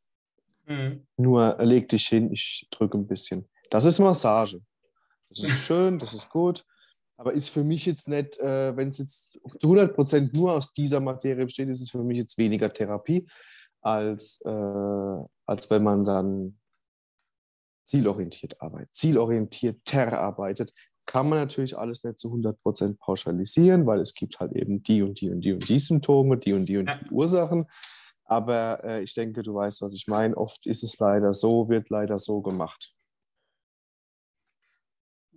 Mhm. 0.68 1.08
nur 1.16 1.56
leg 1.60 1.88
dich 1.88 2.08
hin, 2.08 2.32
ich 2.32 2.68
drücke 2.72 2.98
ein 2.98 3.08
bisschen. 3.08 3.50
Das 3.70 3.86
ist 3.86 4.00
Massage. 4.00 4.62
Das 5.30 5.40
ist 5.40 5.60
schön, 5.64 6.00
das 6.00 6.14
ist 6.14 6.30
gut, 6.30 6.66
aber 7.18 7.34
ist 7.34 7.50
für 7.50 7.64
mich 7.64 7.86
jetzt 7.86 8.08
nicht, 8.08 8.40
äh, 8.40 8.76
wenn 8.78 8.90
es 8.90 9.00
jetzt 9.00 9.40
zu 9.60 9.74
100% 9.74 10.36
nur 10.36 10.54
aus 10.54 10.72
dieser 10.74 11.00
Materie 11.00 11.46
besteht, 11.46 11.70
ist 11.70 11.82
es 11.82 11.90
für 11.90 12.04
mich 12.04 12.20
jetzt 12.20 12.38
weniger 12.38 12.70
Therapie, 12.70 13.28
als, 13.82 14.42
äh, 14.46 14.50
als 15.46 15.70
wenn 15.70 15.84
man 15.84 16.06
dann 16.06 16.60
zielorientiert 17.86 18.62
arbeitet. 18.62 18.96
Zielorientierter 18.96 20.20
arbeitet, 20.20 20.74
kann 21.06 21.30
man 21.30 21.40
natürlich 21.40 21.78
alles 21.78 22.04
nicht 22.04 22.20
zu 22.20 22.30
100% 22.32 23.00
pauschalisieren, 23.00 23.86
weil 23.88 24.02
es 24.02 24.14
gibt 24.14 24.40
halt 24.40 24.52
eben 24.54 24.84
die 24.84 25.02
und 25.02 25.20
die 25.22 25.32
und 25.32 25.42
die 25.42 25.54
und 25.54 25.68
die 25.68 25.80
Symptome, 25.80 26.38
die 26.38 26.54
und 26.54 26.66
die 26.66 26.78
und 26.78 26.88
Ja. 26.88 26.96
die 26.98 27.12
Ursachen. 27.12 27.66
Aber 28.26 28.84
äh, 28.84 29.04
ich 29.04 29.14
denke, 29.14 29.42
du 29.42 29.56
weißt, 29.56 29.82
was 29.82 29.94
ich 29.94 30.06
meine. 30.08 30.36
Oft 30.36 30.68
ist 30.68 30.84
es 30.84 31.00
leider 31.00 31.34
so, 31.34 31.70
wird 31.70 31.90
leider 31.90 32.20
so 32.20 32.42
gemacht. 32.42 32.94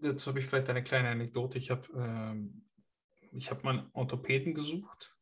Jetzt 0.03 0.27
habe 0.27 0.39
ich 0.39 0.47
vielleicht 0.47 0.71
eine 0.71 0.85
kleine 0.85 1.11
Anekdote. 1.11 1.59
Ich 1.59 1.71
habe 1.71 1.89
ähm, 1.95 2.65
hab 3.49 3.65
mal 3.65 3.79
einen 3.79 3.91
Orthopäden 3.93 4.55
gesucht 4.55 5.15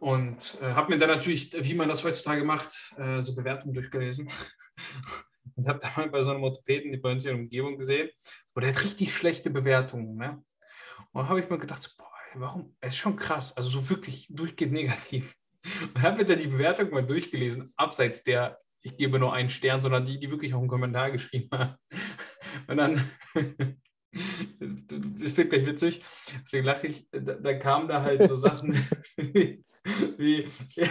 und 0.00 0.58
äh, 0.60 0.72
habe 0.72 0.92
mir 0.92 0.98
dann 0.98 1.08
natürlich, 1.08 1.52
wie 1.52 1.74
man 1.74 1.88
das 1.88 2.04
heutzutage 2.04 2.44
macht, 2.44 2.94
äh, 2.98 3.20
so 3.20 3.34
Bewertungen 3.34 3.74
durchgelesen. 3.74 4.28
und 5.56 5.68
habe 5.68 5.78
da 5.78 5.90
mal 5.96 6.10
bei 6.10 6.22
so 6.22 6.30
einem 6.30 6.42
Orthopäden 6.42 7.00
bei 7.00 7.12
uns 7.12 7.24
in 7.24 7.32
der 7.32 7.40
Umgebung 7.40 7.78
gesehen, 7.78 8.10
wo 8.54 8.60
der 8.60 8.70
hat 8.70 8.84
richtig 8.84 9.14
schlechte 9.14 9.50
Bewertungen. 9.50 10.16
Ne? 10.16 10.42
Und 11.12 11.28
habe 11.28 11.40
ich 11.40 11.48
mir 11.48 11.58
gedacht, 11.58 11.82
so, 11.82 11.90
boah, 11.96 12.10
warum? 12.34 12.76
Es 12.80 12.94
ist 12.94 12.98
schon 12.98 13.16
krass, 13.16 13.56
also 13.56 13.68
so 13.68 13.90
wirklich 13.90 14.26
durchgehend 14.30 14.72
negativ. 14.72 15.34
Und 15.94 16.02
habe 16.02 16.18
mir 16.18 16.24
dann 16.24 16.40
die 16.40 16.48
Bewertung 16.48 16.90
mal 16.90 17.06
durchgelesen, 17.06 17.72
abseits 17.76 18.22
der, 18.22 18.60
ich 18.82 18.96
gebe 18.96 19.18
nur 19.18 19.32
einen 19.32 19.48
Stern, 19.48 19.80
sondern 19.80 20.04
die, 20.04 20.18
die 20.18 20.30
wirklich 20.30 20.52
auch 20.52 20.58
einen 20.58 20.68
Kommentar 20.68 21.10
geschrieben 21.10 21.48
haben. 21.52 21.76
Und 22.68 22.76
dann, 22.76 23.10
das 24.12 25.36
wird 25.36 25.50
gleich 25.50 25.66
witzig, 25.66 26.02
deswegen 26.42 26.64
lache 26.64 26.86
ich, 26.86 27.08
da, 27.10 27.34
da 27.34 27.54
kamen 27.54 27.88
da 27.88 28.02
halt 28.02 28.22
so 28.24 28.36
Sachen 28.36 28.78
wie, 30.16 30.48
wie, 30.74 30.88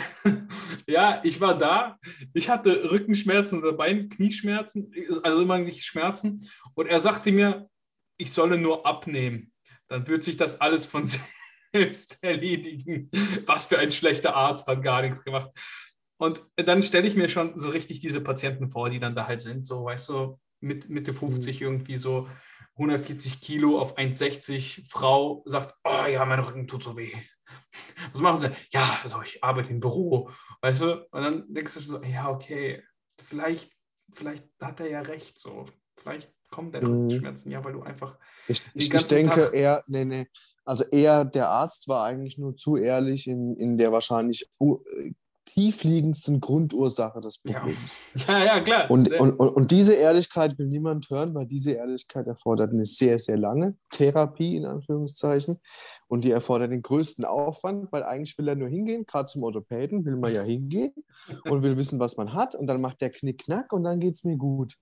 ja, 0.88 1.20
ich 1.24 1.42
war 1.42 1.58
da, 1.58 1.98
ich 2.34 2.50
hatte 2.50 2.92
Rückenschmerzen 2.92 3.60
oder 3.60 3.74
Bein, 3.74 4.10
Knieschmerzen, 4.10 4.92
also 5.24 5.42
immer 5.42 5.58
nicht 5.60 5.84
Schmerzen. 5.84 6.48
Und 6.76 6.88
er 6.88 7.00
sagte 7.00 7.32
mir, 7.32 7.70
ich 8.18 8.32
solle 8.32 8.58
nur 8.58 8.86
abnehmen. 8.86 9.52
Dann 9.88 10.08
wird 10.08 10.24
sich 10.24 10.38
das 10.38 10.62
alles 10.62 10.86
von 10.86 11.06
selbst 11.74 12.18
erledigen. 12.22 13.10
Was 13.46 13.66
für 13.66 13.80
ein 13.80 13.92
schlechter 13.92 14.36
Arzt, 14.36 14.68
hat 14.68 14.84
gar 14.84 15.02
nichts 15.02 15.24
gemacht. 15.24 15.50
Und 16.18 16.44
dann 16.56 16.84
stelle 16.84 17.08
ich 17.08 17.16
mir 17.16 17.30
schon 17.30 17.58
so 17.58 17.70
richtig 17.70 18.00
diese 18.00 18.22
Patienten 18.22 18.70
vor, 18.70 18.90
die 18.90 19.00
dann 19.00 19.16
da 19.16 19.28
halt 19.28 19.42
sind, 19.42 19.66
so, 19.66 19.86
weißt 19.86 20.10
du, 20.10 20.40
mit 20.64 20.90
Mitte 20.90 21.14
50 21.14 21.60
mhm. 21.60 21.68
irgendwie 21.68 21.98
so 21.98 22.28
140 22.76 23.42
Kilo 23.42 23.80
auf 23.80 23.98
1,60 23.98 24.90
Frau 24.90 25.44
sagt, 25.46 25.76
oh 25.84 26.08
ja, 26.10 26.26
mein 26.26 26.40
Rücken 26.40 26.68
tut 26.68 26.82
so 26.82 26.98
weh. 26.98 27.12
Was 28.12 28.22
machen 28.22 28.38
sie? 28.38 28.52
Ja, 28.72 29.00
also 29.04 29.22
ich 29.22 29.44
arbeite 29.44 29.72
im 29.72 29.80
Büro, 29.80 30.32
weißt 30.62 30.82
du? 30.82 31.08
Und 31.12 31.22
dann 31.22 31.54
denkst 31.54 31.74
du 31.76 31.80
so, 31.82 32.02
ja, 32.02 32.30
okay, 32.30 32.82
vielleicht, 33.22 33.72
vielleicht 34.14 34.48
hat 34.60 34.80
er 34.80 34.90
ja 34.90 35.02
recht, 35.02 35.38
so. 35.38 35.66
Vielleicht 35.96 36.34
kommen 36.50 36.72
deine 36.72 36.88
mhm. 36.88 36.94
Rückenschmerzen, 36.94 37.52
ja, 37.52 37.64
weil 37.64 37.74
du 37.74 37.84
einfach. 37.84 38.18
Ich, 38.48 38.64
ich, 38.74 38.92
ich 38.92 39.06
denke, 39.06 39.46
Tag 39.46 39.54
er, 39.54 39.84
nee, 39.88 40.06
nee. 40.06 40.28
Also 40.66 40.86
er, 40.92 41.26
der 41.26 41.50
Arzt, 41.50 41.88
war 41.88 42.06
eigentlich 42.06 42.38
nur 42.38 42.56
zu 42.56 42.78
ehrlich 42.78 43.28
in, 43.28 43.56
in 43.58 43.78
der 43.78 43.92
wahrscheinlich 43.92 44.50
tiefliegendsten 45.46 46.40
Grundursache 46.40 47.22
des 47.22 47.40
Problems. 47.40 48.00
Ja, 48.28 48.40
ja, 48.40 48.46
ja 48.46 48.62
klar. 48.62 48.90
Und, 48.90 49.12
und, 49.12 49.40
und, 49.40 49.72
diese 49.72 49.94
Ehrlichkeit 49.94 50.58
will 50.58 50.68
niemand 50.68 51.10
hören, 51.10 51.34
weil 51.36 51.46
diese 51.46 51.72
Ehrlichkeit 51.72 52.28
erfordert 52.28 52.72
eine 52.72 52.86
sehr, 52.86 53.20
sehr 53.20 53.38
lange 53.38 53.76
Therapie, 53.90 54.56
in 54.56 54.66
Anführungszeichen. 54.66 55.60
Und 56.08 56.24
die 56.24 56.32
erfordert 56.32 56.72
den 56.72 56.82
größten 56.82 57.26
Aufwand, 57.26 57.92
weil 57.92 58.04
eigentlich 58.04 58.38
will 58.38 58.48
er 58.48 58.56
nur 58.56 58.68
hingehen, 58.68 59.06
gerade 59.06 59.28
zum 59.28 59.44
Orthopäden 59.44 60.06
will 60.06 60.16
man 60.16 60.34
ja 60.34 60.44
hingehen 60.44 60.94
und 61.50 61.64
will 61.64 61.78
wissen, 61.78 62.00
was 62.00 62.18
man 62.18 62.34
hat. 62.34 62.56
Und 62.56 62.68
dann 62.68 62.82
macht 62.82 63.02
der 63.02 63.10
Knickknack 63.10 63.74
und 63.74 63.84
dann 63.84 64.00
geht 64.00 64.16
es 64.16 64.24
mir 64.24 64.38
gut. 64.38 64.76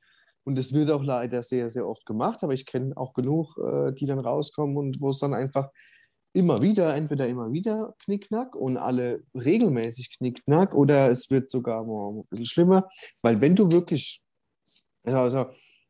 Und 0.43 0.57
es 0.57 0.73
wird 0.73 0.89
auch 0.89 1.03
leider 1.03 1.43
sehr, 1.43 1.69
sehr 1.69 1.87
oft 1.87 2.05
gemacht, 2.05 2.43
aber 2.43 2.53
ich 2.53 2.65
kenne 2.65 2.97
auch 2.97 3.13
genug, 3.13 3.57
äh, 3.57 3.91
die 3.91 4.07
dann 4.07 4.19
rauskommen 4.19 4.75
und 4.75 4.99
wo 4.99 5.09
es 5.09 5.19
dann 5.19 5.33
einfach 5.33 5.69
immer 6.33 6.61
wieder, 6.61 6.95
entweder 6.95 7.27
immer 7.27 7.51
wieder 7.51 7.95
Knickknack 7.99 8.55
und 8.55 8.77
alle 8.77 9.23
regelmäßig 9.33 10.17
Knickknack 10.17 10.73
oder 10.73 11.09
es 11.11 11.29
wird 11.29 11.49
sogar 11.49 11.83
ein 11.85 12.21
bisschen 12.29 12.45
schlimmer, 12.45 12.89
weil 13.21 13.41
wenn 13.41 13.55
du 13.55 13.71
wirklich, 13.71 14.21
also 15.03 15.45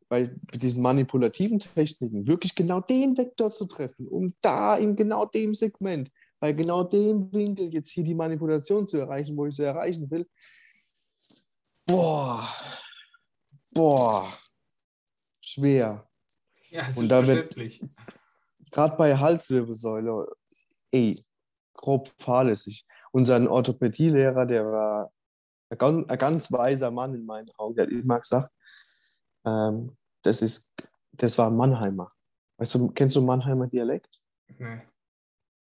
bei 0.09 0.29
diesen 0.53 0.81
manipulativen 0.81 1.59
Techniken, 1.59 2.27
wirklich 2.27 2.55
genau 2.55 2.81
den 2.81 3.17
Vektor 3.17 3.51
zu 3.51 3.65
treffen, 3.65 4.07
um 4.07 4.33
da 4.41 4.75
in 4.75 4.95
genau 4.95 5.25
dem 5.25 5.53
Segment, 5.53 6.11
bei 6.39 6.53
genau 6.53 6.83
dem 6.83 7.31
Winkel 7.31 7.71
jetzt 7.71 7.91
hier 7.91 8.03
die 8.03 8.15
Manipulation 8.15 8.87
zu 8.87 8.97
erreichen, 8.97 9.37
wo 9.37 9.45
ich 9.45 9.55
sie 9.55 9.63
erreichen 9.63 10.09
will, 10.09 10.27
boah, 11.85 12.47
boah, 13.73 14.27
schwer. 15.39 16.03
Ja, 16.71 16.87
und 16.95 17.09
da 17.09 17.25
wird 17.25 17.55
gerade 18.71 18.95
bei 18.97 19.17
Halswirbelsäule, 19.17 20.27
ey, 20.91 21.17
grob 21.73 22.09
fahrlässig. 22.17 22.85
Unser 23.11 23.49
Orthopädielehrer, 23.49 24.45
der 24.45 24.65
war 24.65 25.11
ein 25.69 25.77
ganz, 25.77 26.09
ein 26.09 26.17
ganz 26.17 26.51
weiser 26.51 26.91
Mann 26.91 27.13
in 27.13 27.25
meinen 27.25 27.49
Augen, 27.57 27.75
der 27.75 27.85
hat 27.85 27.91
immer 27.91 28.19
gesagt, 28.19 28.51
ähm, 29.45 29.95
das 30.23 30.41
ist, 30.41 30.73
das 31.11 31.37
war 31.37 31.49
Mannheimer. 31.49 32.11
Weißt 32.57 32.75
du, 32.75 32.89
kennst 32.91 33.15
du 33.15 33.21
Mannheimer 33.21 33.67
Dialekt? 33.67 34.21
Nein. 34.57 34.83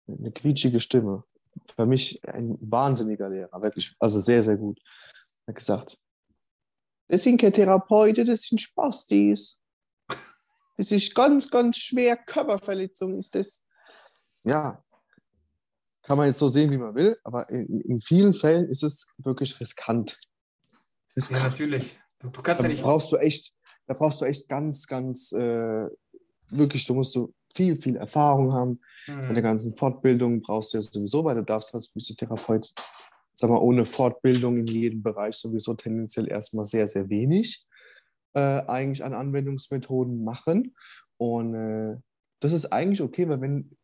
Eine 0.09 0.33
quietschige 0.33 0.81
Stimme. 0.81 1.25
Für 1.75 1.87
mich 1.87 2.21
ein 2.29 2.59
wahnsinniger 2.61 3.29
Lehrer, 3.29 3.63
wirklich, 3.63 3.95
also 3.99 4.19
sehr, 4.19 4.41
sehr 4.41 4.57
gut. 4.57 4.79
Er 5.47 5.53
hat 5.53 5.57
gesagt, 5.57 5.99
das 7.09 7.23
sind 7.23 7.41
keine 7.41 7.53
Therapeuten, 7.53 8.27
das 8.27 8.43
sind 8.43 8.61
Spastis. 8.61 9.60
Das 10.81 10.90
ist 10.93 11.14
ganz, 11.14 11.51
ganz 11.51 11.77
schwer. 11.77 12.16
Körperverletzung 12.16 13.19
ist 13.19 13.35
das. 13.35 13.62
Ja, 14.45 14.83
kann 16.03 16.16
man 16.16 16.27
jetzt 16.27 16.38
so 16.38 16.49
sehen, 16.49 16.71
wie 16.71 16.79
man 16.79 16.95
will, 16.95 17.19
aber 17.23 17.51
in, 17.51 17.83
in 17.83 18.01
vielen 18.01 18.33
Fällen 18.33 18.66
ist 18.71 18.83
es 18.83 19.07
wirklich 19.19 19.61
riskant. 19.61 20.19
riskant. 21.14 21.43
Ja, 21.43 21.49
natürlich. 21.49 22.01
Du, 22.19 22.31
du 22.31 22.40
kannst 22.40 22.62
da 22.62 22.66
ja 22.66 22.73
nicht. 22.73 22.83
Brauchst 22.83 23.12
du 23.12 23.19
echt, 23.19 23.53
da 23.87 23.93
brauchst 23.93 24.23
du 24.23 24.25
echt 24.25 24.49
ganz, 24.49 24.87
ganz, 24.87 25.33
äh, 25.33 25.87
wirklich, 26.49 26.87
du 26.87 26.95
musst 26.95 27.14
du 27.14 27.35
viel, 27.55 27.77
viel 27.77 27.97
Erfahrung 27.97 28.55
haben. 28.55 28.81
Mhm. 29.07 29.29
Bei 29.29 29.35
der 29.35 29.43
ganzen 29.43 29.77
Fortbildung 29.77 30.40
brauchst 30.40 30.73
du 30.73 30.79
ja 30.79 30.83
sowieso, 30.83 31.23
weil 31.23 31.35
du 31.35 31.45
darfst 31.45 31.75
als 31.75 31.88
Physiotherapeut, 31.88 32.73
sag 33.35 33.51
mal, 33.51 33.59
ohne 33.59 33.85
Fortbildung 33.85 34.57
in 34.57 34.66
jedem 34.66 35.03
Bereich 35.03 35.37
sowieso 35.37 35.75
tendenziell 35.75 36.27
erstmal 36.27 36.64
sehr, 36.64 36.88
sehr 36.88 37.11
wenig 37.11 37.66
äh, 38.35 38.62
eigentlich 38.66 39.05
an 39.05 39.14
Anwendungsmethoden 39.14 40.25
machen. 40.25 40.75
Und 41.16 41.55
äh, 41.55 41.97
das 42.40 42.53
ist 42.53 42.66
eigentlich 42.66 43.03
okay, 43.03 43.29
weil 43.29 43.40
wenn 43.40 43.77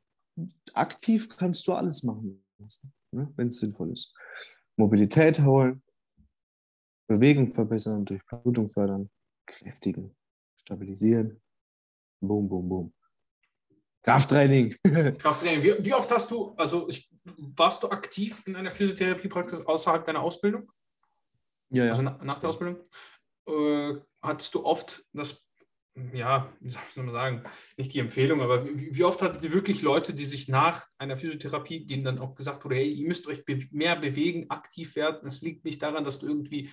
aktiv 0.74 1.28
kannst 1.28 1.66
du 1.66 1.72
alles 1.72 2.02
machen, 2.02 2.44
ne, 3.12 3.32
wenn 3.36 3.48
es 3.48 3.58
sinnvoll 3.58 3.92
ist. 3.92 4.14
Mobilität 4.76 5.40
holen, 5.40 5.82
Bewegung 7.08 7.52
verbessern, 7.52 8.04
Durchblutung 8.04 8.68
fördern, 8.68 9.10
kräftigen, 9.46 10.14
stabilisieren. 10.60 11.40
Boom, 12.20 12.48
boom, 12.48 12.68
boom. 12.68 12.92
Krafttraining. 14.02 14.74
Krafttraining. 15.18 15.62
Wie, 15.62 15.84
wie, 15.84 15.94
oft 15.94 16.10
hast 16.10 16.30
du, 16.30 16.54
also 16.56 16.88
ich, 16.88 17.10
warst 17.24 17.82
du 17.82 17.88
aktiv 17.88 18.42
in 18.46 18.56
einer 18.56 18.70
Physiotherapiepraxis 18.70 19.66
außerhalb 19.66 20.04
deiner 20.04 20.20
Ausbildung? 20.20 20.70
Ja, 21.70 21.86
ja. 21.86 21.90
Also 21.90 22.02
nach, 22.02 22.22
nach 22.22 22.38
der 22.38 22.50
Ausbildung? 22.50 22.82
Äh, 23.46 23.94
hattest 24.22 24.54
du 24.54 24.64
oft 24.64 25.04
das, 25.12 25.44
ja, 26.12 26.52
wie 26.60 26.70
soll 26.70 27.04
man 27.04 27.12
sagen, 27.12 27.44
nicht 27.76 27.94
die 27.94 28.00
Empfehlung, 28.00 28.40
aber 28.42 28.66
wie, 28.66 28.96
wie 28.96 29.04
oft 29.04 29.22
hattet 29.22 29.42
ihr 29.42 29.52
wirklich 29.52 29.82
Leute, 29.82 30.14
die 30.14 30.24
sich 30.24 30.48
nach 30.48 30.86
einer 30.98 31.16
Physiotherapie, 31.16 31.86
denen 31.86 32.04
dann 32.04 32.20
auch 32.20 32.34
gesagt 32.34 32.64
wurde, 32.64 32.76
hey, 32.76 32.90
ihr 32.90 33.06
müsst 33.06 33.26
euch 33.26 33.44
be 33.44 33.60
mehr 33.70 33.96
bewegen, 33.96 34.50
aktiv 34.50 34.96
werden. 34.96 35.26
Es 35.26 35.42
liegt 35.42 35.64
nicht 35.64 35.82
daran, 35.82 36.04
dass 36.04 36.18
du 36.18 36.26
irgendwie 36.26 36.70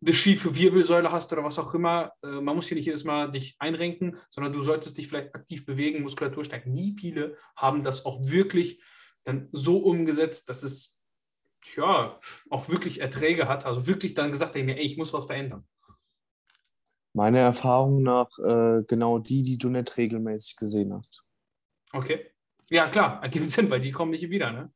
eine 0.00 0.14
schiefe 0.14 0.54
Wirbelsäule 0.56 1.10
hast 1.12 1.32
oder 1.32 1.44
was 1.44 1.58
auch 1.58 1.74
immer. 1.74 2.12
Äh, 2.22 2.40
man 2.40 2.56
muss 2.56 2.68
hier 2.68 2.76
nicht 2.76 2.86
jedes 2.86 3.04
Mal 3.04 3.30
dich 3.30 3.56
einrenken, 3.58 4.18
sondern 4.30 4.52
du 4.52 4.60
solltest 4.60 4.98
dich 4.98 5.08
vielleicht 5.08 5.34
aktiv 5.34 5.64
bewegen, 5.64 6.02
Muskulatur 6.02 6.44
stärken. 6.44 6.72
Nie 6.72 6.94
viele 6.98 7.36
haben 7.56 7.82
das 7.82 8.04
auch 8.04 8.26
wirklich 8.26 8.82
dann 9.24 9.48
so 9.52 9.78
umgesetzt, 9.78 10.48
dass 10.48 10.62
es 10.62 11.00
ja 11.76 12.18
auch 12.50 12.68
wirklich 12.68 13.00
Erträge 13.00 13.48
hat. 13.48 13.64
Also 13.64 13.86
wirklich 13.86 14.14
dann 14.14 14.30
gesagt, 14.30 14.56
ey, 14.56 14.70
ich 14.72 14.96
muss 14.96 15.12
was 15.12 15.26
verändern. 15.26 15.66
Meiner 17.14 17.38
Erfahrung 17.38 18.02
nach 18.02 18.28
äh, 18.38 18.82
genau 18.86 19.18
die, 19.18 19.42
die 19.42 19.56
du 19.56 19.70
nicht 19.70 19.96
regelmäßig 19.96 20.56
gesehen 20.56 20.92
hast. 20.92 21.24
Okay. 21.92 22.26
Ja, 22.68 22.88
klar, 22.88 23.22
ergibt 23.22 23.50
Sinn, 23.50 23.70
weil 23.70 23.80
die 23.80 23.92
kommen 23.92 24.10
nicht 24.10 24.28
wieder, 24.30 24.50
ne? 24.50 24.72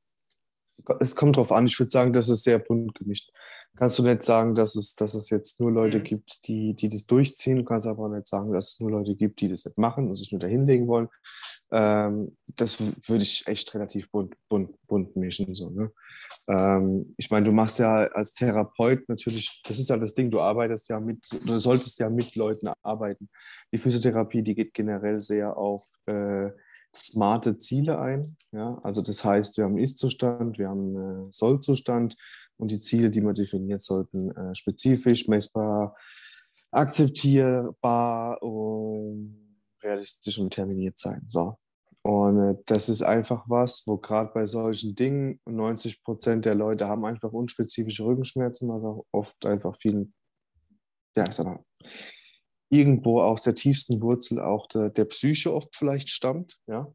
Es 1.00 1.16
kommt 1.16 1.36
drauf 1.36 1.50
an. 1.50 1.66
Ich 1.66 1.78
würde 1.78 1.90
sagen, 1.90 2.12
das 2.12 2.28
ist 2.28 2.44
sehr 2.44 2.60
bunt 2.60 2.94
gemischt. 2.94 3.32
Kannst 3.76 3.98
du 3.98 4.02
nicht 4.02 4.22
sagen, 4.22 4.54
dass 4.54 4.76
es, 4.76 4.94
dass 4.94 5.14
es 5.14 5.30
jetzt 5.30 5.60
nur 5.60 5.70
Leute 5.70 5.98
mhm. 5.98 6.04
gibt, 6.04 6.46
die, 6.48 6.74
die 6.74 6.88
das 6.88 7.06
durchziehen. 7.06 7.58
Du 7.58 7.64
kannst 7.64 7.86
aber 7.86 8.04
auch 8.04 8.08
nicht 8.08 8.26
sagen, 8.26 8.52
dass 8.52 8.74
es 8.74 8.80
nur 8.80 8.90
Leute 8.90 9.14
gibt, 9.14 9.40
die 9.40 9.48
das 9.48 9.64
nicht 9.64 9.78
machen 9.78 10.08
und 10.08 10.16
sich 10.16 10.32
nur 10.32 10.40
dahinlegen 10.40 10.86
wollen. 10.86 11.08
Ähm, 11.70 12.36
das 12.56 12.80
würde 12.80 13.22
ich 13.22 13.46
echt 13.46 13.74
relativ 13.74 14.10
bunt, 14.10 14.34
bunt, 14.48 14.74
bunt 14.86 15.16
mischen. 15.16 15.54
So, 15.54 15.70
ne? 15.70 15.90
ähm, 16.48 17.14
ich 17.16 17.30
meine, 17.30 17.44
du 17.44 17.52
machst 17.52 17.78
ja 17.78 18.06
als 18.06 18.32
Therapeut 18.32 19.08
natürlich, 19.08 19.62
das 19.66 19.78
ist 19.78 19.90
ja 19.90 19.98
das 19.98 20.14
Ding, 20.14 20.30
du 20.30 20.40
arbeitest 20.40 20.88
ja 20.88 20.98
mit, 20.98 21.26
du 21.44 21.58
solltest 21.58 21.98
ja 21.98 22.08
mit 22.08 22.36
Leuten 22.36 22.68
arbeiten. 22.82 23.28
Die 23.72 23.78
Physiotherapie, 23.78 24.42
die 24.42 24.54
geht 24.54 24.72
generell 24.72 25.20
sehr 25.20 25.56
auf 25.56 25.84
äh, 26.06 26.50
smarte 26.94 27.56
Ziele 27.56 27.98
ein. 27.98 28.36
Ja? 28.52 28.80
Also 28.82 29.02
das 29.02 29.24
heißt, 29.24 29.58
wir 29.58 29.64
haben 29.64 29.78
Ist-Zustand, 29.78 30.58
wir 30.58 30.68
haben 30.68 30.94
einen 30.96 31.32
Soll-Zustand 31.32 32.16
und 32.56 32.70
die 32.70 32.80
Ziele, 32.80 33.10
die 33.10 33.20
man 33.20 33.34
definiert, 33.34 33.82
sollten 33.82 34.30
äh, 34.30 34.54
spezifisch, 34.54 35.28
messbar, 35.28 35.94
akzeptierbar 36.70 38.42
und 38.42 39.47
realistisch 39.82 40.38
und 40.38 40.52
terminiert 40.52 40.98
sein. 40.98 41.22
So. 41.26 41.54
Und 42.02 42.40
äh, 42.40 42.54
das 42.66 42.88
ist 42.88 43.02
einfach 43.02 43.44
was, 43.48 43.82
wo 43.86 43.98
gerade 43.98 44.30
bei 44.32 44.46
solchen 44.46 44.94
Dingen 44.94 45.40
90 45.46 46.02
Prozent 46.02 46.44
der 46.44 46.54
Leute 46.54 46.88
haben 46.88 47.04
einfach 47.04 47.32
unspezifische 47.32 48.04
Rückenschmerzen, 48.04 48.68
was 48.68 48.82
auch 48.82 49.04
oft 49.12 49.44
einfach 49.44 49.76
vielen, 49.80 50.14
ja, 51.16 51.24
ich 51.28 51.34
sag 51.34 51.46
mal, 51.46 51.64
irgendwo 52.70 53.22
aus 53.22 53.42
der 53.42 53.54
tiefsten 53.54 54.00
Wurzel 54.00 54.40
auch 54.40 54.68
der, 54.68 54.90
der 54.90 55.06
Psyche 55.06 55.52
oft 55.52 55.74
vielleicht 55.74 56.10
stammt, 56.10 56.58
ja. 56.66 56.86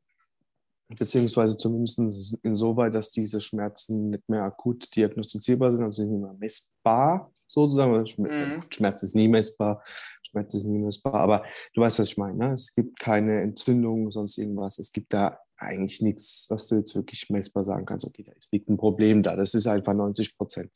beziehungsweise 0.87 1.57
zumindest 1.57 2.37
insoweit, 2.43 2.93
dass 2.95 3.09
diese 3.09 3.41
Schmerzen 3.41 4.11
nicht 4.11 4.27
mehr 4.29 4.43
akut 4.43 4.95
diagnostizierbar 4.95 5.71
sind, 5.71 5.83
also 5.83 6.03
nicht 6.03 6.21
mehr 6.21 6.35
messbar 6.39 7.31
sozusagen. 7.47 8.03
Mhm. 8.17 8.59
Schmerz 8.69 9.03
ist 9.03 9.15
nie 9.15 9.27
messbar, 9.27 9.83
Schmerz 10.33 10.53
ist 10.53 10.65
nie 10.65 10.89
aber 11.03 11.45
du 11.73 11.81
weißt, 11.81 11.99
was 11.99 12.09
ich 12.09 12.17
meine. 12.17 12.37
Ne? 12.37 12.53
Es 12.53 12.73
gibt 12.73 12.99
keine 12.99 13.41
Entzündung, 13.41 14.11
sonst 14.11 14.37
irgendwas. 14.37 14.79
Es 14.79 14.91
gibt 14.91 15.13
da 15.13 15.39
eigentlich 15.57 16.01
nichts, 16.01 16.47
was 16.49 16.67
du 16.67 16.75
jetzt 16.75 16.95
wirklich 16.95 17.29
messbar 17.29 17.63
sagen 17.63 17.85
kannst. 17.85 18.05
Okay, 18.05 18.23
da 18.23 18.33
liegt 18.51 18.67
ein 18.69 18.77
Problem 18.77 19.23
da. 19.23 19.35
Das 19.35 19.53
ist 19.53 19.67
einfach 19.67 19.93
90 19.93 20.37
Prozent 20.37 20.71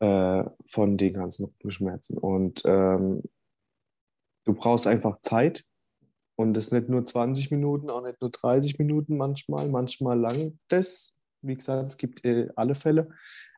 äh, 0.00 0.44
von 0.66 0.96
den 0.96 1.14
ganzen 1.14 1.44
Rückenschmerzen. 1.44 2.18
Und 2.18 2.62
ähm, 2.64 3.22
du 4.44 4.54
brauchst 4.54 4.86
einfach 4.86 5.20
Zeit, 5.20 5.64
und 6.36 6.54
das 6.54 6.72
nicht 6.72 6.88
nur 6.88 7.06
20 7.06 7.50
Minuten, 7.50 7.90
auch 7.90 8.02
nicht 8.02 8.20
nur 8.20 8.30
30 8.30 8.78
Minuten 8.78 9.16
manchmal, 9.16 9.68
manchmal 9.68 10.18
lang 10.18 10.58
das. 10.68 11.20
Wie 11.42 11.54
gesagt, 11.54 11.86
es 11.86 11.96
gibt 11.96 12.24
äh, 12.24 12.48
alle 12.56 12.74
Fälle. 12.74 13.08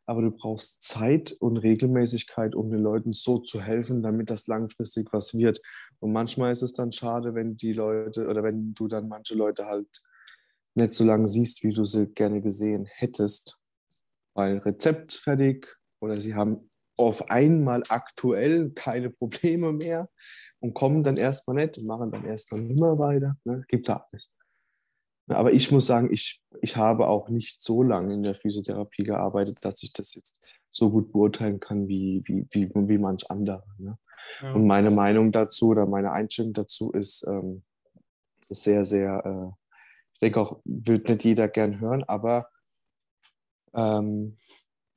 Aber 0.07 0.23
du 0.23 0.31
brauchst 0.31 0.83
Zeit 0.83 1.33
und 1.33 1.57
Regelmäßigkeit, 1.57 2.55
um 2.55 2.71
den 2.71 2.81
Leuten 2.81 3.13
so 3.13 3.39
zu 3.39 3.61
helfen, 3.61 4.03
damit 4.03 4.31
das 4.31 4.47
langfristig 4.47 5.09
was 5.13 5.37
wird. 5.37 5.61
Und 5.99 6.13
manchmal 6.13 6.53
ist 6.53 6.63
es 6.63 6.73
dann 6.73 6.93
schade, 6.93 7.35
wenn 7.35 7.57
die 7.57 7.73
Leute 7.73 8.27
oder 8.29 8.43
wenn 8.43 8.73
du 8.75 8.87
dann 8.87 9.09
manche 9.09 9.35
Leute 9.35 9.67
halt 9.67 10.03
nicht 10.75 10.93
so 10.93 11.05
lange 11.05 11.27
siehst, 11.27 11.65
wie 11.65 11.73
du 11.73 11.85
sie 11.85 12.07
gerne 12.07 12.41
gesehen 12.41 12.87
hättest, 12.87 13.59
weil 14.35 14.59
Rezept 14.59 15.15
fertig 15.15 15.77
oder 16.01 16.15
sie 16.15 16.35
haben 16.35 16.69
auf 16.99 17.31
einmal 17.31 17.83
aktuell 17.89 18.71
keine 18.71 19.11
Probleme 19.11 19.73
mehr 19.73 20.09
und 20.61 20.75
kommen 20.75 21.03
dann 21.03 21.17
erstmal 21.17 21.57
nicht 21.57 21.79
und 21.79 21.89
machen 21.89 22.11
dann 22.11 22.25
erst 22.25 22.53
dann 22.53 22.71
immer 22.71 22.99
weiter. 22.99 23.37
Ne? 23.45 23.65
Gibt 23.69 23.85
es 23.85 23.89
ja 23.89 24.07
alles. 24.11 24.36
Aber 25.29 25.53
ich 25.53 25.73
muss 25.73 25.87
sagen, 25.87 26.13
ich, 26.13 26.41
ich 26.63 26.77
habe 26.77 27.09
auch 27.09 27.29
nicht 27.29 27.63
so 27.63 27.83
lange 27.83 28.15
in 28.15 28.23
der 28.23 28.35
Physiotherapie 28.35 29.03
gearbeitet, 29.03 29.59
dass 29.63 29.83
ich 29.83 29.93
das 29.93 30.15
jetzt 30.15 30.41
so 30.71 30.91
gut 30.91 31.13
beurteilen 31.13 31.59
kann 31.59 31.89
wie, 31.89 32.23
wie, 32.27 32.47
wie, 32.51 32.71
wie 32.75 32.99
manch 32.99 33.29
andere. 33.31 33.65
Ne? 33.79 33.99
Ja. 34.43 34.53
Und 34.53 34.67
meine 34.67 34.91
Meinung 34.91 35.33
dazu 35.33 35.69
oder 35.69 35.87
meine 35.87 36.13
Einstellung 36.13 36.53
dazu 36.53 36.93
ist, 36.93 37.27
ähm, 37.27 37.63
sehr, 38.49 38.85
sehr, 38.85 39.25
äh, 39.25 39.53
ich 40.13 40.21
denke 40.21 40.41
auch, 40.41 40.61
wird 40.65 41.09
nicht 41.09 41.25
jeder 41.25 41.49
gern 41.49 41.81
hören, 41.81 42.05
aber 42.05 42.49
ähm, 43.75 44.37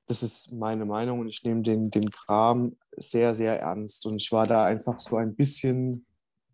das 0.08 0.24
ist 0.24 0.54
meine 0.54 0.86
Meinung 0.86 1.20
und 1.20 1.28
ich 1.28 1.44
nehme 1.44 1.62
den, 1.62 1.92
den 1.92 2.10
Kram 2.10 2.76
sehr, 2.96 3.36
sehr 3.36 3.60
ernst. 3.60 4.06
Und 4.08 4.16
ich 4.18 4.32
war 4.32 4.48
da 4.48 4.66
einfach 4.66 5.00
so 5.00 5.18
ein 5.18 5.36
bisschen, 5.36 6.06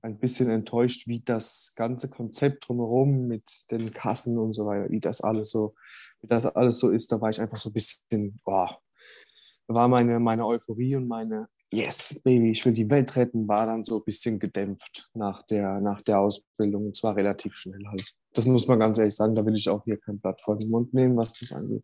ein 0.05 0.19
bisschen 0.19 0.49
enttäuscht, 0.49 1.07
wie 1.07 1.19
das 1.19 1.73
ganze 1.75 2.09
Konzept 2.09 2.67
drumherum 2.67 3.27
mit 3.27 3.43
den 3.71 3.91
Kassen 3.91 4.37
und 4.37 4.53
so 4.53 4.65
weiter, 4.65 4.89
wie 4.91 4.99
das 4.99 5.21
alles 5.21 5.49
so, 5.49 5.75
wie 6.21 6.27
das 6.27 6.45
alles 6.45 6.79
so 6.79 6.91
ist. 6.91 7.11
Da 7.11 7.19
war 7.19 7.29
ich 7.29 7.41
einfach 7.41 7.57
so 7.57 7.69
ein 7.69 7.73
bisschen, 7.73 8.39
boah, 8.43 8.79
war 9.67 9.87
meine, 9.87 10.19
meine 10.19 10.45
Euphorie 10.45 10.95
und 10.95 11.07
meine 11.07 11.47
Yes, 11.71 12.21
Baby, 12.23 12.51
ich 12.51 12.63
will 12.65 12.73
die 12.73 12.89
Welt 12.89 13.15
retten, 13.15 13.47
war 13.47 13.65
dann 13.65 13.83
so 13.83 13.97
ein 13.97 14.03
bisschen 14.05 14.39
gedämpft 14.39 15.09
nach 15.13 15.41
der, 15.43 15.81
nach 15.81 16.01
der 16.03 16.19
Ausbildung 16.19 16.85
und 16.85 16.95
zwar 16.95 17.15
relativ 17.15 17.55
schnell 17.55 17.83
halt. 17.87 18.13
Das 18.33 18.45
muss 18.45 18.67
man 18.67 18.79
ganz 18.79 18.97
ehrlich 18.97 19.15
sagen, 19.15 19.35
da 19.35 19.45
will 19.45 19.55
ich 19.55 19.67
auch 19.67 19.83
hier 19.83 19.97
kein 19.97 20.19
Blatt 20.19 20.39
vor 20.41 20.57
den 20.57 20.69
Mund 20.69 20.93
nehmen, 20.93 21.17
was 21.17 21.33
das 21.33 21.51
angeht 21.51 21.83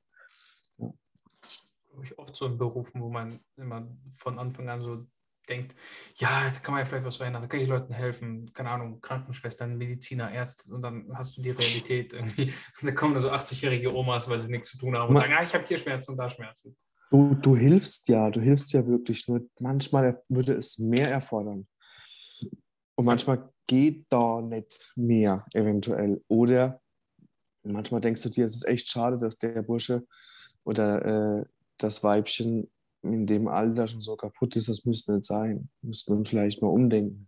glaube 1.91 2.05
ich, 2.05 2.19
oft 2.19 2.35
so 2.35 2.45
in 2.45 2.57
Berufen, 2.57 3.01
wo 3.01 3.09
man 3.09 3.39
immer 3.57 3.87
von 4.17 4.39
Anfang 4.39 4.69
an 4.69 4.81
so 4.81 5.05
denkt, 5.49 5.75
ja, 6.15 6.49
da 6.53 6.59
kann 6.59 6.73
man 6.73 6.79
ja 6.79 6.85
vielleicht 6.85 7.05
was 7.05 7.17
verändern, 7.17 7.41
da 7.41 7.47
kann 7.47 7.59
ich 7.59 7.67
Leuten 7.67 7.93
helfen, 7.93 8.51
keine 8.53 8.69
Ahnung, 8.69 9.01
Krankenschwestern, 9.01 9.77
Mediziner, 9.77 10.31
Ärzte 10.31 10.73
und 10.73 10.81
dann 10.81 11.09
hast 11.13 11.37
du 11.37 11.41
die 11.41 11.51
Realität 11.51 12.13
irgendwie. 12.13 12.53
Und 12.81 12.83
da 12.87 12.91
kommen 12.91 13.13
da 13.13 13.19
so 13.19 13.31
80-jährige 13.31 13.93
Omas, 13.93 14.29
weil 14.29 14.39
sie 14.39 14.49
nichts 14.49 14.69
zu 14.69 14.77
tun 14.77 14.95
haben 14.95 15.09
und 15.09 15.17
sagen, 15.17 15.33
ah, 15.33 15.43
ich 15.43 15.53
habe 15.53 15.65
hier 15.65 15.77
Schmerzen 15.77 16.11
und 16.11 16.17
da 16.17 16.29
Schmerzen. 16.29 16.75
Du, 17.09 17.35
du 17.35 17.57
hilfst 17.57 18.07
ja, 18.07 18.29
du 18.29 18.39
hilfst 18.39 18.71
ja 18.71 18.85
wirklich, 18.87 19.27
nur 19.27 19.45
manchmal 19.59 20.21
würde 20.29 20.53
es 20.53 20.79
mehr 20.79 21.11
erfordern. 21.11 21.67
Und 22.95 23.05
manchmal 23.05 23.49
geht 23.67 24.05
da 24.09 24.41
nicht 24.41 24.91
mehr 24.95 25.45
eventuell. 25.53 26.23
Oder 26.27 26.81
manchmal 27.63 28.01
denkst 28.01 28.21
du 28.23 28.29
dir, 28.29 28.45
es 28.45 28.55
ist 28.55 28.67
echt 28.67 28.89
schade, 28.89 29.17
dass 29.17 29.37
der 29.37 29.61
Bursche 29.61 30.05
oder 30.63 31.39
äh, 31.39 31.45
das 31.77 32.03
Weibchen 32.03 32.69
in 33.03 33.25
dem 33.25 33.47
Alter 33.47 33.87
schon 33.87 34.01
so 34.01 34.15
kaputt 34.15 34.55
ist, 34.55 34.69
das 34.69 34.85
müsste 34.85 35.13
nicht 35.13 35.25
sein. 35.25 35.69
Müsste 35.81 36.13
man 36.13 36.25
vielleicht 36.25 36.61
mal 36.61 36.69
umdenken. 36.69 37.27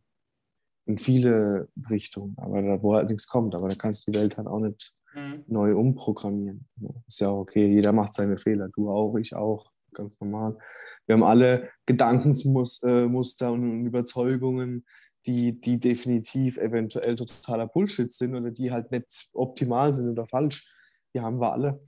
In 0.85 0.97
viele 0.97 1.69
Richtungen, 1.89 2.35
aber 2.37 2.61
da, 2.61 2.83
wo 2.83 2.93
halt 2.95 3.09
nichts 3.09 3.27
kommt. 3.27 3.55
Aber 3.55 3.69
da 3.69 3.75
kannst 3.75 4.05
du 4.05 4.11
die 4.11 4.19
Welt 4.19 4.37
halt 4.37 4.47
auch 4.47 4.59
nicht 4.59 4.93
mhm. 5.15 5.43
neu 5.47 5.75
umprogrammieren. 5.75 6.67
Ist 7.07 7.21
ja 7.21 7.31
okay, 7.31 7.67
jeder 7.67 7.93
macht 7.93 8.13
seine 8.13 8.37
Fehler. 8.37 8.69
Du 8.69 8.89
auch, 8.89 9.15
ich 9.15 9.35
auch, 9.35 9.71
ganz 9.93 10.19
normal. 10.19 10.57
Wir 11.05 11.13
haben 11.13 11.23
alle 11.23 11.69
Gedankensmuster 11.85 13.51
und 13.51 13.85
Überzeugungen, 13.85 14.85
die, 15.25 15.59
die 15.59 15.79
definitiv 15.79 16.57
eventuell 16.57 17.15
totaler 17.15 17.67
Bullshit 17.67 18.11
sind 18.11 18.35
oder 18.35 18.51
die 18.51 18.71
halt 18.71 18.91
nicht 18.91 19.29
optimal 19.33 19.93
sind 19.93 20.09
oder 20.09 20.27
falsch. 20.27 20.73
Die 21.13 21.21
haben 21.21 21.39
wir 21.39 21.53
alle. 21.53 21.81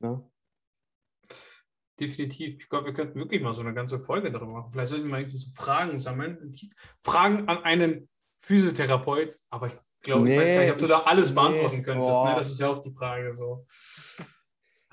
Ne? 0.00 0.22
Definitiv. 1.98 2.56
Ich 2.58 2.68
glaube, 2.68 2.86
wir 2.86 2.94
könnten 2.94 3.18
wirklich 3.18 3.42
mal 3.42 3.52
so 3.52 3.60
eine 3.60 3.74
ganze 3.74 3.98
Folge 3.98 4.30
darüber 4.30 4.52
machen. 4.52 4.70
Vielleicht 4.72 4.90
sollten 4.90 5.04
wir 5.04 5.10
mal 5.10 5.20
irgendwie 5.20 5.38
so 5.38 5.50
Fragen 5.54 5.98
sammeln. 5.98 6.50
Fragen 7.00 7.48
an 7.48 7.64
einen 7.64 8.08
Physiotherapeut, 8.40 9.38
aber 9.50 9.68
ich 9.68 9.76
glaube, 10.02 10.24
nee, 10.24 10.34
ich 10.34 10.40
weiß 10.40 10.48
gar 10.48 10.60
nicht, 10.60 10.72
ob 10.72 10.78
du 10.78 10.86
da 10.86 10.98
alles 11.00 11.34
beantworten 11.34 11.76
nee, 11.76 11.82
könntest. 11.82 12.24
Ne? 12.24 12.34
Das 12.36 12.50
ist 12.50 12.60
ja 12.60 12.68
auch 12.68 12.80
die 12.80 12.92
Frage 12.92 13.32
so. 13.32 13.66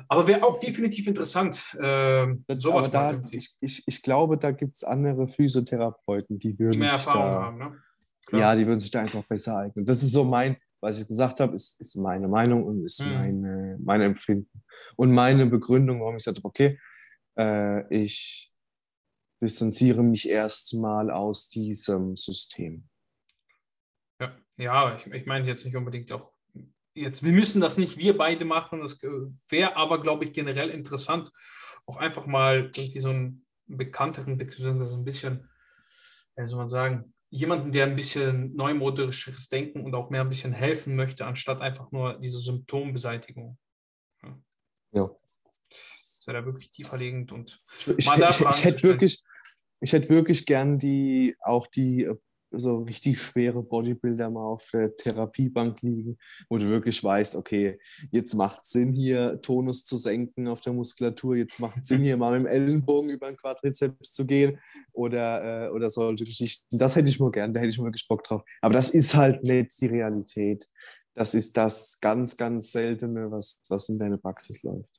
Aber 0.08 0.28
wäre 0.28 0.44
auch 0.44 0.60
definitiv 0.60 1.08
interessant. 1.08 1.76
Äh, 1.80 2.28
sowas 2.58 2.90
da, 2.90 3.20
ich, 3.32 3.56
ich, 3.60 3.84
ich 3.86 4.02
glaube, 4.02 4.38
da 4.38 4.52
gibt 4.52 4.76
es 4.76 4.84
andere 4.84 5.28
Physiotherapeuten, 5.28 6.40
die 6.40 6.58
würden. 6.58 6.72
Die 6.72 6.78
mehr 6.78 6.92
Erfahrung 6.92 7.32
da, 7.32 7.42
haben, 7.42 7.58
ne? 7.58 7.82
Klar. 8.26 8.42
Ja, 8.42 8.56
die 8.56 8.66
würden 8.66 8.80
sich 8.80 8.92
da 8.92 9.00
einfach 9.00 9.24
besser 9.24 9.58
eignen. 9.58 9.86
Das 9.86 10.04
ist 10.04 10.12
so 10.12 10.24
mein, 10.24 10.58
was 10.82 11.02
ich 11.02 11.08
gesagt 11.08 11.40
habe, 11.40 11.56
ist, 11.56 11.82
ist 11.82 11.96
meine 11.96 12.28
Meinung 12.28 12.64
und 12.64 12.86
ist 12.86 13.04
hm. 13.04 13.14
meine, 13.14 13.78
mein 13.84 14.02
Empfinden. 14.02 14.64
Und 14.96 15.12
meine 15.12 15.46
Begründung, 15.46 16.00
warum 16.00 16.16
ich 16.16 16.24
gesagt 16.24 16.38
habe, 16.38 16.48
okay, 16.48 16.80
äh, 17.40 17.88
ich 17.96 18.54
distanziere 19.42 20.04
mich 20.04 20.28
erstmal 20.28 21.10
aus 21.10 21.50
diesem 21.50 22.18
System. 22.18 22.90
Ja, 24.20 24.38
ja 24.58 24.98
ich, 24.98 25.08
ich 25.08 25.26
meine 25.26 25.48
jetzt 25.48 25.64
nicht 25.66 25.76
unbedingt 25.76 26.12
auch 26.12 26.34
jetzt, 26.94 27.24
wir 27.24 27.32
müssen 27.32 27.62
das 27.62 27.78
nicht 27.78 27.98
wir 27.98 28.18
beide 28.18 28.46
machen, 28.46 28.82
das 28.82 29.00
wäre 29.48 29.76
aber, 29.78 30.02
glaube 30.02 30.26
ich, 30.26 30.34
generell 30.34 30.70
interessant, 30.70 31.32
auch 31.86 31.98
einfach 31.98 32.26
mal 32.26 32.72
irgendwie 32.76 33.00
so 33.00 33.10
einen 33.10 33.46
bekannteren, 33.68 34.38
beziehungsweise 34.38 34.98
ein 34.98 35.06
bisschen, 35.06 35.50
wie 36.36 36.48
soll 36.48 36.60
man 36.60 36.70
sagen, 36.70 37.14
jemanden, 37.30 37.72
der 37.72 37.86
ein 37.86 37.96
bisschen 37.96 38.56
neumodisches 38.56 39.50
Denken 39.50 39.86
und 39.86 39.94
auch 39.96 40.10
mehr 40.10 40.22
ein 40.22 40.30
bisschen 40.30 40.52
helfen 40.52 40.96
möchte, 40.96 41.26
anstatt 41.26 41.62
einfach 41.62 41.92
nur 41.92 42.18
diese 42.20 42.40
Symptombeseitigung. 42.40 43.58
Ja. 44.24 44.40
ja 44.94 45.10
ja 46.30 46.40
da 46.40 46.46
wirklich 46.46 46.72
tieferlegend 46.72 47.32
und 47.32 47.62
ich, 47.86 48.08
ich, 48.08 48.08
ich, 48.08 48.66
hätte 48.66 48.84
wirklich, 48.84 49.22
ich 49.82 49.94
hätte 49.94 50.10
wirklich 50.10 50.46
gern 50.46 50.80
die 50.80 51.36
auch 51.42 51.68
die 51.68 52.04
äh, 52.04 52.16
so 52.52 52.80
richtig 52.80 53.22
schwere 53.22 53.62
Bodybuilder 53.62 54.30
mal 54.30 54.46
auf 54.46 54.70
der 54.74 54.96
Therapiebank 54.96 55.82
liegen, 55.82 56.18
wo 56.50 56.58
du 56.58 56.68
wirklich 56.68 57.04
weißt, 57.04 57.36
okay, 57.36 57.80
jetzt 58.12 58.34
macht 58.34 58.62
es 58.64 58.72
Sinn, 58.72 58.94
hier 58.94 59.40
Tonus 59.42 59.84
zu 59.84 59.98
senken 59.98 60.48
auf 60.48 60.62
der 60.62 60.74
Muskulatur, 60.74 61.36
jetzt 61.36 61.60
macht 61.60 61.80
es 61.82 61.88
Sinn, 61.88 62.02
hier 62.02 62.18
mal 62.18 62.32
mit 62.32 62.48
dem 62.48 62.54
Ellenbogen 62.54 63.12
über 63.12 63.28
den 63.28 63.38
Quadrizeps 63.38 64.14
zu 64.14 64.26
gehen 64.26 64.60
oder, 64.94 65.68
äh, 65.68 65.70
oder 65.70 65.90
solche 65.90 66.24
Geschichten. 66.24 66.78
Das 66.78 66.96
hätte 66.96 67.10
ich 67.10 67.20
nur 67.20 67.32
gern, 67.32 67.54
da 67.54 67.60
hätte 67.60 67.70
ich 67.70 67.80
wirklich 67.80 68.08
Bock 68.08 68.24
drauf. 68.24 68.44
Aber 68.62 68.74
das 68.74 68.92
ist 68.92 69.16
halt 69.16 69.44
nicht 69.44 69.80
die 69.82 69.88
Realität. 69.88 70.68
Das 71.14 71.34
ist 71.34 71.58
das 71.58 72.00
ganz, 72.00 72.38
ganz 72.38 72.72
Seltene, 72.72 73.30
was, 73.30 73.62
was 73.68 73.90
in 73.90 73.98
deiner 73.98 74.18
Praxis 74.18 74.64
läuft. 74.64 74.99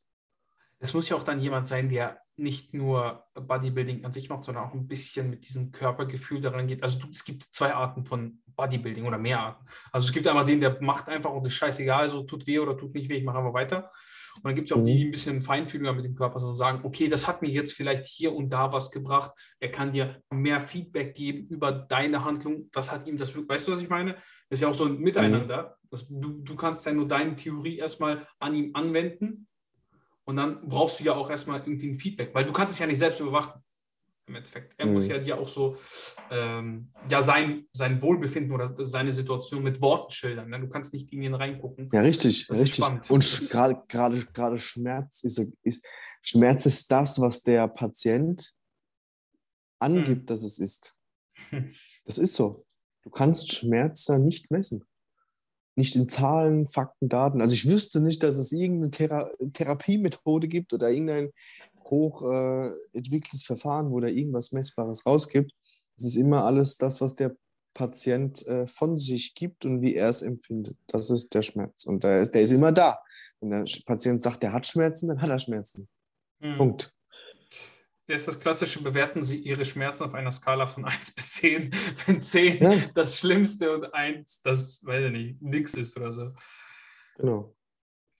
Es 0.80 0.94
muss 0.94 1.08
ja 1.08 1.16
auch 1.16 1.22
dann 1.22 1.40
jemand 1.40 1.66
sein, 1.66 1.88
der 1.88 2.20
nicht 2.36 2.72
nur 2.72 3.24
Bodybuilding 3.34 4.04
an 4.04 4.12
sich 4.12 4.28
macht, 4.30 4.44
sondern 4.44 4.64
auch 4.64 4.72
ein 4.72 4.88
bisschen 4.88 5.28
mit 5.28 5.46
diesem 5.46 5.70
Körpergefühl 5.70 6.40
daran 6.40 6.66
geht. 6.66 6.82
Also 6.82 6.98
du, 6.98 7.08
es 7.10 7.24
gibt 7.24 7.42
zwei 7.42 7.74
Arten 7.74 8.06
von 8.06 8.40
Bodybuilding 8.56 9.04
oder 9.04 9.18
mehr 9.18 9.40
Arten. 9.40 9.66
Also 9.92 10.06
es 10.06 10.12
gibt 10.12 10.26
einmal 10.26 10.46
den, 10.46 10.60
der 10.60 10.80
macht 10.80 11.08
einfach 11.08 11.30
und 11.30 11.46
ist 11.46 11.54
scheißegal, 11.54 12.08
so 12.08 12.22
tut 12.22 12.46
weh 12.46 12.58
oder 12.58 12.76
tut 12.76 12.94
nicht 12.94 13.10
weh, 13.10 13.18
ich 13.18 13.24
mache 13.24 13.38
aber 13.38 13.52
weiter. 13.52 13.90
Und 14.36 14.44
dann 14.44 14.54
gibt 14.54 14.70
es 14.70 14.76
auch 14.76 14.82
die, 14.82 14.96
die 14.96 15.04
ein 15.06 15.10
bisschen 15.10 15.42
feinfühliger 15.42 15.92
mit 15.92 16.04
dem 16.04 16.14
Körper 16.14 16.38
sind 16.38 16.48
und 16.48 16.56
sagen, 16.56 16.80
okay, 16.84 17.08
das 17.08 17.26
hat 17.26 17.42
mir 17.42 17.50
jetzt 17.50 17.72
vielleicht 17.72 18.06
hier 18.06 18.34
und 18.34 18.50
da 18.50 18.72
was 18.72 18.90
gebracht. 18.90 19.32
Er 19.58 19.70
kann 19.70 19.92
dir 19.92 20.22
mehr 20.30 20.60
Feedback 20.60 21.14
geben 21.14 21.46
über 21.48 21.72
deine 21.72 22.24
Handlung. 22.24 22.70
Was 22.72 22.92
hat 22.92 23.06
ihm 23.06 23.16
das, 23.16 23.36
weißt 23.36 23.68
du, 23.68 23.72
was 23.72 23.82
ich 23.82 23.88
meine? 23.88 24.14
Das 24.48 24.58
ist 24.58 24.62
ja 24.62 24.68
auch 24.68 24.74
so 24.74 24.84
ein 24.84 24.98
Miteinander. 24.98 25.76
Das, 25.90 26.06
du, 26.08 26.40
du 26.42 26.56
kannst 26.56 26.86
ja 26.86 26.92
nur 26.92 27.08
deine 27.08 27.36
Theorie 27.36 27.78
erstmal 27.78 28.26
an 28.38 28.54
ihm 28.54 28.70
anwenden 28.74 29.48
und 30.24 30.36
dann 30.36 30.66
brauchst 30.68 31.00
du 31.00 31.04
ja 31.04 31.14
auch 31.14 31.30
erstmal 31.30 31.60
irgendwie 31.60 31.88
ein 31.88 31.96
Feedback, 31.96 32.34
weil 32.34 32.44
du 32.44 32.52
kannst 32.52 32.74
es 32.74 32.78
ja 32.78 32.86
nicht 32.86 32.98
selbst 32.98 33.20
überwachen. 33.20 33.62
im 34.26 34.36
Endeffekt. 34.36 34.74
Er 34.78 34.86
mhm. 34.86 34.94
muss 34.94 35.08
ja 35.08 35.18
dir 35.18 35.38
auch 35.38 35.48
so 35.48 35.76
ähm, 36.30 36.92
ja, 37.08 37.20
sein, 37.20 37.66
sein 37.72 38.00
Wohlbefinden 38.00 38.52
oder 38.52 38.72
seine 38.84 39.12
Situation 39.12 39.62
mit 39.62 39.80
Worten 39.80 40.12
schildern. 40.12 40.50
Ne? 40.50 40.60
Du 40.60 40.68
kannst 40.68 40.94
nicht 40.94 41.12
in 41.12 41.22
ihn 41.22 41.34
reingucken. 41.34 41.90
Ja, 41.92 42.00
richtig, 42.00 42.46
das 42.46 42.60
richtig. 42.60 42.84
Und 43.10 43.48
gerade 43.50 43.82
gerade 43.88 44.26
gerade 44.32 44.58
Schmerz 44.58 45.24
ist, 45.24 45.40
ist 45.62 45.84
Schmerz 46.22 46.66
ist 46.66 46.90
das, 46.92 47.20
was 47.20 47.42
der 47.42 47.66
Patient 47.68 48.52
angibt, 49.80 50.22
mhm. 50.22 50.26
dass 50.26 50.42
es 50.42 50.58
ist. 50.58 50.96
Das 52.04 52.18
ist 52.18 52.34
so. 52.34 52.66
Du 53.02 53.10
kannst 53.10 53.52
Schmerz 53.52 54.08
nicht 54.08 54.50
messen. 54.50 54.84
Nicht 55.80 55.96
in 55.96 56.10
Zahlen, 56.10 56.66
Fakten, 56.66 57.08
Daten. 57.08 57.40
Also 57.40 57.54
ich 57.54 57.66
wüsste 57.66 58.00
nicht, 58.00 58.22
dass 58.22 58.36
es 58.36 58.52
irgendeine 58.52 58.90
Thera 58.90 59.30
Therapiemethode 59.54 60.46
gibt 60.46 60.74
oder 60.74 60.90
irgendein 60.90 61.30
hoch 61.84 62.20
äh, 62.22 62.70
entwickeltes 62.92 63.44
Verfahren, 63.44 63.90
wo 63.90 63.98
da 63.98 64.08
irgendwas 64.08 64.52
Messbares 64.52 65.06
rausgibt. 65.06 65.52
Es 65.96 66.04
ist 66.04 66.16
immer 66.16 66.44
alles 66.44 66.76
das, 66.76 67.00
was 67.00 67.14
der 67.14 67.34
Patient 67.72 68.46
äh, 68.46 68.66
von 68.66 68.98
sich 68.98 69.34
gibt 69.34 69.64
und 69.64 69.80
wie 69.80 69.94
er 69.94 70.10
es 70.10 70.20
empfindet. 70.20 70.76
Das 70.86 71.08
ist 71.08 71.32
der 71.32 71.40
Schmerz. 71.40 71.86
Und 71.86 72.04
der 72.04 72.20
ist, 72.20 72.34
der 72.34 72.42
ist 72.42 72.50
immer 72.50 72.72
da. 72.72 72.98
Wenn 73.40 73.50
der 73.50 73.64
Patient 73.86 74.20
sagt, 74.20 74.42
der 74.42 74.52
hat 74.52 74.66
Schmerzen, 74.66 75.08
dann 75.08 75.22
hat 75.22 75.30
er 75.30 75.38
Schmerzen. 75.38 75.88
Mhm. 76.40 76.58
Punkt. 76.58 76.92
Ja, 78.10 78.16
ist 78.16 78.26
das 78.26 78.40
klassische, 78.40 78.82
bewerten 78.82 79.22
Sie 79.22 79.38
Ihre 79.38 79.64
Schmerzen 79.64 80.02
auf 80.02 80.14
einer 80.14 80.32
Skala 80.32 80.66
von 80.66 80.84
1 80.84 81.12
bis 81.14 81.30
10. 81.34 81.70
Wenn 82.06 82.20
10 82.20 82.60
ja. 82.60 82.86
das 82.92 83.20
Schlimmste 83.20 83.72
und 83.72 83.94
1 83.94 84.42
das, 84.42 84.84
weiß 84.84 85.04
ich 85.04 85.12
nicht, 85.12 85.40
nix 85.40 85.74
ist 85.74 85.96
oder 85.96 86.12
so. 86.12 86.32
Genau. 87.18 87.54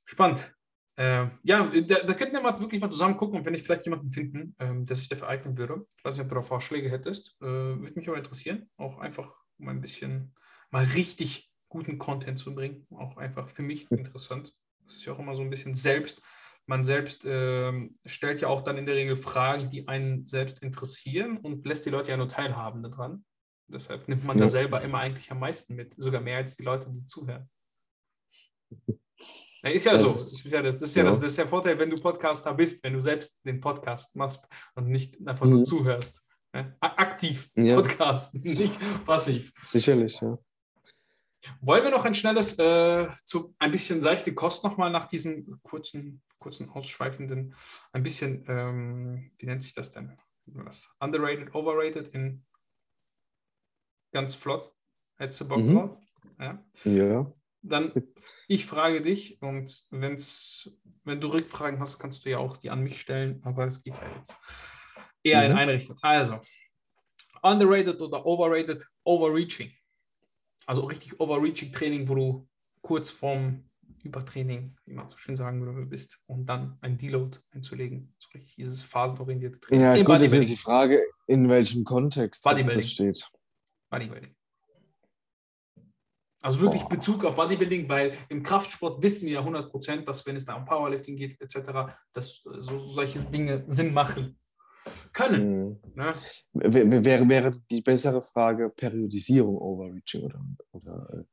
Spannend. 0.05 0.55
Äh, 0.95 1.27
ja, 1.43 1.67
da, 1.67 2.05
da 2.05 2.15
könnten 2.15 2.35
wir 2.35 2.41
mal 2.41 2.61
wirklich 2.61 2.81
mal 2.81 2.91
zusammen 2.91 3.17
gucken 3.17 3.41
und 3.41 3.45
wenn 3.45 3.55
ich 3.55 3.65
vielleicht 3.65 3.85
jemanden 3.85 4.13
finden, 4.13 4.55
ähm, 4.61 4.87
der 4.87 4.95
sich 4.95 5.09
dafür 5.09 5.27
eignen 5.27 5.59
würde. 5.59 5.85
Ich 5.99 6.05
weiß 6.05 6.15
nicht, 6.15 6.23
ob 6.23 6.29
du 6.29 6.37
da 6.37 6.43
Vorschläge 6.43 6.89
hättest. 6.89 7.37
Äh, 7.41 7.47
würde 7.47 7.95
mich 7.97 8.09
aber 8.09 8.19
interessieren. 8.19 8.71
Auch 8.77 8.99
einfach, 8.99 9.39
um 9.59 9.67
ein 9.67 9.81
bisschen 9.81 10.37
mal 10.71 10.85
richtig 10.85 11.51
guten 11.69 11.99
Content 11.99 12.39
zu 12.39 12.55
bringen. 12.55 12.87
Auch 12.91 13.17
einfach 13.17 13.49
für 13.49 13.63
mich 13.63 13.91
hm. 13.91 13.99
interessant. 13.99 14.55
Das 14.85 14.95
ist 14.95 15.05
ja 15.05 15.15
auch 15.15 15.19
immer 15.19 15.35
so 15.35 15.43
ein 15.43 15.51
bisschen 15.51 15.75
selbst 15.75 16.23
man 16.71 16.85
selbst 16.85 17.25
äh, 17.25 17.73
stellt 18.07 18.41
ja 18.41 18.47
auch 18.47 18.61
dann 18.61 18.79
in 18.79 18.87
der 18.87 18.95
Regel 18.95 19.17
Fragen, 19.17 19.69
die 19.71 19.89
einen 19.89 20.29
selbst 20.29 20.61
interessieren 20.61 21.37
und 21.39 21.67
lässt 21.67 21.85
die 21.85 21.91
Leute 21.91 22.13
ja 22.13 22.17
nur 22.17 22.29
teilhaben 22.29 22.85
daran. 22.85 23.25
Deshalb 23.67 24.07
nimmt 24.09 24.25
man 24.25 24.39
ja. 24.39 24.45
da 24.45 24.49
selber 24.49 24.81
immer 24.81 25.01
eigentlich 25.01 25.33
am 25.33 25.41
meisten 25.41 25.75
mit, 25.75 25.95
sogar 25.99 26.21
mehr 26.21 26.37
als 26.37 26.57
die 26.57 26.63
Leute, 26.63 26.89
die 26.91 27.05
zuhören. 27.07 27.51
Ja, 29.63 29.71
ist 29.71 29.85
ja, 29.85 29.93
ja 29.93 29.99
so. 29.99 30.11
Das 30.11 30.33
ist 30.33 30.45
ja, 30.45 30.63
das, 30.63 30.79
das, 30.79 30.91
ist 30.91 30.95
ja, 30.95 31.03
ja. 31.03 31.11
Das, 31.11 31.19
das, 31.19 31.31
ist 31.31 31.39
der 31.39 31.49
Vorteil, 31.49 31.77
wenn 31.77 31.91
du 31.91 32.01
Podcaster 32.01 32.55
bist, 32.55 32.85
wenn 32.85 32.93
du 32.93 33.01
selbst 33.01 33.37
den 33.45 33.61
Podcast 33.61 34.15
machst 34.15 34.49
und 34.77 34.87
nicht 34.87 35.19
einfach 35.27 35.47
so 35.47 35.59
mhm. 35.59 35.65
zuhörst. 35.65 36.25
Aktiv 36.81 37.49
podcasten, 37.53 38.41
nicht 38.45 38.79
passiv. 39.05 39.53
Sicherlich, 39.61 40.21
ja. 40.21 40.39
Wollen 41.61 41.83
wir 41.83 41.91
noch 41.91 42.05
ein 42.05 42.15
schnelles, 42.15 42.59
äh, 42.61 43.09
zu 43.25 43.55
ein 43.59 43.73
bisschen 43.73 44.01
seichte 44.01 44.33
Kost 44.35 44.63
nochmal 44.63 44.91
nach 44.91 45.07
diesem 45.07 45.61
kurzen, 45.63 46.23
kurzen 46.41 46.71
ausschweifenden, 46.71 47.55
ein 47.93 48.03
bisschen, 48.03 48.45
ähm, 48.49 49.31
wie 49.39 49.47
nennt 49.47 49.63
sich 49.63 49.75
das 49.75 49.93
denn? 49.93 50.19
Was? 50.47 50.93
Underrated, 50.99 51.55
overrated 51.55 52.09
in 52.09 52.45
ganz 54.13 54.35
flott. 54.35 54.75
Hättest 55.17 55.43
du 55.43 55.49
Bock 55.49 55.59
mhm. 55.59 55.75
drauf? 55.75 55.99
Ja. 56.41 56.65
ja. 56.85 57.33
Dann, 57.63 57.93
ich 58.49 58.67
frage 58.67 59.03
dich 59.03 59.41
und 59.43 59.87
wenn's, 59.91 60.73
wenn 61.05 61.21
du 61.21 61.29
Rückfragen 61.29 61.79
hast, 61.79 61.99
kannst 61.99 62.25
du 62.25 62.31
ja 62.31 62.39
auch 62.39 62.57
die 62.57 62.71
an 62.71 62.83
mich 62.83 63.01
stellen, 63.01 63.41
aber 63.45 63.67
es 63.67 63.83
geht 63.83 63.97
ja 63.97 64.17
jetzt 64.17 64.35
eher 65.23 65.41
mhm. 65.41 65.51
in 65.51 65.53
eine 65.53 65.73
Richtung. 65.75 65.99
Also, 66.01 66.41
underrated 67.43 68.01
oder 68.01 68.25
overrated, 68.25 68.87
overreaching. 69.05 69.73
Also 70.67 70.83
richtig 70.85 71.21
overreaching 71.21 71.73
Training, 71.73 72.09
wo 72.09 72.15
du 72.15 72.49
kurz 72.83 73.11
vorm 73.11 73.70
Übertraining, 74.03 74.77
wie 74.87 74.95
man 74.95 75.09
so 75.09 75.17
schön 75.17 75.37
sagen 75.37 75.65
würde, 75.65 75.87
bist 75.87 76.21
und 76.27 76.47
dann 76.47 76.79
ein 76.81 76.99
Deload 76.99 77.39
einzulegen. 77.51 78.15
So 78.19 78.29
richtig 78.35 78.57
dieses 78.57 78.83
phasenorientierte 78.83 79.61
Training. 79.61 79.85
Ja, 79.85 80.03
gut, 80.03 80.21
das 80.21 80.33
ist 80.33 80.51
die 80.51 80.57
Frage, 80.57 81.03
in 81.27 81.49
welchem 81.49 81.85
Kontext 81.85 82.45
das 82.45 82.91
steht. 82.91 83.31
Bodybuilding. 83.91 84.35
Also 86.43 86.61
wirklich 86.61 86.83
Boah. 86.83 86.89
Bezug 86.89 87.25
auf 87.25 87.37
Bodybuilding, 87.37 87.89
weil 87.89 88.17
im 88.29 88.43
Kraftsport 88.43 89.03
wissen 89.03 89.27
wir 89.27 89.35
ja 89.35 89.41
100%, 89.41 90.05
dass 90.05 90.25
wenn 90.25 90.37
es 90.37 90.47
da 90.47 90.55
um 90.55 90.65
Powerlifting 90.65 91.17
geht 91.17 91.41
etc., 91.41 91.93
dass 92.13 92.43
so, 92.43 92.79
solche 92.79 93.21
Dinge 93.27 93.65
Sinn 93.69 93.93
machen 93.93 94.39
können. 95.13 95.69
Mhm. 95.69 95.81
Ne? 95.95 96.15
Wäre, 96.53 97.29
wäre 97.29 97.63
die 97.71 97.83
bessere 97.83 98.23
Frage 98.23 98.71
Periodisierung 98.71 99.59
Overreaching 99.59 100.23
oder, 100.23 100.41
oder 100.73 101.09
äh, 101.13 101.25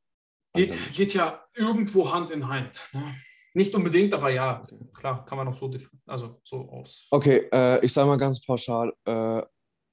geht, 0.57 0.93
geht 0.93 1.13
ja 1.13 1.43
irgendwo 1.55 2.11
Hand 2.11 2.31
in 2.31 2.47
Hand. 2.47 2.89
Ne? 2.93 3.15
Nicht 3.53 3.73
unbedingt, 3.73 4.13
aber 4.13 4.29
ja, 4.29 4.61
klar, 4.93 5.25
kann 5.25 5.37
man 5.37 5.47
auch 5.47 5.55
so, 5.55 5.71
also 6.05 6.39
so 6.43 6.69
aus. 6.69 7.07
Okay, 7.09 7.47
äh, 7.51 7.83
ich 7.83 7.91
sage 7.91 8.07
mal 8.07 8.17
ganz 8.17 8.45
pauschal, 8.45 8.93
äh, 9.05 9.41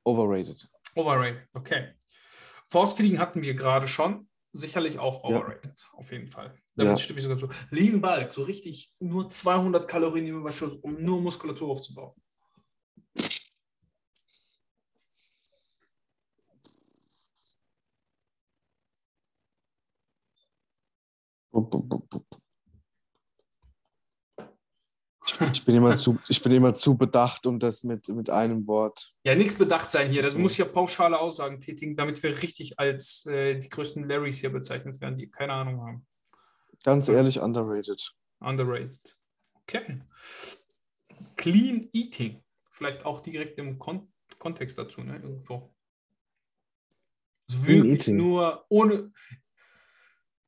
overrated. 0.04 0.66
Overrated, 0.94 1.48
okay. 1.54 1.94
Force 2.68 2.94
Feeding 2.94 3.18
hatten 3.18 3.42
wir 3.42 3.54
gerade 3.54 3.88
schon, 3.88 4.28
sicherlich 4.52 4.98
auch 4.98 5.24
overrated, 5.24 5.80
ja. 5.80 5.98
auf 5.98 6.12
jeden 6.12 6.28
Fall. 6.30 6.54
Damit 6.76 6.92
ja. 6.92 6.98
stimme 6.98 7.20
ich 7.20 7.22
sogar 7.22 7.38
zu. 7.38 7.48
Lean 7.70 8.00
Bulk, 8.00 8.32
so 8.32 8.42
richtig 8.42 8.92
nur 8.98 9.28
200 9.28 9.88
Kalorien 9.88 10.26
im 10.26 10.40
Überschuss, 10.40 10.74
um 10.82 11.02
nur 11.02 11.20
Muskulatur 11.20 11.70
aufzubauen. 11.70 12.12
Ich 25.52 25.64
bin, 25.64 25.74
immer 25.74 25.96
zu, 25.96 26.18
ich 26.28 26.42
bin 26.42 26.52
immer 26.52 26.74
zu 26.74 26.96
bedacht, 26.96 27.46
um 27.46 27.58
das 27.58 27.82
mit, 27.82 28.08
mit 28.08 28.28
einem 28.30 28.66
Wort. 28.66 29.14
Ja, 29.24 29.34
nichts 29.34 29.56
bedacht 29.56 29.90
sein 29.90 30.12
hier. 30.12 30.22
Das 30.22 30.36
muss 30.36 30.56
ja 30.58 30.64
pauschale 30.64 31.18
Aussagen 31.18 31.60
tätigen, 31.60 31.96
damit 31.96 32.22
wir 32.22 32.42
richtig 32.42 32.78
als 32.78 33.24
äh, 33.26 33.58
die 33.58 33.68
größten 33.68 34.06
Larrys 34.08 34.38
hier 34.38 34.52
bezeichnet 34.52 35.00
werden, 35.00 35.18
die 35.18 35.30
keine 35.30 35.54
Ahnung 35.54 35.80
haben. 35.80 36.06
Ganz 36.84 37.08
ehrlich, 37.08 37.40
underrated. 37.40 38.14
Underrated. 38.40 39.16
Okay. 39.62 40.02
Clean 41.36 41.88
Eating. 41.92 42.42
Vielleicht 42.70 43.04
auch 43.04 43.20
direkt 43.20 43.58
im 43.58 43.78
Kon 43.78 44.12
Kontext 44.38 44.76
dazu, 44.76 45.00
ne? 45.00 45.16
Irgendwo. 45.16 45.74
Also 47.48 47.66
wirklich 47.66 48.08
nur 48.08 48.66
ohne 48.68 49.12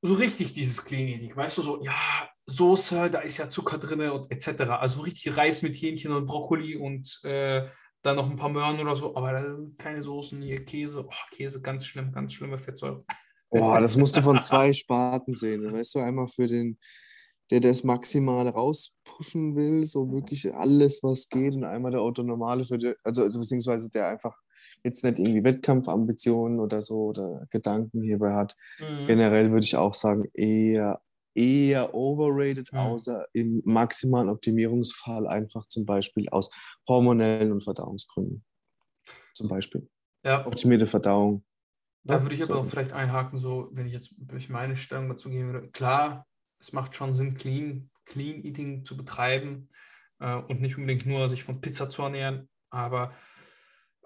so 0.06 0.14
richtig 0.14 0.54
dieses 0.54 0.84
Clean 0.84 1.34
weißt 1.34 1.58
du, 1.58 1.62
so, 1.62 1.82
ja, 1.82 1.94
Soße, 2.46 3.10
da 3.10 3.20
ist 3.20 3.38
ja 3.38 3.50
Zucker 3.50 3.78
drin 3.78 4.00
und 4.08 4.30
etc. 4.30 4.62
Also 4.62 5.00
richtig 5.00 5.36
Reis 5.36 5.62
mit 5.62 5.74
Hähnchen 5.74 6.12
und 6.12 6.26
Brokkoli 6.26 6.76
und 6.76 7.20
äh, 7.24 7.66
dann 8.02 8.16
noch 8.16 8.30
ein 8.30 8.36
paar 8.36 8.48
Möhren 8.48 8.78
oder 8.78 8.94
so, 8.94 9.16
aber 9.16 9.58
keine 9.78 10.02
Soßen, 10.02 10.40
hier 10.40 10.64
Käse, 10.64 11.04
oh, 11.06 11.12
Käse, 11.32 11.60
ganz 11.60 11.86
schlimm, 11.86 12.12
ganz 12.12 12.32
schlimme 12.34 12.58
Fettsäure. 12.58 13.04
Boah, 13.50 13.80
das 13.80 13.96
musst 13.96 14.16
du 14.16 14.22
von 14.22 14.40
zwei 14.42 14.72
Sparten 14.72 15.34
sehen. 15.34 15.72
Weißt 15.72 15.94
du, 15.94 15.98
einmal 16.00 16.28
für 16.28 16.46
den, 16.46 16.78
der 17.50 17.60
das 17.60 17.84
maximal 17.84 18.48
rauspushen 18.48 19.56
will, 19.56 19.84
so 19.86 20.12
wirklich 20.12 20.52
alles, 20.54 21.02
was 21.02 21.28
geht, 21.28 21.54
und 21.54 21.64
einmal 21.64 21.92
der 21.92 22.00
Autonomale 22.00 22.64
für 22.64 22.78
die, 22.78 22.94
also 23.02 23.28
beziehungsweise 23.28 23.90
der 23.90 24.08
einfach 24.08 24.36
jetzt 24.84 25.04
nicht 25.04 25.18
irgendwie 25.18 25.44
Wettkampfambitionen 25.44 26.60
oder 26.60 26.82
so 26.82 27.06
oder 27.06 27.46
Gedanken 27.50 28.02
hierbei 28.02 28.34
hat. 28.34 28.56
Mhm. 28.78 29.06
Generell 29.06 29.50
würde 29.50 29.64
ich 29.64 29.76
auch 29.76 29.94
sagen, 29.94 30.24
eher, 30.32 31.00
eher 31.34 31.94
overrated, 31.94 32.72
mhm. 32.72 32.78
außer 32.78 33.26
im 33.32 33.62
maximalen 33.64 34.28
Optimierungsfall 34.28 35.26
einfach 35.26 35.66
zum 35.66 35.84
Beispiel 35.86 36.28
aus 36.28 36.50
hormonellen 36.88 37.52
und 37.52 37.64
Verdauungsgründen. 37.64 38.44
Zum 39.34 39.48
Beispiel. 39.48 39.88
Ja. 40.24 40.46
Optimierte 40.46 40.86
Verdauung. 40.86 41.44
Da 42.04 42.22
würde 42.22 42.36
ich 42.36 42.42
aber 42.42 42.56
auch 42.56 42.64
vielleicht 42.64 42.92
einhaken, 42.92 43.36
so, 43.36 43.68
wenn 43.72 43.86
ich 43.86 43.92
jetzt 43.92 44.14
durch 44.16 44.48
meine 44.48 44.76
Stellung 44.76 45.08
dazu 45.08 45.28
gehen 45.28 45.52
würde. 45.52 45.68
Klar, 45.68 46.26
es 46.60 46.72
macht 46.72 46.94
schon 46.94 47.14
Sinn, 47.14 47.34
Clean, 47.34 47.90
Clean 48.04 48.42
Eating 48.44 48.84
zu 48.84 48.96
betreiben 48.96 49.68
äh, 50.20 50.36
und 50.36 50.60
nicht 50.60 50.78
unbedingt 50.78 51.06
nur 51.06 51.28
sich 51.28 51.42
von 51.42 51.60
Pizza 51.60 51.90
zu 51.90 52.02
ernähren, 52.02 52.48
aber 52.70 53.12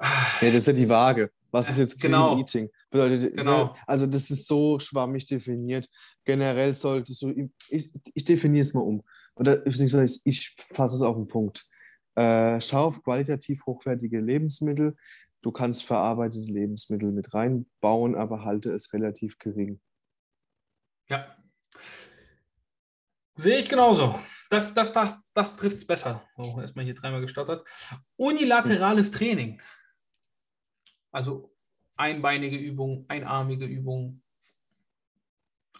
ja, 0.01 0.48
das 0.48 0.57
ist 0.57 0.66
ja 0.68 0.72
die 0.72 0.88
Waage. 0.88 1.30
Was 1.51 1.68
ist 1.68 1.78
jetzt 1.78 2.01
Clean 2.01 2.12
genau. 2.12 2.38
Eating? 2.38 2.70
Bedeutet, 2.90 3.36
genau. 3.36 3.64
Ne, 3.64 3.74
also 3.86 4.07
das 4.07 4.30
ist 4.30 4.46
so 4.46 4.78
schwammig 4.78 5.26
definiert. 5.26 5.88
Generell 6.24 6.74
solltest 6.74 7.22
du, 7.22 7.51
ich, 7.68 7.90
ich 8.14 8.24
definiere 8.24 8.62
es 8.62 8.74
mal 8.74 8.82
um. 8.82 9.03
Oder 9.34 9.57
beziehungsweise 9.57 10.20
ich 10.24 10.55
fasse 10.59 10.96
es 10.96 11.03
auf 11.03 11.16
den 11.16 11.26
Punkt. 11.26 11.66
Äh, 12.14 12.61
schau 12.61 12.86
auf 12.86 13.03
qualitativ 13.03 13.64
hochwertige 13.66 14.20
Lebensmittel. 14.20 14.96
Du 15.42 15.53
kannst 15.53 15.84
verarbeitete 15.84 16.53
Lebensmittel 16.53 17.11
mit 17.12 17.32
reinbauen, 17.32 18.14
aber 18.14 18.44
halte 18.44 18.72
es 18.72 18.92
relativ 18.92 19.38
gering. 19.38 19.80
Ja. 21.09 21.36
Sehe 23.34 23.59
ich 23.59 23.68
genauso. 23.68 24.18
Das, 24.51 24.74
das, 24.74 24.92
das, 24.92 25.30
das 25.32 25.57
trifft 25.57 25.78
es 25.78 25.86
besser. 25.86 26.22
Oh, 26.36 26.61
erstmal 26.61 26.84
hier 26.84 26.94
dreimal 26.94 27.20
gestottert. 27.20 27.64
Unilaterales 28.16 29.11
Training. 29.11 29.61
Also 31.12 31.52
einbeinige 31.96 32.56
Übung, 32.56 33.04
einarmige 33.08 33.66
Übung, 33.66 34.22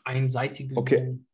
einseitige 0.05 0.77
Okay. 0.77 1.03
Übung. 1.03 1.27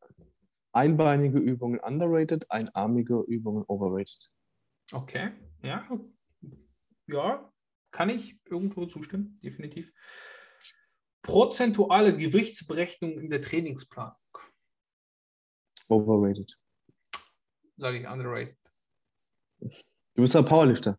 Einbeinige 0.73 1.39
Übungen 1.39 1.81
underrated, 1.81 2.51
einarmige 2.51 3.21
Übungen 3.27 3.65
overrated. 3.67 4.31
Okay, 4.93 5.33
ja. 5.63 5.89
Ja, 7.07 7.53
kann 7.93 8.11
ich 8.11 8.39
irgendwo 8.45 8.85
zustimmen, 8.87 9.41
definitiv. 9.43 9.93
Prozentuale 11.23 12.15
Gewichtsberechnung 12.17 13.19
in 13.19 13.31
der 13.31 13.41
Trainingsplanung, 13.41 14.15
Overrated. 15.89 16.59
sage 17.77 17.99
ich 18.01 18.07
underrated. 18.07 18.59
Du 19.61 20.23
bist 20.23 20.37
ein 20.37 20.45
Powerlifter. 20.45 20.99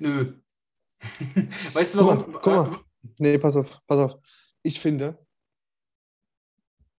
Nö. 0.00 0.34
weißt 1.72 1.94
du 1.94 1.98
Guck 1.98 2.06
warum? 2.08 2.32
mal, 2.32 2.40
guck 2.40 2.52
mal. 2.52 2.80
Nee, 3.18 3.38
pass 3.38 3.56
auf, 3.56 3.80
pass 3.86 3.98
auf. 3.98 4.14
Ich 4.62 4.80
finde, 4.80 5.18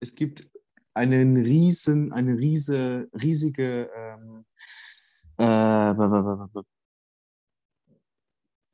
es 0.00 0.14
gibt 0.14 0.48
einen 0.94 1.36
riesen, 1.36 2.12
eine 2.12 2.36
riese, 2.36 3.08
riesige, 3.20 3.90
ähm, 3.94 4.44
äh, 5.36 6.64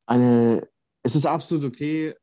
eine, 0.06 0.68
es 1.02 1.14
ist 1.14 1.26
absolut 1.26 1.64
okay, 1.64 2.14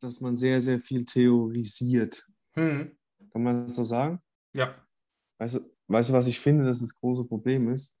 dass 0.00 0.20
man 0.20 0.36
sehr, 0.36 0.60
sehr 0.60 0.78
viel 0.78 1.04
theorisiert. 1.04 2.26
Hm. 2.54 2.96
Kann 3.32 3.42
man 3.42 3.62
das 3.62 3.76
so 3.76 3.84
sagen? 3.84 4.20
Ja. 4.54 4.86
Weißt 5.38 5.56
du, 5.56 5.60
weißt 5.88 6.10
du, 6.10 6.14
was 6.14 6.26
ich 6.26 6.38
finde, 6.38 6.64
dass 6.64 6.80
das 6.80 6.98
große 6.98 7.24
Problem 7.24 7.70
ist? 7.70 7.96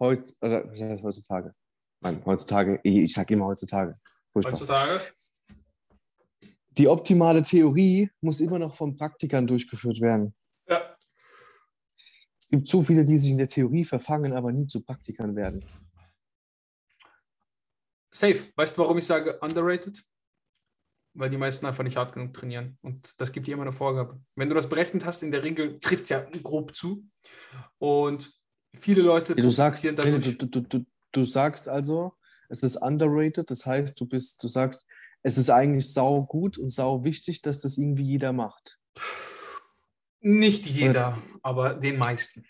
Heut, 0.00 0.34
oder, 0.40 0.70
heutzutage? 1.02 1.54
Nein, 2.02 2.20
heutzutage, 2.26 2.80
ich 2.82 3.12
sage 3.12 3.34
immer 3.34 3.46
heutzutage. 3.46 3.94
Furchtbar. 4.32 4.52
Heutzutage. 4.52 5.00
Die 6.78 6.88
optimale 6.88 7.42
Theorie 7.42 8.10
muss 8.20 8.40
immer 8.40 8.58
noch 8.58 8.74
von 8.74 8.96
Praktikern 8.96 9.46
durchgeführt 9.46 10.00
werden. 10.00 10.34
Ja. 10.66 10.96
Es 12.40 12.48
gibt 12.48 12.66
zu 12.66 12.82
viele, 12.82 13.04
die 13.04 13.18
sich 13.18 13.30
in 13.30 13.38
der 13.38 13.46
Theorie 13.46 13.84
verfangen, 13.84 14.32
aber 14.32 14.52
nie 14.52 14.66
zu 14.66 14.82
Praktikern 14.82 15.36
werden. 15.36 15.64
Safe. 18.10 18.50
Weißt 18.56 18.76
du, 18.76 18.82
warum 18.82 18.98
ich 18.98 19.06
sage 19.06 19.38
underrated? 19.40 20.02
Weil 21.14 21.30
die 21.30 21.36
meisten 21.36 21.66
einfach 21.66 21.84
nicht 21.84 21.96
hart 21.96 22.14
genug 22.14 22.34
trainieren. 22.34 22.78
Und 22.82 23.20
das 23.20 23.32
gibt 23.32 23.46
dir 23.46 23.52
immer 23.52 23.62
eine 23.62 23.72
Vorgabe. 23.72 24.20
Wenn 24.34 24.48
du 24.48 24.54
das 24.54 24.68
berechnet 24.68 25.04
hast, 25.04 25.22
in 25.22 25.30
der 25.30 25.44
Regel 25.44 25.78
trifft 25.78 26.04
es 26.04 26.08
ja 26.08 26.20
grob 26.42 26.74
zu. 26.74 27.06
Und 27.78 28.32
viele 28.78 29.02
Leute 29.02 29.36
Du 29.36 29.50
sagst, 29.50 29.84
dadurch. 29.84 30.38
du, 30.38 30.46
du, 30.46 30.60
du, 30.60 30.86
du 31.12 31.24
sagst 31.24 31.68
also, 31.68 32.14
es 32.48 32.62
ist 32.62 32.76
underrated, 32.76 33.50
das 33.50 33.64
heißt, 33.64 34.00
du 34.00 34.06
bist, 34.06 34.42
du 34.42 34.48
sagst, 34.48 34.86
es 35.22 35.38
ist 35.38 35.50
eigentlich 35.50 35.92
sau 35.92 36.24
gut 36.24 36.58
und 36.58 36.70
sau 36.70 37.04
wichtig, 37.04 37.42
dass 37.42 37.60
das 37.60 37.78
irgendwie 37.78 38.04
jeder 38.04 38.32
macht. 38.32 38.78
Nicht 40.20 40.66
jeder, 40.66 41.22
aber 41.42 41.74
den 41.74 41.98
meisten. 41.98 42.44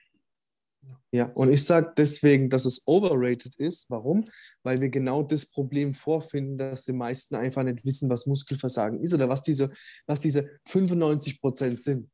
Ja, 1.15 1.27
und 1.27 1.53
ich 1.53 1.65
sage 1.65 1.93
deswegen, 1.97 2.49
dass 2.49 2.65
es 2.65 2.87
overrated 2.87 3.57
ist. 3.57 3.91
Warum? 3.91 4.25
Weil 4.63 4.81
wir 4.81 4.89
genau 4.89 5.23
das 5.23 5.45
Problem 5.45 5.93
vorfinden, 5.93 6.57
dass 6.57 6.87
die 6.87 6.95
meisten 6.95 7.35
einfach 7.35 7.63
nicht 7.63 7.85
wissen, 7.85 8.09
was 8.09 8.27
Muskelversagen 8.27 9.01
ist 9.01 9.13
oder 9.13 9.29
was 9.29 9.43
diese, 9.43 9.71
was 10.07 10.21
diese 10.21 10.59
95 10.69 11.41
Prozent 11.41 11.83
sind. 11.83 12.11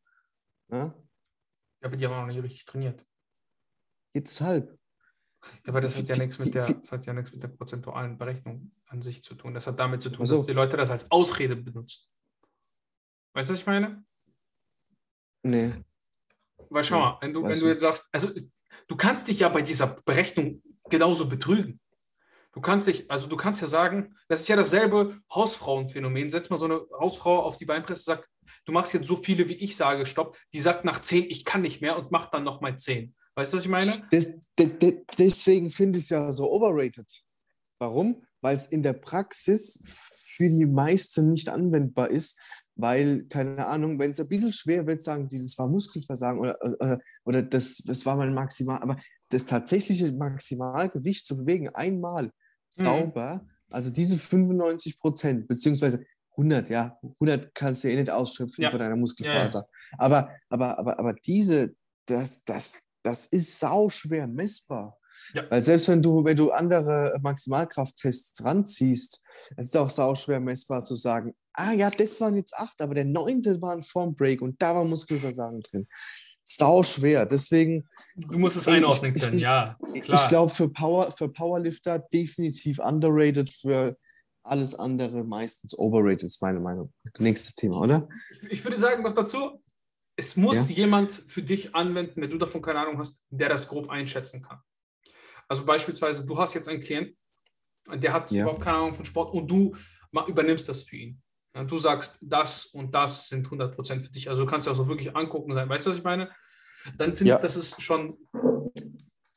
Ja? 0.71 0.87
Ja, 0.87 0.95
aber 1.83 1.97
die 1.97 2.07
haben 2.07 2.13
auch 2.15 2.27
noch 2.27 2.35
nicht 2.35 2.43
richtig 2.43 2.65
trainiert. 2.65 3.07
Deshalb. 4.17 4.78
Ja, 5.43 5.51
aber 5.69 5.81
das 5.81 5.97
hat 5.97 6.07
ja 6.09 6.15
Viel- 6.15 6.25
nichts 6.25 6.39
mit 6.39 6.55
der, 6.55 6.67
das 6.75 6.93
hat 6.93 7.07
ja 7.07 7.13
nichts 7.13 7.33
mit 7.33 7.43
der 7.43 7.49
prozentualen 7.49 8.19
Berechnung 8.19 8.73
an 8.87 9.03
sich 9.03 9.23
zu 9.23 9.35
tun. 9.35 9.55
Das 9.55 9.67
hat 9.67 9.79
damit 9.79 10.03
zu 10.03 10.11
tun, 10.11 10.23
Ach 10.23 10.27
so. 10.27 10.37
dass 10.39 10.47
die 10.47 10.53
Leute 10.53 10.77
das 10.77 10.91
als 10.91 11.11
Ausrede 11.11 11.57
benutzen. 11.57 12.05
Weißt 13.35 13.49
du, 13.51 13.55
was 13.55 13.61
ich 13.61 13.67
meine? 13.67 14.05
Nee. 15.43 15.73
Weil 16.71 16.85
schau 16.85 16.97
Ja, 16.97 17.01
mal, 17.13 17.19
wenn 17.21 17.33
du, 17.33 17.43
wenn 17.45 17.59
du 17.59 17.67
jetzt 17.69 17.81
sagst, 17.81 18.07
also 18.13 18.31
du 18.89 18.97
kannst 18.97 19.29
dich 19.29 19.39
ja 19.41 19.49
bei 19.49 19.63
dieser 19.63 19.87
Berechnung 20.05 20.63
genauso 20.91 21.29
betrügen. 21.29 21.81
Du 22.53 22.61
kannst 22.61 22.89
dich, 22.89 23.09
also 23.11 23.29
du 23.29 23.37
kannst 23.37 23.61
ja 23.61 23.69
sagen, 23.69 24.17
das 24.27 24.41
ist 24.41 24.49
ja 24.49 24.57
dasselbe 24.57 25.21
Hausfrauenphänomen. 25.33 26.31
Setz 26.31 26.51
mal 26.51 26.57
so 26.57 26.65
eine 26.65 26.81
Hausfrau 26.99 27.41
auf 27.43 27.57
die 27.57 27.67
Beinpresse, 27.67 28.03
sagt, 28.03 28.29
du 28.65 28.73
machst 28.73 28.93
jetzt 28.95 29.07
so 29.07 29.17
viele, 29.17 29.49
wie 29.49 29.55
ich 29.55 29.77
sage, 29.77 30.05
stopp. 30.07 30.37
Die 30.53 30.61
sagt 30.61 30.85
nach 30.85 31.01
zehn, 31.01 31.25
ich 31.31 31.45
kann 31.45 31.63
nicht 31.63 31.81
mehr 31.81 31.97
und 31.97 32.11
macht 32.11 32.35
dann 32.35 32.43
nochmal 32.43 32.77
zehn. 32.77 33.15
Weißt 33.39 33.53
du, 33.53 33.59
was 33.59 33.65
ich 33.67 33.71
meine? 33.71 33.93
Des, 34.11 34.51
de, 34.59 34.67
de, 34.67 35.05
deswegen 35.17 35.71
finde 35.71 36.01
ich 36.01 36.07
es 36.07 36.11
ja 36.11 36.33
so 36.33 36.51
overrated. 36.51 37.07
Warum? 37.79 38.27
Weil 38.41 38.57
es 38.57 38.67
in 38.67 38.83
der 38.83 38.95
Praxis 38.95 40.17
für 40.19 40.51
die 40.51 40.67
meisten 40.67 41.31
nicht 41.31 41.49
anwendbar 41.49 42.11
ist, 42.11 42.41
weil, 42.75 43.27
keine 43.29 43.65
Ahnung, 43.65 43.97
wenn 44.01 44.11
es 44.11 44.19
ein 44.19 44.29
bisschen 44.29 44.53
schwer 44.53 44.89
wird, 44.89 45.03
sagen 45.03 45.29
die, 45.29 45.41
das 45.41 45.57
war 45.57 45.69
Muskelversagen 45.69 46.41
oder, 46.41 46.59
oder, 46.61 47.01
oder 47.25 47.43
das, 47.43 47.77
das 47.87 48.05
war 48.05 48.17
mein 48.17 48.35
Maximal, 48.35 48.83
aber 48.83 48.97
das 49.29 49.47
tatsächliche 49.47 50.11
Maximalgewicht 50.11 51.25
zu 51.25 51.37
bewegen, 51.37 51.69
einmal 51.69 52.33
sauber, 52.69 53.47
also 53.71 53.93
diese 53.93 54.19
95 54.19 54.99
Prozent, 54.99 55.47
beziehungsweise 55.47 56.05
100, 56.33 56.71
ja, 56.71 56.99
100 57.21 57.55
kannst 57.55 57.85
du 57.85 57.89
ja 57.89 57.95
eh 57.95 58.01
nicht 58.01 58.11
ausschöpfen 58.11 58.65
Ja. 58.65 58.71
von 58.73 58.81
deiner 58.81 58.97
Muskelfaser. 58.97 59.69
Aber, 59.97 60.35
aber, 60.49 60.77
aber, 60.81 60.99
aber 60.99 61.13
diese, 61.13 61.77
das, 62.07 62.45
das, 62.45 62.88
das 63.09 63.27
ist 63.27 63.59
sau 63.59 63.89
schwer 63.89 64.27
messbar. 64.27 64.97
Ja. 65.35 65.43
Weil 65.51 65.63
selbst 65.63 65.89
wenn 65.89 66.03
du, 66.03 66.25
wenn 66.25 66.37
du 66.37 66.51
andere 66.53 67.19
Maximalkrafttests 67.23 68.45
ranziehst, 68.45 69.23
es 69.57 69.69
ist 69.69 69.77
auch 69.77 69.91
sau 69.91 70.15
schwer 70.15 70.41
messbar 70.41 70.83
zu 70.83 70.95
sagen, 70.95 71.35
ah 71.55 71.73
ja, 71.73 71.91
das 71.91 72.21
waren 72.21 72.37
jetzt 72.37 72.55
acht, 72.55 72.81
aber 72.83 72.95
der 72.95 73.05
neunte 73.07 73.61
war 73.63 73.73
ein 73.73 73.83
Formbreak 73.83 74.43
und 74.43 74.61
da 74.61 74.75
war 74.75 74.85
Muskelversagen 74.85 75.61
drin. 75.63 75.89
Sau 76.45 76.83
schwer. 76.83 77.27
Deswegen, 77.27 77.89
Du 78.17 78.39
musst 78.39 78.57
es 78.57 78.67
Ey, 78.67 78.75
einordnen 78.77 79.15
ich- 79.15 79.23
können, 79.23 79.37
ich- 79.37 79.43
ja. 79.43 79.77
ich 79.95 80.03
Klar. 80.03 80.29
glaube, 80.29 80.53
für, 80.55 80.69
Power, 80.69 81.13
für 81.13 81.29
Powerlifter 81.29 81.99
definitiv 81.99 82.79
underrated, 82.79 83.53
für 83.53 83.97
alles 84.45 84.75
andere 84.75 85.25
meistens 85.25 85.79
overrated, 85.79 86.25
ist 86.25 86.41
meine 86.43 86.61
Meinung. 86.61 86.93
Nächstes 87.19 87.55
Thema, 87.55 87.81
oder? 87.81 88.09
Ich 88.51 88.65
würde 88.65 88.79
sagen 88.79 89.03
noch 89.03 89.15
dazu, 89.15 89.63
es 90.19 90.35
muss 90.37 90.69
Ja. 90.69 90.75
jemand 90.77 91.13
für 91.13 91.43
dich 91.43 91.75
anwenden, 91.77 92.21
wenn 92.21 92.31
du 92.31 92.39
davon 92.39 92.61
keine 92.61 92.81
Ahnung 92.81 92.99
hast, 92.99 93.25
der 93.31 93.49
das 93.49 93.69
grob 93.69 93.89
einschätzen 93.89 94.43
kann. 94.43 94.59
Also 95.47 95.65
beispielsweise, 95.65 96.27
du 96.27 96.37
hast 96.37 96.55
jetzt 96.55 96.69
einen 96.69 96.83
Klienten, 96.83 97.17
der 97.95 98.13
hat 98.13 98.31
Ja. 98.33 98.43
überhaupt 98.43 98.61
keine 98.63 98.79
Ahnung 98.79 98.95
von 98.95 99.05
Sport 99.05 99.33
und 99.33 99.47
du 99.47 99.77
übernimmst 100.27 100.69
das 100.69 100.83
für 100.83 100.97
ihn. 100.97 101.23
Ja, 101.55 101.63
du 101.65 101.79
sagst, 101.79 102.19
das 102.21 102.67
und 102.67 102.93
das 102.95 103.29
sind 103.29 103.49
100% 103.49 104.03
für 104.03 104.11
dich. 104.11 104.29
Also 104.29 104.45
du 104.45 104.51
kannst 104.51 104.67
ja 104.67 104.73
auch 104.73 104.77
so 104.77 104.89
wirklich 104.89 105.15
angucken 105.17 105.55
sein. 105.55 105.69
Weißt 105.69 105.87
du, 105.87 105.91
was 105.91 105.97
ich 105.99 106.05
meine? 106.05 106.31
Dann 106.99 107.15
finde 107.15 107.35
ich, 107.35 107.39
das 107.39 107.57
ist 107.57 107.81
schon 107.81 108.19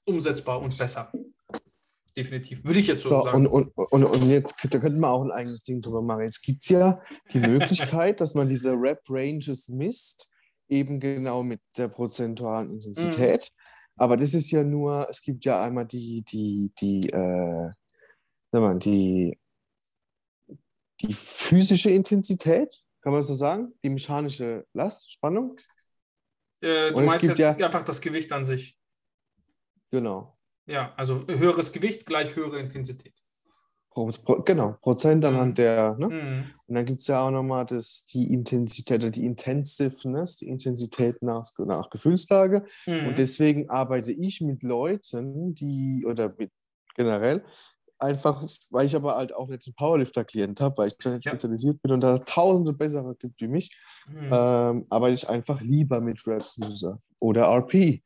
umsetzbar 0.05 0.59
und 0.61 0.75
besser. 0.77 1.11
Definitiv. 2.17 2.63
Würde 2.65 2.79
ich 2.79 2.87
jetzt 2.87 3.03
so, 3.03 3.09
So, 3.09 3.23
sagen. 3.23 3.47
und, 3.47 3.69
und, 3.75 3.87
und, 3.91 4.03
und 4.03 4.29
jetzt 4.29 4.55
da 4.69 4.79
könnten 4.79 4.99
wir 4.99 5.09
auch 5.09 5.23
ein 5.23 5.31
eigenes 5.31 5.63
Ding 5.63 5.81
drüber 5.81 6.01
machen. 6.01 6.23
Jetzt 6.23 6.41
gibt 6.41 6.61
es 6.63 6.69
ja 6.69 7.01
die 7.31 7.39
Möglichkeit, 7.39 8.19
dass 8.19 8.33
man 8.33 8.47
diese 8.47 8.73
Rap-Ranges 8.73 9.69
misst, 9.69 10.29
eben 10.71 10.99
genau 10.99 11.43
mit 11.43 11.61
der 11.77 11.89
prozentualen 11.89 12.71
Intensität. 12.71 13.51
Aber 13.97 14.17
das 14.17 14.33
ist 14.33 14.49
ja 14.51 14.63
nur, 14.63 15.07
es 15.09 15.21
gibt 15.21 15.45
ja 15.45 15.61
einmal 15.61 15.85
die, 15.85 16.23
die, 16.23 16.71
die, 16.79 17.09
äh, 17.09 17.69
mal, 18.51 18.79
die, 18.79 19.37
die 21.01 21.13
physische 21.13 21.91
Intensität, 21.91 22.83
kann 23.01 23.11
man 23.11 23.19
das 23.19 23.27
so 23.27 23.35
sagen? 23.35 23.73
Die 23.83 23.89
mechanische 23.89 24.65
Last, 24.73 25.11
Spannung? 25.11 25.57
äh, 26.61 26.91
du 26.91 26.97
und 26.97 27.03
es 27.03 27.09
meinst 27.09 27.21
gibt 27.21 27.39
jetzt 27.39 27.59
ja- 27.59 27.65
einfach 27.65 27.83
das 27.83 27.99
Gewicht 28.01 28.31
an 28.31 28.45
sich. 28.45 28.77
Genau. 29.91 30.37
Ja, 30.67 30.93
also 30.95 31.27
höheres 31.27 31.71
Gewicht 31.73 32.05
gleich 32.05 32.35
höhere 32.35 32.59
Intensität. 32.59 33.20
Genau, 34.45 34.77
Prozent 34.81 35.25
anhand 35.25 35.57
der, 35.57 35.95
ne? 35.97 36.07
Mhm. 36.07 36.43
Und 36.67 36.75
dann 36.75 36.85
gibt 36.85 37.01
es 37.01 37.07
ja 37.07 37.25
auch 37.25 37.31
nochmal 37.31 37.65
das, 37.65 38.05
die 38.05 38.31
Intensität 38.33 39.01
oder 39.01 39.11
die 39.11 39.25
Intensiveness, 39.25 40.37
die 40.37 40.47
Intensität 40.47 41.21
nach, 41.21 41.43
nach 41.65 41.89
Gefühlslage. 41.89 42.63
Mhm. 42.87 43.07
Und 43.07 43.17
deswegen 43.17 43.69
arbeite 43.69 44.13
ich 44.13 44.39
mit 44.39 44.63
Leuten, 44.63 45.53
die, 45.53 46.05
oder 46.07 46.33
mit 46.37 46.51
generell, 46.95 47.43
einfach, 47.99 48.41
weil 48.69 48.85
ich 48.85 48.95
aber 48.95 49.15
halt 49.15 49.35
auch 49.35 49.49
nicht 49.49 49.67
den 49.67 49.73
Powerlifter-Klient 49.75 50.61
habe, 50.61 50.77
weil 50.77 50.87
ich 50.87 50.97
da 50.97 51.11
nicht 51.11 51.25
Ja. 51.25 51.31
spezialisiert 51.33 51.81
bin 51.81 51.91
und 51.91 52.01
da 52.01 52.17
tausende 52.17 52.71
bessere 52.73 53.15
gibt 53.15 53.41
wie 53.41 53.47
mich, 53.49 53.77
Mhm. 54.07 54.29
ähm, 54.31 54.85
arbeite 54.89 55.13
ich 55.15 55.29
einfach 55.29 55.59
lieber 55.61 55.99
mit 55.99 56.25
Reps 56.25 56.57
Reserve 56.61 56.97
oder 57.19 57.43
RP. 57.49 58.01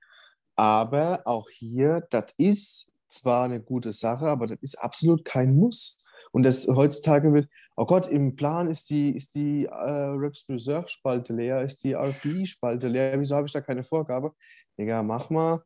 Aber 0.55 1.21
auch 1.25 1.47
hier, 1.49 2.07
das 2.09 2.25
ist 2.38 2.91
zwar 3.10 3.45
eine 3.45 3.62
gute 3.62 3.93
Sache, 3.93 4.28
aber 4.28 4.47
das 4.47 4.60
ist 4.62 4.76
absolut 4.76 5.26
kein 5.26 5.56
Muss. 5.56 5.97
Und 6.32 6.43
das 6.43 6.68
heutzutage 6.68 7.34
wird, 7.34 7.47
oh 7.78 7.86
Gott, 7.86 8.08
im 8.08 8.36
Plan 8.36 8.70
ist 8.70 8.89
die, 8.89 9.16
ist 9.16 9.36
die 9.36 9.66
äh, 9.66 9.72
Reps 9.72 10.45
Reserve 10.49 10.88
Spalte 10.88 11.34
leer, 11.34 11.62
ist 11.64 11.84
die 11.84 11.93
RP 11.93 12.45
Spalte 12.45 12.88
leer. 12.88 13.20
Wieso 13.20 13.36
habe 13.36 13.45
ich 13.47 13.53
da 13.53 13.62
keine 13.62 13.84
Vorgabe? 13.84 14.34
Digga, 14.78 15.01
mach 15.03 15.30
mal, 15.30 15.62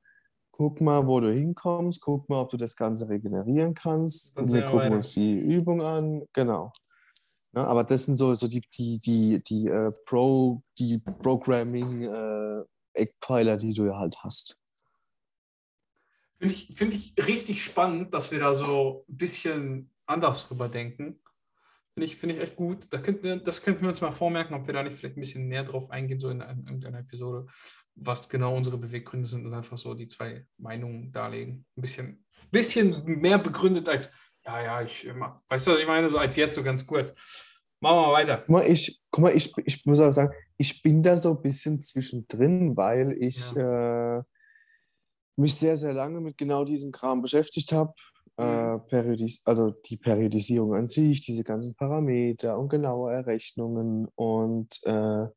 guck 0.52 0.82
mal, 0.82 1.08
wo 1.08 1.20
du 1.20 1.32
hinkommst, 1.34 2.02
guck 2.02 2.28
mal, 2.30 2.42
ob 2.42 2.50
du 2.50 2.58
das 2.58 2.76
Ganze 2.76 3.10
regenerieren 3.10 3.74
kannst. 3.74 4.38
Und 4.38 4.52
wir 4.52 4.62
gucken 4.64 4.80
weiter. 4.80 4.96
uns 4.96 5.14
die 5.14 5.40
Übung 5.40 5.82
an. 5.82 6.24
Genau. 6.34 6.72
Ja, 7.56 7.64
aber 7.64 7.84
das 7.84 8.06
sind 8.06 8.18
so, 8.18 8.36
so 8.36 8.48
die, 8.48 8.62
die, 8.78 9.00
die, 9.00 9.42
die, 9.42 9.66
äh, 9.68 9.90
Pro, 10.06 10.62
die 10.78 11.00
Programming-Eckpfeiler, 11.00 13.58
die 13.58 13.74
du 13.74 13.86
ja 13.86 13.98
halt 13.98 14.24
hast. 14.24 14.59
Finde 16.40 16.54
ich, 16.54 16.72
find 16.74 16.94
ich 16.94 17.14
richtig 17.28 17.64
spannend, 17.64 18.14
dass 18.14 18.32
wir 18.32 18.40
da 18.40 18.54
so 18.54 19.06
ein 19.10 19.18
bisschen 19.18 19.92
anders 20.06 20.48
drüber 20.48 20.70
denken. 20.70 21.20
Finde 21.94 22.06
ich, 22.06 22.16
find 22.16 22.32
ich 22.32 22.40
echt 22.40 22.56
gut. 22.56 22.88
Da 22.92 23.00
könnten, 23.00 23.44
das 23.44 23.62
könnten 23.62 23.82
wir 23.82 23.90
uns 23.90 24.00
mal 24.00 24.14
vormerken, 24.14 24.56
ob 24.56 24.66
wir 24.66 24.74
da 24.74 24.82
nicht 24.82 24.96
vielleicht 24.96 25.18
ein 25.18 25.22
bisschen 25.22 25.50
näher 25.50 25.66
drauf 25.66 25.92
eingehen, 25.92 26.20
so 26.20 26.30
in, 26.30 26.40
in 26.40 26.66
irgendeiner 26.66 27.00
Episode, 27.00 27.48
was 27.96 28.30
genau 28.30 28.56
unsere 28.56 28.78
Beweggründe 28.78 29.28
sind 29.28 29.46
und 29.46 29.54
einfach 29.54 29.78
so 29.78 29.94
die 29.94 30.08
zwei 30.08 30.46
Meinungen 30.58 31.12
darlegen. 31.12 31.66
Ein 31.76 31.82
bisschen, 31.82 32.26
bisschen 32.52 33.20
mehr 33.20 33.38
begründet 33.38 33.90
als, 33.90 34.14
ja, 34.46 34.64
ja, 34.64 34.82
ich, 34.82 35.10
weißt 35.50 35.68
du, 35.68 35.72
was 35.72 35.80
ich 35.80 35.88
meine? 35.88 36.10
So 36.10 36.18
als 36.18 36.38
jetzt 36.38 36.56
so 36.56 36.64
ganz 36.64 36.88
kurz. 36.88 37.14
Machen 37.82 37.98
wir 37.98 38.08
mal 38.08 38.14
weiter. 38.14 38.38
Guck 38.38 38.50
mal, 38.50 38.66
ich, 38.66 39.02
guck 39.12 39.24
mal, 39.24 39.36
ich, 39.36 39.52
ich 39.66 39.86
muss 39.86 40.00
auch 40.00 40.12
sagen, 40.12 40.34
ich 40.58 40.82
bin 40.82 41.04
da 41.04 41.18
so 41.18 41.36
ein 41.36 41.42
bisschen 41.42 41.82
zwischendrin, 41.82 42.78
weil 42.78 43.16
ich 43.20 43.54
ja. 43.54 44.20
äh, 44.20 44.24
mich 45.40 45.56
sehr, 45.56 45.78
sehr 45.78 45.94
lange 45.94 46.22
mit 46.22 46.38
genau 46.38 46.64
diesem 46.64 46.92
Kram 46.92 47.22
beschäftigt 47.22 47.72
habe. 47.72 47.94
Äh, 48.38 48.74
mhm. 48.76 48.86
Periodis 48.88 49.42
also 49.46 49.72
die 49.72 49.98
Periodisierung 49.98 50.74
an 50.74 50.88
sich, 50.88 51.22
diese 51.22 51.44
ganzen 51.44 51.76
Parameter 51.76 52.58
und 52.58 52.70
genaue 52.70 53.12
Errechnungen 53.12 54.08
und 54.16 54.80
äh, 54.86 55.28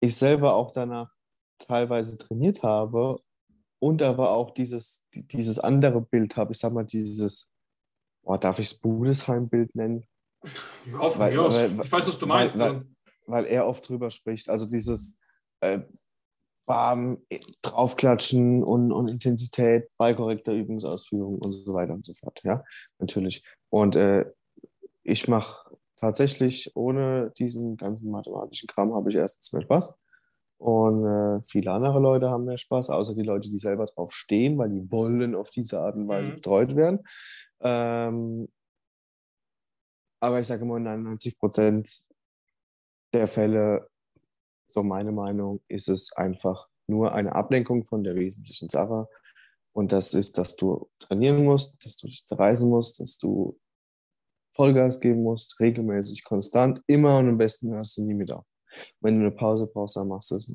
ich 0.00 0.16
selber 0.16 0.54
auch 0.54 0.72
danach 0.72 1.10
teilweise 1.58 2.18
trainiert 2.18 2.62
habe 2.62 3.20
und 3.78 4.02
aber 4.02 4.30
auch 4.30 4.50
dieses, 4.50 5.08
dieses 5.12 5.58
andere 5.58 6.00
Bild 6.00 6.36
habe, 6.36 6.52
ich 6.52 6.58
sag 6.58 6.72
mal, 6.72 6.84
dieses, 6.84 7.50
oh, 8.22 8.36
darf 8.36 8.58
ich 8.58 8.66
es 8.66 8.80
Budesheim-Bild 8.80 9.74
nennen? 9.74 10.04
Ja, 10.86 11.18
weil. 11.18 11.36
Weil, 11.36 11.80
ich 11.82 11.92
weiß, 11.92 12.08
was 12.08 12.18
du 12.18 12.26
meinst. 12.26 12.58
Weil, 12.58 12.84
weil, 13.26 13.44
er 13.46 13.66
oft 13.66 13.88
drüber 13.88 14.10
spricht. 14.10 14.48
Also 14.48 14.68
dieses 14.68 15.18
äh, 15.60 15.80
Bam, 16.66 17.18
draufklatschen 17.62 18.62
und, 18.62 18.92
und 18.92 19.08
Intensität 19.08 19.88
bei 19.98 20.14
korrekter 20.14 20.52
Übungsausführung 20.52 21.38
und 21.38 21.52
so 21.52 21.74
weiter 21.74 21.92
und 21.92 22.04
so 22.04 22.14
fort. 22.14 22.40
Ja, 22.44 22.64
natürlich. 22.98 23.44
Und 23.70 23.96
äh, 23.96 24.24
ich 25.02 25.26
mache 25.28 25.76
tatsächlich 25.96 26.70
ohne 26.74 27.32
diesen 27.38 27.76
ganzen 27.76 28.10
mathematischen 28.10 28.68
Kram 28.68 28.94
habe 28.94 29.10
ich 29.10 29.16
erstens 29.16 29.52
mehr 29.52 29.62
Spaß. 29.62 29.94
Und 30.58 31.04
äh, 31.04 31.42
viele 31.42 31.72
andere 31.72 31.98
Leute 31.98 32.30
haben 32.30 32.44
mehr 32.44 32.58
Spaß, 32.58 32.90
außer 32.90 33.16
die 33.16 33.22
Leute, 33.22 33.48
die 33.48 33.58
selber 33.58 33.86
drauf 33.86 34.12
stehen, 34.12 34.58
weil 34.58 34.70
die 34.70 34.90
wollen 34.92 35.34
auf 35.34 35.50
diese 35.50 35.80
Art 35.80 35.96
und 35.96 36.06
Weise 36.06 36.30
mhm. 36.30 36.34
betreut 36.36 36.76
werden. 36.76 37.00
Ähm, 37.60 38.48
aber 40.20 40.40
ich 40.40 40.46
sage 40.46 40.62
immer, 40.62 40.76
in 40.76 40.84
99 40.84 41.36
Prozent 41.36 41.90
der 43.12 43.26
Fälle 43.26 43.88
so 44.72 44.82
meine 44.82 45.12
Meinung, 45.12 45.60
ist 45.68 45.88
es 45.88 46.12
einfach 46.12 46.68
nur 46.86 47.14
eine 47.14 47.34
Ablenkung 47.34 47.84
von 47.84 48.04
der 48.04 48.14
wesentlichen 48.14 48.68
Sache. 48.68 49.08
Und 49.72 49.92
das 49.92 50.14
ist, 50.14 50.38
dass 50.38 50.56
du 50.56 50.90
trainieren 50.98 51.44
musst, 51.44 51.84
dass 51.84 51.96
du 51.96 52.06
dich 52.06 52.24
zerreißen 52.24 52.68
musst, 52.68 53.00
dass 53.00 53.18
du 53.18 53.58
Vollgas 54.54 55.00
geben 55.00 55.22
musst, 55.22 55.60
regelmäßig, 55.60 56.24
konstant, 56.24 56.82
immer 56.86 57.18
und 57.18 57.28
am 57.28 57.38
besten 57.38 57.72
hörst 57.72 57.96
du 57.96 58.04
nie 58.04 58.14
mit 58.14 58.32
auf. 58.32 58.44
Wenn 59.00 59.18
du 59.18 59.26
eine 59.26 59.34
Pause 59.34 59.66
brauchst, 59.66 59.96
dann 59.96 60.08
machst 60.08 60.30
du 60.30 60.36
es. 60.36 60.52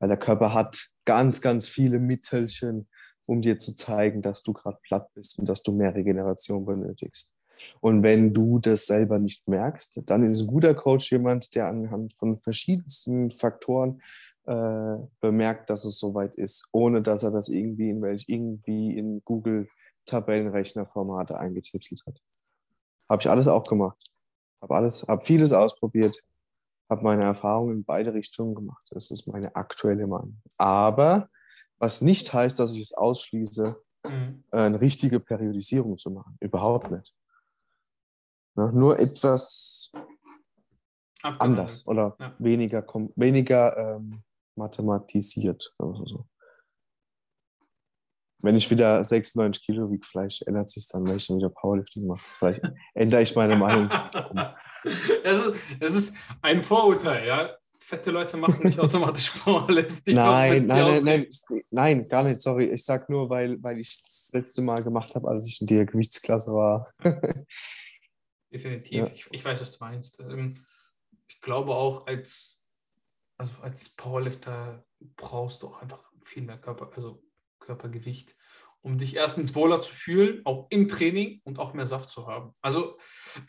Weil 0.00 0.08
der 0.08 0.18
Körper 0.18 0.54
hat 0.54 0.90
ganz, 1.04 1.40
ganz 1.40 1.68
viele 1.68 1.98
Mittelchen, 1.98 2.88
um 3.26 3.40
dir 3.40 3.58
zu 3.58 3.74
zeigen, 3.74 4.22
dass 4.22 4.42
du 4.42 4.52
gerade 4.52 4.78
platt 4.82 5.12
bist 5.14 5.38
und 5.38 5.48
dass 5.48 5.62
du 5.62 5.72
mehr 5.72 5.94
Regeneration 5.94 6.64
benötigst. 6.64 7.33
Und 7.80 8.02
wenn 8.02 8.32
du 8.32 8.58
das 8.58 8.86
selber 8.86 9.18
nicht 9.18 9.46
merkst, 9.48 10.02
dann 10.06 10.28
ist 10.28 10.42
ein 10.42 10.46
guter 10.46 10.74
Coach 10.74 11.10
jemand, 11.12 11.54
der 11.54 11.68
anhand 11.68 12.12
von 12.12 12.36
verschiedensten 12.36 13.30
Faktoren 13.30 14.02
äh, 14.46 14.96
bemerkt, 15.20 15.70
dass 15.70 15.84
es 15.84 15.98
soweit 15.98 16.34
ist, 16.34 16.68
ohne 16.72 17.02
dass 17.02 17.22
er 17.22 17.30
das 17.30 17.48
irgendwie 17.48 17.90
in 17.90 18.02
welch 18.02 18.24
irgendwie 18.28 18.96
in 18.96 19.22
Google 19.24 19.68
Tabellenrechnerformate 20.06 21.38
eingetipselt 21.38 22.02
hat. 22.06 22.20
Habe 23.08 23.22
ich 23.22 23.30
alles 23.30 23.48
auch 23.48 23.64
gemacht. 23.64 23.98
Habe 24.60 24.76
alles, 24.76 25.06
habe 25.08 25.24
vieles 25.24 25.52
ausprobiert, 25.52 26.22
habe 26.88 27.02
meine 27.02 27.24
Erfahrungen 27.24 27.76
in 27.76 27.84
beide 27.84 28.14
Richtungen 28.14 28.54
gemacht. 28.54 28.82
Das 28.90 29.10
ist 29.10 29.26
meine 29.26 29.54
aktuelle 29.56 30.06
Meinung. 30.06 30.40
Aber 30.56 31.28
was 31.78 32.00
nicht 32.00 32.32
heißt, 32.32 32.58
dass 32.58 32.72
ich 32.72 32.80
es 32.80 32.94
ausschließe, 32.94 33.76
mhm. 34.06 34.44
eine 34.50 34.80
richtige 34.80 35.20
Periodisierung 35.20 35.98
zu 35.98 36.10
machen. 36.10 36.36
Überhaupt 36.40 36.90
nicht. 36.90 37.14
Ne? 38.56 38.70
Nur 38.72 38.98
etwas 38.98 39.90
Abgenommen. 41.22 41.40
anders 41.40 41.86
oder 41.86 42.16
ja. 42.18 42.34
weniger, 42.38 42.84
weniger 43.16 43.76
ähm, 43.76 44.22
mathematisiert. 44.56 45.74
Also 45.78 46.06
so. 46.06 46.26
Wenn 48.38 48.56
ich 48.56 48.70
wieder 48.70 49.02
96 49.02 49.64
Kilo 49.64 49.90
wiege, 49.90 50.06
vielleicht 50.06 50.46
ändert 50.46 50.68
sich 50.68 50.86
dann, 50.88 51.08
wenn 51.08 51.16
ich 51.16 51.26
dann 51.26 51.38
wieder 51.38 51.48
Powerlifting 51.48 52.06
mache. 52.06 52.20
Vielleicht 52.38 52.60
ändere 52.92 53.22
ich 53.22 53.34
meine 53.34 53.56
Meinung. 53.56 53.90
Es 55.24 55.38
ist, 55.38 55.54
es 55.80 55.94
ist 55.94 56.14
ein 56.42 56.62
Vorurteil, 56.62 57.26
ja. 57.26 57.56
Fette 57.78 58.10
Leute 58.10 58.36
machen 58.36 58.66
nicht 58.66 58.78
automatisch 58.78 59.30
Powerlifting. 59.44 60.14
Nein, 60.14 60.66
nein, 60.66 60.84
nein, 60.84 61.04
nein, 61.04 61.26
nein, 61.70 62.06
gar 62.06 62.24
nicht, 62.24 62.42
sorry. 62.42 62.66
Ich 62.66 62.84
sag 62.84 63.08
nur, 63.08 63.30
weil, 63.30 63.62
weil 63.62 63.78
ich 63.78 64.02
das 64.02 64.30
letzte 64.34 64.60
Mal 64.60 64.82
gemacht 64.82 65.14
habe, 65.14 65.28
als 65.28 65.46
ich 65.46 65.60
in 65.62 65.66
der 65.66 65.86
Gewichtsklasse 65.86 66.52
war. 66.52 66.92
definitiv. 68.54 68.98
Ja. 68.98 69.06
Ich, 69.12 69.26
ich, 69.30 69.44
weiß, 69.44 69.60
was 69.60 69.72
du 69.72 69.84
meinst. 69.84 70.20
Ähm, 70.20 70.64
ich 71.26 71.40
glaube 71.40 71.74
auch, 71.74 72.06
als, 72.06 72.66
also 73.36 73.60
als 73.62 73.90
Powerlifter 73.90 74.86
brauchst 75.16 75.62
du 75.62 75.68
auch 75.68 75.82
einfach 75.82 76.10
viel 76.24 76.42
mehr 76.42 76.58
Körper, 76.58 76.90
also 76.94 77.22
Körpergewicht, 77.58 78.36
um 78.80 78.98
dich 78.98 79.16
erstens 79.16 79.54
wohler 79.54 79.82
zu 79.82 79.94
fühlen, 79.94 80.42
auch 80.44 80.66
im 80.70 80.88
Training 80.88 81.40
und 81.44 81.58
auch 81.58 81.74
mehr 81.74 81.86
Saft 81.86 82.10
zu 82.10 82.26
haben. 82.26 82.54
Also 82.62 82.98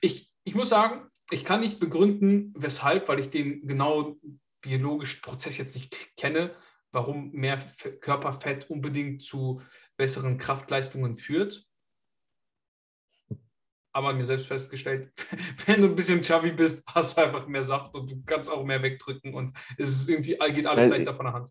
ich, 0.01 0.34
ich 0.43 0.56
muss 0.56 0.70
sagen, 0.70 1.10
ich 1.32 1.45
kann 1.45 1.62
nicht 1.62 1.80
begründen, 1.80 2.53
weshalb, 2.58 3.08
weil 3.08 3.20
ich 3.20 3.30
den 3.30 3.68
genau 3.68 4.18
biologischen 4.62 5.22
Prozess 5.22 5.58
jetzt 5.58 5.76
nicht 5.76 6.16
kenne, 6.18 6.56
warum 6.91 7.32
mehr 7.32 7.58
Körperfett 7.99 8.70
unbedingt 8.70 9.22
zu 9.22 9.62
besseren 9.97 10.38
Kraftleistungen 10.38 11.18
führt 11.18 11.68
aber 13.96 14.14
mir 14.14 14.26
selbst 14.26 14.48
festgestellt, 14.48 15.12
wenn 15.66 15.82
du 15.82 15.88
ein 15.88 15.96
bisschen 15.96 16.22
chubby 16.22 16.52
bist, 16.52 16.84
hast 16.93 17.18
du 17.18 17.22
einfach 17.22 17.48
mehr 17.48 17.64
Saft 17.64 17.96
und 17.96 18.12
du 18.12 18.22
kannst 18.26 18.52
auch 18.52 18.64
mehr 18.66 18.84
wegdrücken 18.84 19.34
und 19.34 19.54
es 19.78 19.89
ist 19.89 20.10
irgendwie, 20.10 20.38
geht 20.54 20.68
alles 20.68 20.89
leichter 20.89 21.16
von 21.16 21.26
der 21.26 21.34
Hand. 21.34 21.50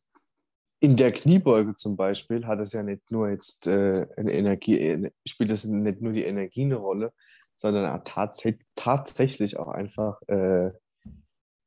In 0.81 0.97
der 0.97 1.13
Kniebeuge 1.13 1.75
zum 1.77 1.97
Beispiel 1.97 2.47
hat 2.47 2.61
es 2.61 2.73
ja 2.73 2.83
nicht 2.83 3.11
nur 3.11 3.31
jetzt 3.31 3.67
äh, 3.67 4.07
eine 4.19 4.33
Energie, 4.33 5.11
spielt 5.27 5.51
es 5.51 5.65
nicht 5.65 6.03
nur 6.03 6.13
die 6.13 6.25
Energie 6.25 6.65
eine 6.65 6.77
Rolle, 6.77 7.15
sondern 7.57 8.05
tats 8.05 8.43
tatsächlich 8.75 9.59
auch 9.59 9.69
einfach 9.69 10.21
äh, 10.27 10.71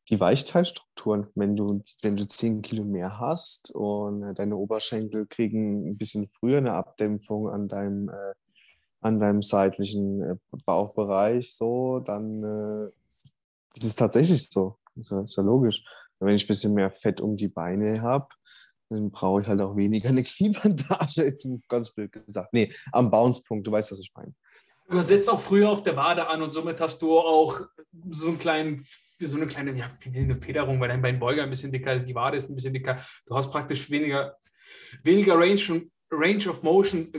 die 0.10 0.20
Weichteilstrukturen. 0.20 1.28
Wenn 1.34 1.56
du, 1.56 1.82
wenn 2.04 2.16
du 2.16 2.28
10 2.28 2.62
Kilo 2.62 2.84
mehr 2.84 3.20
hast 3.20 3.72
und 3.74 4.36
deine 4.36 4.56
Oberschenkel 4.56 5.26
kriegen 5.26 5.90
ein 5.90 5.98
bisschen 5.98 6.30
früher 6.30 6.60
eine 6.60 6.74
Abdämpfung 6.74 7.50
an 7.50 7.68
deinem 7.68 8.10
äh, 8.10 8.34
an 9.08 9.20
deinem 9.20 9.41
seitlichen 9.41 10.22
äh, 10.22 10.36
Bauchbereich 10.66 11.55
so, 11.55 11.99
dann 11.99 12.39
äh, 12.39 12.88
ist 12.88 13.84
es 13.84 13.95
tatsächlich 13.95 14.49
so. 14.49 14.78
Ist 14.95 15.12
ja, 15.12 15.22
ist 15.22 15.38
ja 15.38 15.43
logisch. 15.43 15.84
Wenn 16.20 16.36
ich 16.36 16.45
ein 16.45 16.47
bisschen 16.47 16.74
mehr 16.74 16.91
Fett 16.91 17.22
um 17.22 17.38
die 17.38 17.47
Beine 17.47 18.01
habe, 18.01 18.28
dann 18.89 19.12
brauche 19.12 19.41
ich 19.41 19.47
halt 19.47 19.62
auch 19.62 19.76
weniger 19.76 20.10
eine 20.10 20.24
Kniebandage, 20.26 21.24
jetzt 21.24 21.47
ganz 21.68 21.91
blöd 21.91 22.12
gesagt. 22.12 22.53
Nee, 22.53 22.74
am 22.91 23.12
Bounce-Punkt, 23.12 23.68
du 23.68 23.72
weißt, 23.72 23.91
was 23.91 23.99
ich 23.99 24.12
meine. 24.16 24.34
Du 24.89 25.01
setzt 25.01 25.30
auch 25.30 25.41
früher 25.41 25.70
auf 25.70 25.84
der 25.84 25.97
Wade 25.97 26.28
an 26.28 26.41
und 26.41 26.53
somit 26.53 26.80
hast 26.80 27.01
du 27.01 27.20
auch 27.20 27.62
so 28.10 28.30
einen 28.30 28.39
kleinen, 28.39 28.86
so 29.20 29.36
eine 29.36 29.47
kleine, 29.47 29.74
ja, 29.74 29.89
eine 30.05 30.36
Federung, 30.36 30.80
weil 30.80 30.88
dein 30.88 31.01
Beinbeuger 31.01 31.43
ein 31.43 31.49
bisschen 31.49 31.74
dicker 31.74 31.93
ist, 31.93 32.08
die 32.08 32.16
Wade 32.16 32.38
ist 32.38 32.49
ein 32.49 32.55
bisschen 32.55 32.74
dicker. 32.74 32.97
Du 33.26 33.36
hast 33.36 33.51
praktisch 33.51 33.89
weniger, 33.89 34.38
weniger 35.03 35.38
Range, 35.38 35.82
Range 36.10 36.49
of 36.49 36.64
Motion 36.64 37.12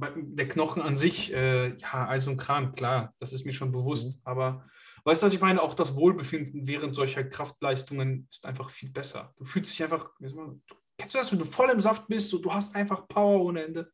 der 0.00 0.48
Knochen 0.48 0.82
an 0.82 0.96
sich, 0.96 1.32
äh, 1.32 1.76
ja, 1.76 2.06
also 2.06 2.30
ein 2.30 2.36
Kram, 2.36 2.72
klar, 2.74 3.14
das 3.18 3.32
ist 3.32 3.44
mir 3.44 3.52
schon 3.52 3.72
bewusst. 3.72 4.16
Mhm. 4.16 4.22
Aber 4.24 4.66
weißt 5.04 5.22
du, 5.22 5.26
was 5.26 5.32
ich 5.32 5.40
meine? 5.40 5.62
Auch 5.62 5.74
das 5.74 5.94
Wohlbefinden 5.94 6.66
während 6.66 6.94
solcher 6.94 7.24
Kraftleistungen 7.24 8.28
ist 8.30 8.44
einfach 8.44 8.70
viel 8.70 8.90
besser. 8.90 9.34
Du 9.36 9.44
fühlst 9.44 9.72
dich 9.72 9.82
einfach, 9.82 10.10
mal, 10.20 10.58
kennst 10.98 11.14
du 11.14 11.18
das, 11.18 11.32
wenn 11.32 11.38
du 11.38 11.44
voll 11.44 11.70
im 11.70 11.80
Saft 11.80 12.06
bist, 12.08 12.30
so, 12.30 12.38
du 12.38 12.52
hast 12.52 12.74
einfach 12.74 13.06
Power 13.08 13.44
ohne 13.44 13.64
Ende. 13.64 13.92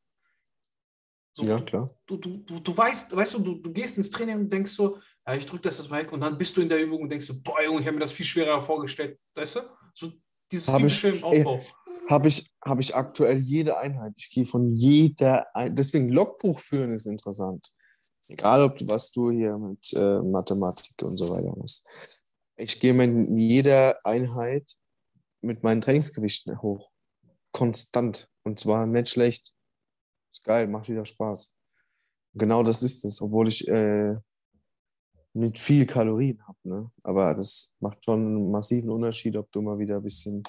So, 1.36 1.44
ja, 1.44 1.60
klar. 1.60 1.86
Du, 2.06 2.16
du, 2.16 2.38
du, 2.38 2.60
du 2.60 2.76
weißt, 2.76 3.14
weißt 3.14 3.34
du, 3.34 3.38
du, 3.40 3.54
du 3.56 3.72
gehst 3.72 3.98
ins 3.98 4.10
Training 4.10 4.38
und 4.38 4.52
denkst 4.52 4.72
so, 4.72 4.98
ja, 5.26 5.34
ich 5.34 5.46
drücke 5.46 5.62
das 5.62 5.78
das 5.78 5.90
weg 5.90 6.12
und 6.12 6.20
dann 6.20 6.38
bist 6.38 6.56
du 6.56 6.60
in 6.60 6.68
der 6.68 6.80
Übung 6.80 7.02
und 7.02 7.08
denkst 7.08 7.26
so, 7.26 7.34
boah, 7.40 7.60
Junge, 7.62 7.80
ich 7.80 7.86
habe 7.86 7.94
mir 7.94 8.00
das 8.00 8.12
viel 8.12 8.26
schwerer 8.26 8.62
vorgestellt. 8.62 9.18
Weißt 9.34 9.56
du? 9.56 9.60
So 9.94 10.12
dieses 10.50 10.66
typische 10.66 11.08
im 11.08 11.24
Aufbau. 11.24 11.56
Ey, 11.56 11.66
habe 12.08 12.28
ich, 12.28 12.50
hab 12.64 12.80
ich 12.80 12.94
aktuell 12.94 13.38
jede 13.38 13.78
Einheit. 13.78 14.12
Ich 14.16 14.30
gehe 14.30 14.46
von 14.46 14.72
jeder 14.72 15.54
Einheit. 15.54 15.78
Deswegen 15.78 16.08
Logbuch 16.08 16.58
führen 16.58 16.94
ist 16.94 17.06
interessant. 17.06 17.70
Egal, 18.28 18.64
ob 18.64 18.76
du, 18.76 18.86
was 18.88 19.10
du 19.12 19.30
hier 19.30 19.56
mit 19.56 19.92
äh, 19.94 20.20
Mathematik 20.20 20.94
und 21.02 21.16
so 21.16 21.30
weiter 21.34 21.56
machst. 21.56 21.86
Ich 22.56 22.78
gehe 22.80 22.92
in 23.02 23.34
jeder 23.34 23.96
Einheit 24.04 24.70
mit 25.40 25.62
meinen 25.62 25.80
Trainingsgewichten 25.80 26.60
hoch. 26.62 26.90
Konstant. 27.52 28.28
Und 28.42 28.60
zwar 28.60 28.86
nicht 28.86 29.08
schlecht. 29.08 29.52
Ist 30.32 30.44
geil, 30.44 30.66
macht 30.68 30.88
wieder 30.88 31.04
Spaß. 31.04 31.52
Genau 32.34 32.62
das 32.62 32.82
ist 32.82 33.04
es, 33.04 33.22
obwohl 33.22 33.48
ich 33.48 33.66
äh, 33.68 34.16
mit 35.32 35.58
viel 35.58 35.86
Kalorien 35.86 36.46
habe. 36.46 36.58
Ne? 36.64 36.90
Aber 37.02 37.34
das 37.34 37.74
macht 37.80 38.04
schon 38.04 38.26
einen 38.26 38.50
massiven 38.50 38.90
Unterschied, 38.90 39.36
ob 39.36 39.50
du 39.52 39.62
mal 39.62 39.78
wieder 39.78 39.96
ein 39.96 40.02
bisschen 40.02 40.42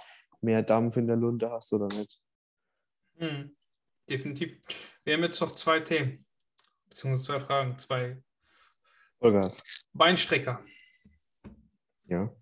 mehr 0.45 0.63
Dampf 0.63 0.95
in 0.97 1.07
der 1.07 1.17
Lunte 1.17 1.51
hast 1.51 1.73
oder 1.73 1.87
nicht. 1.87 2.19
Hm, 3.17 3.55
definitiv. 4.09 4.57
Wir 5.03 5.15
haben 5.15 5.23
jetzt 5.23 5.41
noch 5.41 5.55
zwei 5.55 5.79
Themen, 5.81 6.25
beziehungsweise 6.89 7.25
zwei 7.25 7.39
Fragen, 7.41 7.77
zwei 7.77 8.21
Vollgas. 9.19 9.87
Beinstrecker. 9.93 10.63
Ja. 12.05 12.33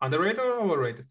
Underrated 0.00 0.38
oder 0.40 0.60
overrated? 0.62 1.06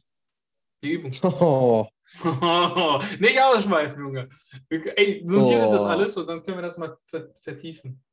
Die 0.83 0.91
Übung. 0.93 1.13
Oh, 1.23 1.87
Nicht 3.19 3.41
ausschweifen, 3.41 3.99
Junge. 4.05 4.29
Ey, 4.69 5.23
notiere 5.25 5.67
Oh. 5.67 5.73
das 5.73 5.81
alles 5.83 6.17
und 6.17 6.27
dann 6.27 6.43
können 6.43 6.57
wir 6.57 6.61
das 6.61 6.77
mal 6.77 6.97
ver- 7.05 7.33
vertiefen. 7.41 8.03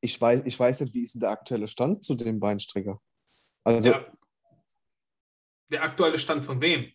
ich, 0.00 0.20
weiß, 0.20 0.42
ich 0.44 0.58
weiß 0.58 0.80
nicht, 0.82 0.94
wie 0.94 1.02
ist 1.04 1.14
denn 1.14 1.20
der 1.22 1.30
aktuelle 1.30 1.66
Stand 1.68 2.04
zu 2.04 2.14
dem 2.14 2.38
Beinstrecker? 2.38 3.00
Also, 3.64 3.90
Ja. 3.90 4.06
Der 5.70 5.82
aktuelle 5.82 6.18
Stand 6.18 6.44
von 6.44 6.60
wem? 6.60 6.92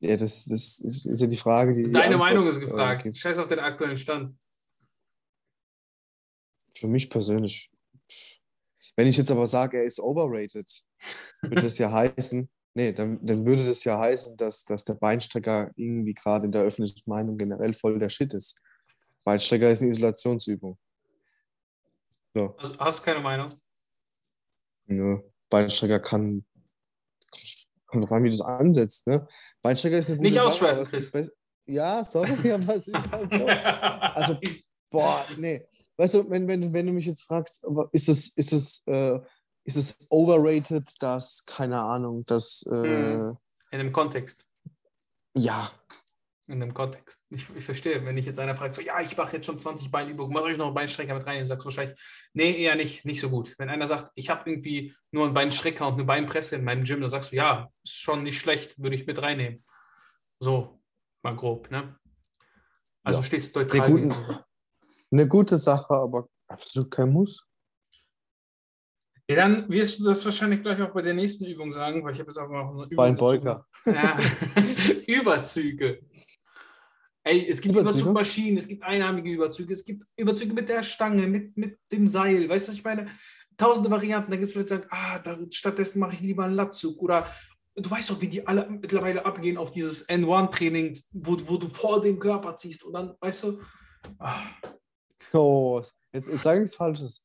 ja, 0.00 0.16
das, 0.16 0.44
das 0.44 0.78
ist, 0.80 1.06
ist 1.06 1.20
ja 1.20 1.26
die 1.26 1.36
Frage, 1.36 1.74
die. 1.74 1.84
die 1.84 1.92
Deine 1.92 2.14
Antwort, 2.14 2.30
Meinung 2.30 2.44
ist 2.46 2.56
äh, 2.58 2.60
gefragt. 2.60 3.02
gibt. 3.04 3.16
Scheiß 3.16 3.38
auf 3.38 3.48
den 3.48 3.58
aktuellen 3.58 3.98
Stand. 3.98 4.34
Für 6.76 6.88
mich 6.88 7.10
persönlich. 7.10 7.70
Wenn 8.96 9.08
ich 9.08 9.16
jetzt 9.16 9.30
aber 9.30 9.46
sage, 9.46 9.78
er 9.78 9.84
ist 9.84 10.00
overrated, 10.00 10.66
würde 11.42 11.62
das 11.62 11.78
ja 11.78 11.90
heißen, 12.16 12.48
nee, 12.74 12.92
dann, 12.92 13.24
dann 13.24 13.44
würde 13.46 13.64
das 13.66 13.82
ja 13.84 13.98
heißen, 13.98 14.36
dass, 14.36 14.64
dass 14.64 14.84
der 14.84 14.94
Beinstrecker 14.94 15.72
irgendwie 15.74 16.14
gerade 16.14 16.46
in 16.46 16.52
der 16.52 16.62
öffentlichen 16.62 17.02
Meinung 17.06 17.36
generell 17.36 17.72
voll 17.72 17.98
der 17.98 18.08
Shit 18.08 18.34
ist. 18.34 18.60
Beinstrecker 19.24 19.70
ist 19.70 19.82
eine 19.82 19.90
Isolationsübung. 19.90 20.78
So, 22.34 22.54
Also, 22.56 22.78
hast 22.78 23.00
du 23.00 23.02
keine 23.04 23.20
Meinung? 23.20 23.48
ne? 24.86 25.22
Beinstrecker 25.50 26.00
kann, 26.00 26.44
kommt 27.86 28.04
drauf 28.04 28.12
an, 28.12 28.24
wie 28.24 28.28
du 28.28 28.34
es 28.34 28.40
ansetzt, 28.40 29.06
ne? 29.06 29.26
Beinstrecker 29.62 29.98
ist 29.98 30.08
eine 30.08 30.18
gute 30.18 30.30
Nicht 30.30 30.40
ausschweifen, 30.40 30.84
Chris. 30.84 31.32
Ja, 31.66 32.04
sorry, 32.04 32.52
aber 32.52 32.76
es 32.76 32.88
ist 32.88 33.12
halt 33.12 33.30
so. 33.30 33.46
Also, 33.48 34.38
boah, 34.90 35.24
nee. 35.36 35.66
Weißt 35.96 36.14
du, 36.14 36.30
wenn, 36.30 36.46
wenn, 36.48 36.72
wenn 36.72 36.86
du 36.86 36.92
mich 36.92 37.06
jetzt 37.06 37.22
fragst, 37.22 37.66
ist 37.92 38.08
es, 38.08 38.28
ist 38.36 38.52
es, 38.52 38.82
äh, 38.86 39.18
ist 39.64 39.76
es 39.76 39.96
overrated, 40.10 40.84
dass, 41.00 41.44
keine 41.44 41.80
Ahnung, 41.80 42.22
dass, 42.24 42.62
äh, 42.70 43.16
Mhm. 43.16 43.28
in 43.70 43.78
dem 43.80 43.92
Kontext. 43.92 44.42
ja, 45.34 45.70
In 46.48 46.60
dem 46.60 46.72
Kontext. 46.72 47.22
Ich, 47.28 47.44
ich 47.54 47.64
verstehe, 47.64 48.02
wenn 48.06 48.16
ich 48.16 48.24
jetzt 48.24 48.38
einer 48.38 48.56
fragt, 48.56 48.74
so, 48.74 48.80
ja, 48.80 49.02
ich 49.02 49.14
mache 49.14 49.36
jetzt 49.36 49.44
schon 49.44 49.58
20 49.58 49.90
Beinübungen, 49.90 50.32
mach 50.32 50.40
euch 50.40 50.56
noch 50.56 50.64
einen 50.66 50.74
Beinstrecker 50.74 51.14
mit 51.14 51.26
rein, 51.26 51.40
dann 51.40 51.46
sagst 51.46 51.64
du 51.64 51.66
wahrscheinlich, 51.66 52.00
nee, 52.32 52.62
eher 52.62 52.74
nicht, 52.74 53.04
nicht 53.04 53.20
so 53.20 53.28
gut. 53.28 53.54
Wenn 53.58 53.68
einer 53.68 53.86
sagt, 53.86 54.10
ich 54.14 54.30
habe 54.30 54.48
irgendwie 54.48 54.94
nur 55.10 55.26
einen 55.26 55.34
Beinstrecker 55.34 55.86
und 55.86 55.94
eine 55.94 56.04
Beinpresse 56.04 56.56
in 56.56 56.64
meinem 56.64 56.84
Gym, 56.84 57.02
dann 57.02 57.10
sagst 57.10 57.32
du, 57.32 57.36
ja, 57.36 57.68
ist 57.84 58.00
schon 58.00 58.22
nicht 58.22 58.40
schlecht, 58.40 58.82
würde 58.82 58.96
ich 58.96 59.06
mit 59.06 59.20
reinnehmen. 59.20 59.62
So, 60.40 60.80
mal 61.22 61.36
grob, 61.36 61.70
ne? 61.70 61.98
Also 63.04 63.20
Ja. 63.20 63.24
stehst 63.24 63.54
du 63.54 63.60
eine, 63.60 63.68
neutral. 63.68 63.90
guten, 63.90 64.08
gegenüber. 64.08 64.46
eine 65.10 65.28
gute 65.28 65.58
Sache, 65.58 65.94
aber 65.94 66.28
absolut 66.46 66.90
kein 66.90 67.10
Muss. 67.10 67.46
Ja, 69.30 69.36
dann 69.36 69.68
wirst 69.68 69.98
du 69.98 70.04
das 70.04 70.24
wahrscheinlich 70.24 70.62
gleich 70.62 70.80
auch 70.80 70.94
bei 70.94 71.02
der 71.02 71.12
nächsten 71.12 71.44
Übung 71.44 71.70
sagen, 71.70 72.02
weil 72.02 72.14
ich 72.14 72.18
habe 72.18 72.30
jetzt 72.30 72.38
auch 72.38 72.48
noch 72.48 72.70
eine 72.70 72.84
Übung. 72.84 72.96
Beinbeuger. 72.96 73.66
Ja. 73.84 74.18
Überzüge. 75.06 76.00
Ey, 77.24 77.46
es 77.48 77.60
gibt 77.60 77.74
Überzüge? 77.74 78.00
Überzugmaschinen, 78.00 78.58
es 78.58 78.68
gibt 78.68 78.82
einarmige 78.82 79.30
Überzüge, 79.30 79.72
es 79.74 79.84
gibt 79.84 80.04
Überzüge 80.16 80.54
mit 80.54 80.68
der 80.68 80.82
Stange, 80.82 81.26
mit, 81.26 81.56
mit 81.56 81.78
dem 81.92 82.08
Seil. 82.08 82.48
Weißt 82.48 82.68
du, 82.68 82.72
was 82.72 82.78
ich 82.78 82.84
meine? 82.84 83.08
Tausende 83.56 83.90
Varianten. 83.90 84.30
Da 84.30 84.36
gibt 84.36 84.50
es 84.50 84.54
Leute, 84.54 84.66
die 84.66 84.74
sagen, 84.80 84.86
ah, 84.90 85.18
da, 85.18 85.38
stattdessen 85.50 85.98
mache 85.98 86.14
ich 86.14 86.20
lieber 86.20 86.44
einen 86.44 86.54
Latzug. 86.54 87.02
Oder 87.02 87.26
du 87.74 87.90
weißt 87.90 88.10
doch, 88.10 88.20
wie 88.20 88.28
die 88.28 88.46
alle 88.46 88.68
mittlerweile 88.70 89.26
abgehen 89.26 89.56
auf 89.56 89.70
dieses 89.72 90.08
N1-Training, 90.08 90.98
wo, 91.12 91.36
wo 91.48 91.56
du 91.56 91.68
vor 91.68 92.00
den 92.00 92.18
Körper 92.18 92.56
ziehst 92.56 92.84
und 92.84 92.92
dann, 92.92 93.14
weißt 93.20 93.44
du, 93.44 93.60
ah, 94.18 94.46
Oh, 95.32 95.82
jetzt, 96.12 96.28
jetzt 96.28 96.42
sage 96.42 96.58
ich 96.58 96.62
nichts 96.62 96.76
Falsches. 96.76 97.24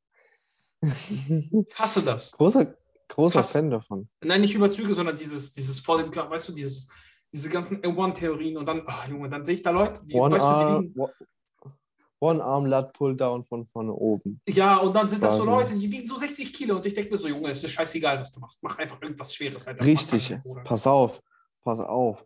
ich 0.82 1.66
hasse 1.76 2.02
das. 2.02 2.32
großer 2.32 2.76
großer. 3.10 3.44
Fan 3.44 3.70
davon. 3.70 4.10
Nein, 4.24 4.41
nicht 4.41 4.56
Überzüge, 4.56 4.94
sondern 4.94 5.16
dieses, 5.16 5.54
dieses 5.54 5.80
vor 5.80 5.98
dem 6.00 6.10
Körper, 6.10 6.32
weißt 6.32 6.50
du, 6.50 6.54
dieses, 6.54 6.89
diese 7.34 7.49
ganzen 7.49 7.81
N1-Theorien 7.81 8.57
und 8.57 8.65
dann, 8.65 8.84
ah, 8.86 9.07
Junge, 9.09 9.27
dann 9.27 9.43
sehe 9.43 9.55
ich 9.55 9.61
da 9.63 9.71
Leute, 9.71 10.05
die, 10.05 10.13
One 10.13 10.36
weißt 10.36 10.45
du, 10.45 10.55
die 10.55 10.61
Arm, 10.61 10.81
liegen, 10.84 10.99
one, 10.99 11.13
one 12.19 12.43
Arm 12.43 12.65
Lat 12.67 12.93
Pull 12.93 13.17
Down 13.17 13.43
von 13.43 13.65
vorne 13.65 13.91
oben. 13.91 14.39
ja, 14.47 14.77
und 14.77 14.95
dann 14.95 15.09
sind 15.09 15.23
das 15.23 15.38
so 15.38 15.43
Quasi. 15.43 15.51
Leute, 15.51 15.75
die 15.75 15.91
wiegen 15.91 16.05
so 16.05 16.15
60 16.15 16.53
Kilo 16.53 16.75
und 16.75 16.86
ich 16.86 16.93
denke 16.93 17.11
mir 17.11 17.17
so, 17.17 17.27
Junge, 17.27 17.49
es 17.49 17.63
ist 17.63 17.71
scheißegal, 17.71 18.19
was 18.19 18.31
du 18.31 18.39
machst. 18.39 18.59
Mach 18.61 18.77
einfach 18.77 19.01
irgendwas 19.01 19.34
Schweres. 19.34 19.65
Mach 19.65 19.86
Richtig, 19.86 20.36
pass 20.63 20.86
auf, 20.86 21.21
pass 21.63 21.79
auf. 21.79 22.23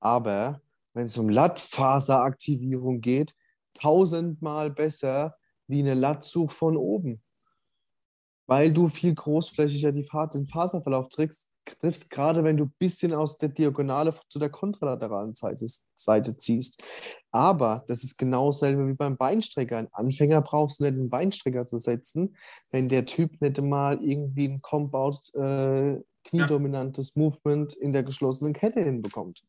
Aber 0.00 0.60
wenn 0.92 1.06
es 1.06 1.16
um 1.16 1.28
Lattfaseraktivierung 1.28 3.00
geht, 3.00 3.34
tausendmal 3.74 4.70
besser 4.70 5.36
wie 5.68 5.80
eine 5.80 5.94
Lattzug 5.94 6.52
von 6.52 6.76
oben. 6.76 7.22
Weil 8.46 8.72
du 8.72 8.88
viel 8.88 9.14
großflächiger 9.14 9.92
die 9.92 10.04
Fa- 10.04 10.26
den 10.26 10.46
Faserverlauf 10.46 11.08
triffst, 11.10 11.47
triffst, 11.76 12.10
gerade 12.10 12.44
wenn 12.44 12.56
du 12.56 12.64
ein 12.64 12.74
bisschen 12.78 13.12
aus 13.12 13.38
der 13.38 13.48
Diagonale 13.48 14.14
zu 14.28 14.38
der 14.38 14.50
kontralateralen 14.50 15.34
Seite, 15.34 15.66
Seite 15.94 16.36
ziehst. 16.36 16.82
Aber 17.30 17.84
das 17.88 18.04
ist 18.04 18.16
genau 18.16 18.46
dasselbe 18.46 18.88
wie 18.88 18.94
beim 18.94 19.16
Beinstrecker. 19.16 19.78
Ein 19.78 19.88
Anfänger 19.92 20.42
brauchst 20.42 20.80
du 20.80 20.84
nicht 20.84 20.98
einen 20.98 21.10
Beinstrecker 21.10 21.66
zu 21.66 21.78
setzen, 21.78 22.36
wenn 22.72 22.88
der 22.88 23.04
Typ 23.04 23.40
nicht 23.40 23.60
mal 23.60 24.02
irgendwie 24.02 24.48
ein 24.48 24.60
Compound 24.62 25.34
äh, 25.34 26.00
kniedominantes 26.24 27.16
Movement 27.16 27.74
in 27.74 27.92
der 27.92 28.02
geschlossenen 28.02 28.52
Kette 28.52 28.82
hinbekommt. 28.82 29.42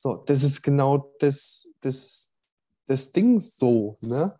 So, 0.00 0.16
das 0.16 0.42
ist 0.42 0.62
genau 0.62 1.12
das, 1.18 1.72
das, 1.80 2.34
das 2.86 3.12
Ding 3.12 3.40
so, 3.40 3.94
ne? 4.00 4.34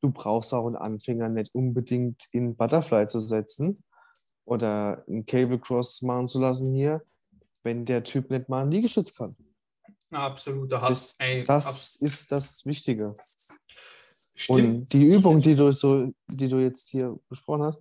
Du 0.00 0.10
brauchst 0.10 0.52
auch 0.52 0.66
einen 0.66 0.76
Anfänger 0.76 1.30
nicht 1.30 1.54
unbedingt 1.54 2.28
in 2.32 2.56
Butterfly 2.56 3.06
zu 3.06 3.20
setzen 3.20 3.82
oder 4.44 5.04
einen 5.08 5.26
Cable 5.26 5.58
Cross 5.58 6.02
machen 6.02 6.28
zu 6.28 6.40
lassen 6.40 6.72
hier, 6.72 7.04
wenn 7.62 7.84
der 7.84 8.04
Typ 8.04 8.30
nicht 8.30 8.48
mal 8.48 8.62
einen 8.62 8.70
Liegestütz 8.70 9.14
kann. 9.14 9.36
Absoluter 10.10 10.80
Hass. 10.80 11.16
Das, 11.16 11.26
Ey, 11.26 11.42
das 11.42 11.96
ist 11.96 12.30
das 12.30 12.64
Wichtige. 12.66 13.14
Stimmt. 14.36 14.60
Und 14.60 14.92
die 14.92 15.06
Übung, 15.06 15.40
die 15.40 15.54
du 15.54 15.72
so, 15.72 16.12
die 16.28 16.48
du 16.48 16.58
jetzt 16.58 16.88
hier 16.88 17.18
besprochen 17.28 17.64
hast, 17.64 17.78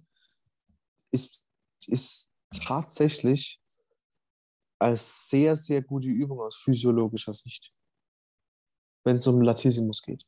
ist, 1.11 1.43
ist 1.87 2.33
tatsächlich 2.51 3.61
eine 4.79 4.97
sehr, 4.97 5.55
sehr 5.55 5.81
gute 5.81 6.07
Übung 6.07 6.39
aus 6.39 6.57
physiologischer 6.57 7.33
Sicht. 7.33 7.71
Wenn 9.03 9.17
es 9.17 9.27
um 9.27 9.41
Latissimus 9.41 10.01
geht. 10.01 10.23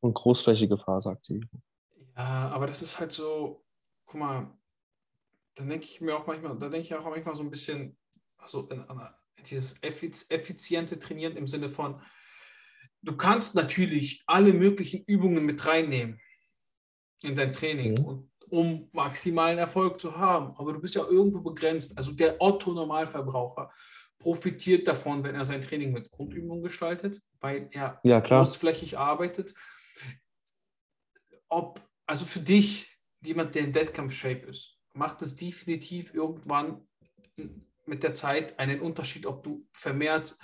Und 0.00 0.14
großflächige 0.14 0.76
Faseraktivierung. 0.76 1.62
Ja, 2.16 2.50
aber 2.50 2.66
das 2.66 2.82
ist 2.82 2.98
halt 2.98 3.12
so, 3.12 3.64
guck 4.04 4.20
mal, 4.20 4.56
dann 5.56 5.68
denke 5.70 5.86
ich 5.86 6.00
mir 6.00 6.14
auch 6.14 6.26
manchmal, 6.26 6.56
da 6.58 6.68
denke 6.68 6.86
ich 6.86 6.94
auch 6.94 7.04
manchmal 7.04 7.34
so 7.34 7.42
ein 7.42 7.50
bisschen, 7.50 7.96
also 8.36 8.68
in, 8.68 8.80
an 8.80 9.14
dieses 9.46 9.74
effiz 9.80 10.26
effiziente 10.30 10.98
Trainieren 10.98 11.36
im 11.36 11.48
Sinne 11.48 11.68
von, 11.68 11.94
du 13.02 13.16
kannst 13.16 13.54
natürlich 13.54 14.22
alle 14.26 14.52
möglichen 14.52 15.02
Übungen 15.06 15.44
mit 15.44 15.64
reinnehmen 15.66 16.20
in 17.22 17.34
dein 17.34 17.52
Training, 17.52 17.94
Mhm. 17.94 18.30
um 18.50 18.88
maximalen 18.92 19.58
Erfolg 19.58 20.00
zu 20.00 20.16
haben, 20.16 20.54
aber 20.56 20.74
du 20.74 20.80
bist 20.80 20.94
ja 20.94 21.04
irgendwo 21.04 21.40
begrenzt. 21.40 21.96
Also 21.96 22.12
der 22.12 22.40
Otto-Normalverbraucher 22.40 23.72
profitiert 24.18 24.86
davon, 24.86 25.24
wenn 25.24 25.34
er 25.34 25.44
sein 25.44 25.62
Training 25.62 25.92
mit 25.92 26.10
Grundübungen 26.10 26.62
gestaltet, 26.62 27.22
weil 27.40 27.68
er 27.72 28.00
Ja, 28.04 28.20
großflächig 28.20 28.98
arbeitet. 28.98 29.54
Ob, 31.48 31.80
also 32.06 32.24
für 32.24 32.40
dich, 32.40 32.90
jemand, 33.22 33.54
der 33.54 33.62
in 33.62 33.74
Wettkampf-Shape 33.74 34.46
ist, 34.46 34.75
macht 34.96 35.22
es 35.22 35.36
definitiv 35.36 36.14
irgendwann 36.14 36.86
mit 37.86 38.02
der 38.02 38.12
Zeit 38.12 38.58
einen 38.58 38.80
Unterschied, 38.80 39.26
ob 39.26 39.42
du 39.44 39.66
vermehrt 39.72 40.36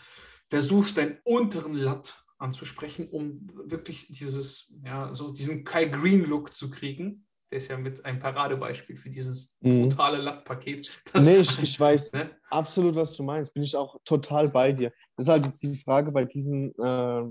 versuchst, 0.48 0.98
deinen 0.98 1.18
unteren 1.24 1.74
Lat 1.74 2.24
anzusprechen, 2.38 3.08
um 3.08 3.48
wirklich 3.70 4.08
dieses, 4.08 4.72
ja, 4.84 5.14
so 5.14 5.32
diesen 5.32 5.64
Kai 5.64 5.86
Green-Look 5.86 6.54
zu 6.54 6.70
kriegen. 6.70 7.26
Der 7.50 7.58
ist 7.58 7.68
ja 7.68 7.76
mit 7.76 8.04
ein 8.04 8.18
Paradebeispiel 8.18 8.96
für 8.96 9.10
dieses 9.10 9.56
Mhm. 9.60 9.88
brutale 9.90 10.18
Lat-Paket. 10.18 11.02
Das- 11.12 11.24
Nee, 11.24 11.36
ich, 11.36 11.62
ich 11.62 11.78
weiß 11.78 12.12
Ne? 12.12 12.30
absolut, 12.50 12.94
was 12.94 13.16
du 13.16 13.22
meinst. 13.22 13.52
Bin 13.54 13.62
ich 13.62 13.76
auch 13.76 13.96
total 14.04 14.48
bei 14.48 14.72
dir. 14.72 14.90
Das 15.16 15.26
ist 15.26 15.30
halt 15.32 15.44
jetzt 15.46 15.62
die 15.62 15.76
Frage 15.76 16.10
bei 16.12 16.24
diesen 16.24 16.74
äh, 16.78 17.22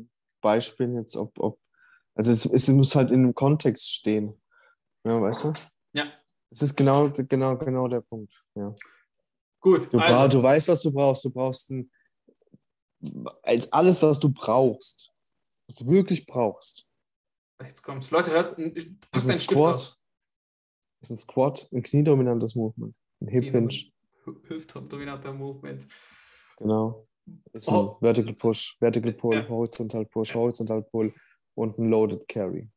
Beispielen 0.41 0.95
jetzt, 0.95 1.15
ob, 1.15 1.37
ob 1.39 1.59
Also 2.15 2.31
es, 2.31 2.45
es 2.45 2.67
muss 2.69 2.95
halt 2.95 3.09
in 3.09 3.23
einem 3.23 3.35
Kontext 3.35 3.91
stehen. 3.91 4.39
Ja, 5.03 5.19
weißt 5.21 5.43
du? 5.45 5.53
Ja. 5.93 6.05
Es 6.51 6.61
ist 6.61 6.75
genau, 6.75 7.09
genau, 7.09 7.57
genau 7.57 7.87
der 7.87 8.01
Punkt. 8.01 8.43
Ja. 8.55 8.75
Gut, 9.61 9.91
Du, 9.93 9.99
also, 9.99 10.37
du 10.37 10.43
weißt, 10.43 10.67
was 10.67 10.81
du 10.81 10.91
brauchst. 10.91 11.23
Du 11.23 11.29
brauchst 11.31 11.69
ein, 11.71 11.89
als 13.43 13.71
alles, 13.71 14.01
was 14.03 14.19
du 14.19 14.29
brauchst, 14.29 15.11
was 15.67 15.75
du 15.75 15.87
wirklich 15.87 16.25
brauchst, 16.25 16.85
jetzt 17.61 17.81
kommt's. 17.83 18.11
Leute, 18.11 18.31
hört, 18.31 18.57
Das 19.11 19.25
ist 19.25 19.43
Stift 19.43 19.51
Squat. 19.51 19.75
aus. 19.75 19.99
ist 21.01 21.11
ein 21.11 21.17
Squat, 21.17 21.69
ein 21.71 21.81
kniedominantes 21.83 22.55
Movement, 22.55 22.95
ein 23.21 23.27
Hip 23.29 23.45
Hinge, 23.45 23.69
Hü- 24.25 24.49
Hüftdominanter 24.49 25.33
Movement. 25.33 25.87
genau. 26.57 27.07
Ist 27.53 27.69
ein 27.69 27.75
Oh. 27.75 27.97
Vertical 28.01 28.33
Push, 28.33 28.77
Vertical 28.79 29.13
Pull, 29.13 29.35
Ja. 29.35 29.47
Horizontal 29.47 30.05
Push, 30.05 30.33
Horizontal 30.35 30.81
Pull 30.83 31.13
und 31.55 31.77
ein 31.77 31.89
Loaded 31.89 32.27
Carry. 32.27 32.67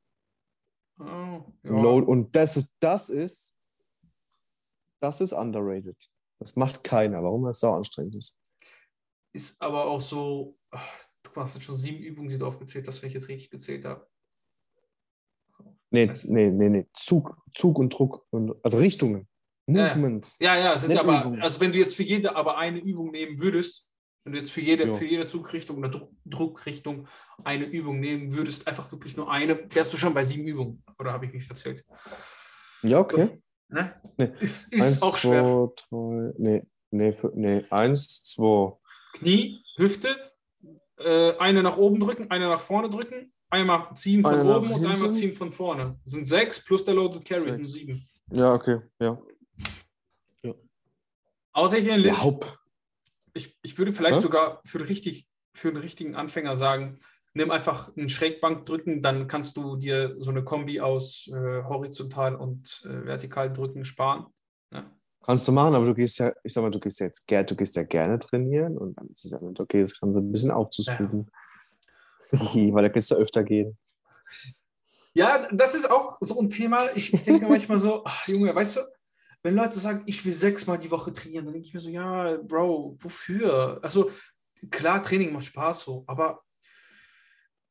Oh, 1.00 1.04
Ein 1.04 1.44
ja. 1.64 1.70
Load, 1.82 2.06
und 2.06 2.34
das 2.36 2.56
ist, 2.58 2.76
das 2.78 3.08
ist, 3.08 3.58
das 5.04 5.20
ist 5.20 5.32
underrated. 5.32 5.96
Das 6.38 6.56
macht 6.56 6.82
keiner, 6.82 7.22
warum 7.22 7.44
das 7.44 7.60
so 7.60 7.68
anstrengend 7.68 8.16
ist. 8.16 8.40
Ist 9.34 9.60
aber 9.60 9.84
auch 9.84 10.00
so, 10.00 10.58
du 11.22 11.30
hast 11.36 11.54
jetzt 11.54 11.64
schon 11.64 11.76
sieben 11.76 12.02
Übungen, 12.02 12.30
die 12.30 12.38
du 12.38 12.46
aufgezählt 12.46 12.88
hast, 12.88 13.02
wenn 13.02 13.08
ich 13.08 13.14
jetzt 13.14 13.28
richtig 13.28 13.50
gezählt 13.50 13.84
habe. 13.84 14.08
Nee, 15.90 16.06
Weiß- 16.06 16.30
nee, 16.30 16.50
nee, 16.50 16.68
nee. 16.70 16.86
Zug, 16.94 17.36
Zug 17.54 17.78
und 17.78 17.90
Druck, 17.90 18.26
und, 18.30 18.54
also 18.64 18.78
Richtungen. 18.78 19.28
Movements. 19.66 20.38
Ja, 20.40 20.58
ja, 20.58 20.74
es 20.74 20.82
sind 20.82 20.96
aber, 20.96 21.24
also 21.40 21.60
wenn 21.60 21.72
du 21.72 21.78
jetzt 21.78 21.96
für 21.96 22.02
jede 22.02 22.36
aber 22.36 22.58
eine 22.58 22.78
Übung 22.78 23.10
nehmen 23.10 23.38
würdest, 23.38 23.88
wenn 24.24 24.32
du 24.32 24.38
jetzt 24.38 24.50
für 24.52 24.60
jede, 24.60 24.94
für 24.94 25.04
jede 25.04 25.26
Zugrichtung 25.26 25.78
oder 25.78 25.88
Druck, 25.90 26.12
Druckrichtung 26.24 27.08
eine 27.44 27.66
Übung 27.66 28.00
nehmen 28.00 28.34
würdest, 28.34 28.66
einfach 28.66 28.90
wirklich 28.90 29.16
nur 29.16 29.30
eine, 29.30 29.70
wärst 29.74 29.92
du 29.92 29.96
schon 29.96 30.14
bei 30.14 30.22
sieben 30.22 30.46
Übungen. 30.46 30.82
Oder 30.98 31.12
habe 31.12 31.26
ich 31.26 31.32
mich 31.32 31.46
verzählt? 31.46 31.84
Ja, 32.82 33.00
okay. 33.00 33.42
Ne? 33.68 33.94
Nee. 34.16 34.32
Ist, 34.40 34.72
ist 34.72 34.82
Eins, 34.82 35.02
auch 35.02 35.16
schwer. 35.16 35.42
zwei, 35.42 35.72
drei, 35.90 36.32
nee, 36.38 36.62
nee, 36.90 37.12
für, 37.12 37.32
nee, 37.34 37.64
eins, 37.70 38.22
zwei. 38.22 38.76
Knie, 39.14 39.62
Hüfte, 39.76 40.16
äh, 40.98 41.36
eine 41.38 41.62
nach 41.62 41.76
oben 41.76 41.98
drücken, 42.00 42.30
eine 42.30 42.48
nach 42.48 42.60
vorne 42.60 42.88
drücken, 42.88 43.32
einmal 43.50 43.94
ziehen 43.94 44.22
von 44.22 44.34
Eine 44.34 44.56
oben 44.58 44.72
und 44.72 44.86
einmal 44.86 45.12
ziehen 45.12 45.32
von 45.32 45.52
vorne. 45.52 45.98
Das 46.04 46.12
sind 46.12 46.26
sechs 46.26 46.64
plus 46.64 46.84
der 46.84 46.94
Loaded 46.94 47.24
Carry 47.24 47.42
Sechs. 47.42 47.56
sind 47.56 47.64
sieben. 47.64 48.08
Ja, 48.30 48.54
okay, 48.54 48.80
ja. 49.00 49.20
Außer 51.52 51.78
hier 51.78 51.94
in. 51.94 52.20
Haupt. 52.20 52.58
ich, 53.32 53.56
ich 53.62 53.78
würde 53.78 53.92
vielleicht 53.92 54.16
Hä? 54.16 54.20
sogar 54.20 54.60
für, 54.64 54.78
den 54.78 54.88
richtig, 54.88 55.28
für 55.54 55.68
einen 55.68 55.76
richtigen 55.76 56.16
Anfänger 56.16 56.56
sagen, 56.56 56.98
nimm 57.34 57.50
einfach 57.50 57.94
einen 57.96 58.08
Schrägbank 58.08 58.64
drücken, 58.64 59.02
dann 59.02 59.26
kannst 59.26 59.56
du 59.56 59.76
dir 59.76 60.14
so 60.18 60.30
eine 60.30 60.44
Kombi 60.44 60.80
aus 60.80 61.28
äh, 61.28 61.62
horizontal 61.64 62.36
und 62.36 62.82
äh, 62.84 63.04
vertikal 63.04 63.52
drücken 63.52 63.84
sparen. 63.84 64.26
Ja. 64.72 64.90
Kannst 65.24 65.48
du 65.48 65.52
machen, 65.52 65.74
aber 65.74 65.86
du 65.86 65.94
gehst 65.94 66.18
ja, 66.18 66.32
ich 66.44 66.52
sag 66.52 66.62
mal, 66.62 66.70
du 66.70 66.78
gehst 66.78 67.00
ja 67.00 67.06
jetzt 67.06 67.26
gerne, 67.26 67.46
du 67.46 67.56
gehst 67.56 67.74
ja 67.76 67.82
gerne 67.82 68.18
trainieren 68.18 68.78
und 68.78 68.96
dann 68.98 69.08
ist 69.08 69.24
es 69.24 69.32
ja 69.32 69.40
nicht 69.40 69.58
okay, 69.58 69.80
das 69.80 69.98
Ganze 69.98 70.20
ein 70.20 70.30
bisschen 70.30 70.50
aufzusplitten. 70.50 71.30
Weil 72.32 72.82
da 72.82 72.88
kannst 72.88 73.10
du 73.10 73.16
öfter 73.16 73.42
gehen. 73.42 73.76
ja, 75.12 75.48
das 75.52 75.74
ist 75.74 75.90
auch 75.90 76.18
so 76.20 76.40
ein 76.40 76.50
Thema. 76.50 76.82
Ich 76.94 77.10
denke 77.10 77.46
manchmal 77.48 77.78
so, 77.78 78.02
ach, 78.04 78.28
Junge, 78.28 78.54
weißt 78.54 78.76
du, 78.76 78.80
wenn 79.42 79.56
Leute 79.56 79.78
sagen, 79.78 80.02
ich 80.06 80.24
will 80.24 80.32
sechsmal 80.32 80.78
die 80.78 80.90
Woche 80.90 81.12
trainieren, 81.12 81.46
dann 81.46 81.54
denke 81.54 81.66
ich 81.66 81.74
mir 81.74 81.80
so, 81.80 81.90
ja, 81.90 82.36
Bro, 82.36 82.96
wofür? 82.98 83.78
Also 83.82 84.10
klar, 84.70 85.02
Training 85.02 85.32
macht 85.32 85.46
Spaß 85.46 85.82
so, 85.82 86.04
aber 86.06 86.43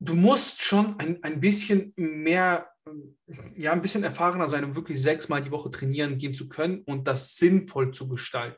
du 0.04 0.14
musst 0.16 0.62
schon 0.62 0.97
ein, 0.99 1.22
ein 1.24 1.39
bisschen 1.39 1.93
mehr, 1.95 2.68
ja, 3.56 3.72
ein 3.72 3.82
bisschen 3.82 4.04
erfahrener 4.04 4.47
sein, 4.47 4.64
um 4.66 4.76
wirklich 4.76 5.01
sechsmal 5.01 5.41
die 5.41 5.51
Woche 5.51 5.72
trainieren 5.72 6.18
gehen 6.18 6.34
zu 6.36 6.47
können 6.49 6.82
und 6.86 7.08
das 7.08 7.36
sinnvoll 7.36 7.91
zu 7.91 8.08
gestalten. 8.08 8.58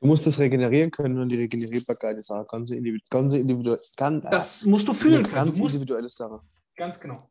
Du 0.00 0.08
musst 0.08 0.26
das 0.26 0.38
regenerieren 0.38 0.90
können 0.90 1.18
und 1.18 1.28
die 1.30 1.36
Regenerierbarkeit 1.38 2.16
ist 2.16 2.30
auch 2.30 2.46
ganz 2.46 2.70
individuell. 2.70 3.00
Ganz 3.10 3.32
individuell 3.32 3.78
ganz, 3.96 4.28
Das 4.28 4.64
musst 4.64 4.86
du 4.86 4.92
fühlen 4.94 5.14
eine 5.16 5.24
können. 5.24 5.34
ganz 5.46 5.58
musst, 5.58 5.74
individuelle 5.74 6.10
Sache. 6.10 6.40
ganz 6.76 7.00
genau. 7.00 7.30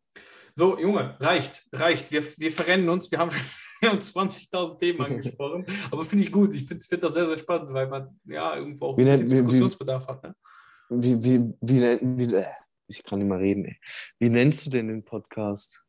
So, 0.58 0.80
Junge, 0.80 1.16
reicht, 1.20 1.68
reicht. 1.74 2.12
Wir, 2.12 2.24
wir 2.38 2.52
verrennen 2.52 2.88
uns. 2.90 3.12
Wir 3.12 3.20
haben, 3.20 3.30
haben 3.84 4.00
20.000 4.00 4.80
Themen 4.80 5.02
angesprochen. 5.06 5.66
Aber 5.92 6.06
finde 6.06 6.24
ich 6.24 6.32
gut. 6.32 6.54
Ich 6.56 6.66
finde 6.68 6.84
find 6.84 7.04
das 7.04 7.14
sehr, 7.14 7.28
sehr 7.28 7.38
spannend, 7.38 7.72
weil 7.74 7.88
man 7.88 8.20
ja 8.26 8.56
irgendwo 8.56 8.86
auch 8.88 8.98
Wie 8.98 9.02
ein 9.02 9.08
nennt- 9.10 9.24
bisschen 9.24 9.30
wie- 9.32 9.36
wie- 9.36 9.42
Diskussionsbedarf 9.44 10.08
hat. 10.08 10.24
Ne? 10.24 10.36
Wie, 10.90 11.24
wie, 11.24 11.54
wie, 11.62 11.80
nennt- 11.80 12.02
wie, 12.02 12.34
äh, 12.36 12.46
ich 12.88 13.04
kann 13.04 13.20
nicht 13.20 13.28
mal 13.28 13.40
reden, 13.40 13.66
ey. 13.66 13.78
Wie 14.20 14.30
nennst 14.30 14.66
du 14.66 14.70
denn 14.70 14.88
den 14.88 15.04
Podcast? 15.04 15.84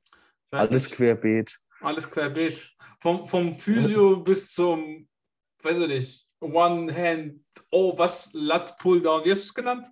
Alles 0.51 0.89
nicht. 0.89 0.97
querbeet. 0.97 1.59
Alles 1.81 2.11
querbeet. 2.11 2.75
Vom, 3.01 3.27
vom 3.27 3.55
Physio 3.55 4.17
bis 4.25 4.53
zum, 4.53 5.09
weiß 5.63 5.79
ich 5.79 5.89
nicht, 5.89 6.27
One 6.41 6.95
Hand, 6.95 7.41
oh, 7.71 7.97
was, 7.99 8.31
Lat 8.33 8.79
Pull 8.79 9.03
Down, 9.03 9.25
wie 9.25 9.31
hast 9.31 9.43
du 9.43 9.49
es 9.49 9.55
genannt? 9.55 9.89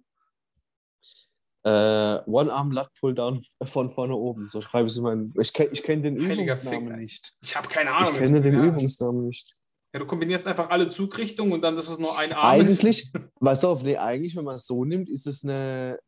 Äh, 1.65 2.21
One 2.27 2.53
Arm 2.53 2.73
Lat 2.73 2.91
Pull 3.01 3.15
Down 3.15 3.45
von 3.65 3.91
vorne 3.91 4.15
oben. 4.15 4.49
So 4.49 4.61
schreibe 4.61 4.87
ich 4.87 4.93
es 4.93 4.99
immer. 4.99 5.17
Ich 5.41 5.53
kenne 5.53 5.71
ich 5.73 5.83
kenn 5.83 6.03
den 6.03 6.17
Heiliger 6.17 6.55
Übungsnamen 6.55 6.89
Fick, 6.89 6.99
nicht. 6.99 7.35
Ich 7.41 7.57
habe 7.57 7.69
keine 7.69 7.95
Ahnung. 7.95 8.13
Ich 8.13 8.19
kenne 8.19 8.41
den 8.43 8.55
ja. 8.55 8.65
Übungsnamen 8.65 9.27
nicht. 9.27 9.57
Ja, 9.95 10.01
du 10.01 10.07
kombinierst 10.07 10.47
einfach 10.47 10.69
alle 10.71 10.91
Zugrichtungen 10.91 11.53
und 11.53 11.63
dann, 11.63 11.77
dass 11.77 11.89
es 11.89 11.99
nur 11.99 12.19
ein 12.19 12.33
Arm 12.33 12.61
ist. 12.61 12.81
Eigentlich, 12.81 13.13
weißt 13.41 13.63
du, 13.63 13.69
auf, 13.69 13.83
nee, 13.83 13.97
eigentlich, 13.97 14.37
wenn 14.37 14.45
man 14.45 14.57
es 14.57 14.67
so 14.67 14.85
nimmt, 14.85 15.09
ist 15.09 15.27
es 15.27 15.43
eine, 15.45 15.99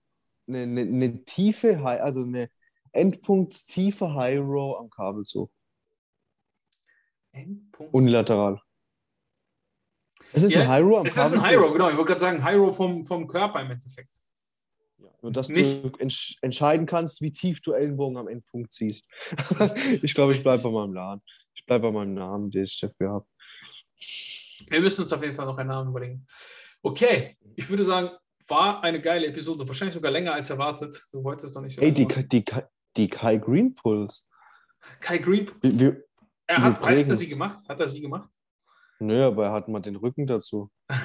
eine, 0.49 0.62
eine, 0.62 0.80
eine 0.82 1.24
tiefe, 1.24 1.82
High, 1.82 2.01
also 2.01 2.22
eine 2.22 2.51
endpunktstiefe 2.92 4.14
High 4.14 4.38
Row 4.40 4.78
am 4.78 4.90
Kabelzug. 4.90 5.51
Endpunkt. 7.32 7.92
Unilateral. 7.92 8.61
Es 10.32 10.42
ist 10.42 10.53
Ja, 10.53 10.62
ein 10.62 10.68
High 10.68 10.82
Row 10.82 10.99
am 11.01 11.07
Es 11.07 11.12
ist 11.14 11.18
ein 11.18 11.24
Kabelzug. 11.24 11.47
High 11.49 11.59
Row, 11.59 11.72
genau. 11.72 11.90
Ich 11.90 11.97
wollte 11.97 12.09
gerade 12.09 12.20
sagen, 12.20 12.42
High 12.44 12.57
Row 12.57 12.76
vom, 12.76 13.07
vom 13.07 13.26
Körper 13.28 13.61
im 13.62 13.70
Endeffekt. 13.70 14.14
Nur, 15.22 15.32
dass 15.32 15.49
Nicht- 15.49 15.84
du 15.84 15.88
entsch 15.99 16.38
entscheiden 16.42 16.86
kannst, 16.86 17.20
wie 17.22 17.32
tief 17.32 17.61
du 17.61 17.72
Ellenbogen 17.72 18.16
am 18.16 18.28
Endpunkt 18.28 18.72
ziehst. 18.72 19.07
ich 20.03 20.14
glaube, 20.14 20.34
ich 20.34 20.42
bleibe 20.42 20.62
bei 20.62 20.70
meinem 20.70 20.94
Laden. 20.94 21.22
Ich 21.55 21.64
bleibe 21.64 21.88
bei 21.88 21.92
meinem 21.92 22.14
Namen, 22.14 22.51
den 22.51 22.64
ich 22.64 22.78
dafür 22.80 23.11
habe. 23.11 23.26
Wir 24.68 24.80
müssen 24.80 25.03
uns 25.03 25.12
auf 25.12 25.22
jeden 25.22 25.34
Fall 25.34 25.47
noch 25.47 25.59
einen 25.59 25.68
Namen 25.68 25.90
überlegen. 25.90 26.26
Okay, 26.82 27.36
ich 27.57 27.68
würde 27.68 27.82
sagen, 27.82 28.11
war 28.49 28.82
eine 28.82 29.01
geile 29.01 29.26
Episode. 29.26 29.66
Wahrscheinlich 29.66 29.94
sogar 29.94 30.11
länger 30.11 30.34
als 30.34 30.51
erwartet. 30.51 31.07
Du 31.12 31.22
wolltest 31.22 31.51
es 31.51 31.55
noch 31.55 31.62
nicht 31.62 31.76
so 31.76 31.82
Ey, 31.82 31.92
die, 31.92 32.07
die, 32.07 32.44
die 32.97 33.09
Kai 33.09 33.36
Green 33.38 33.74
Pulls. 33.74 34.28
Kai 35.01 35.18
Green, 35.18 35.51
wie, 35.62 35.97
er 36.47 36.59
Wir 36.59 36.62
hat, 36.62 36.80
hat 36.80 37.09
er 37.09 37.16
sie 37.16 37.28
gemacht? 37.28 37.68
Hat 37.68 37.80
er 37.80 37.88
sie 37.88 38.01
gemacht? 38.01 38.28
nö, 38.99 39.24
aber 39.24 39.47
er 39.47 39.53
hat 39.53 39.68
mal 39.68 39.80
den 39.80 39.97
Rücken 39.97 40.26
dazu. 40.26 40.70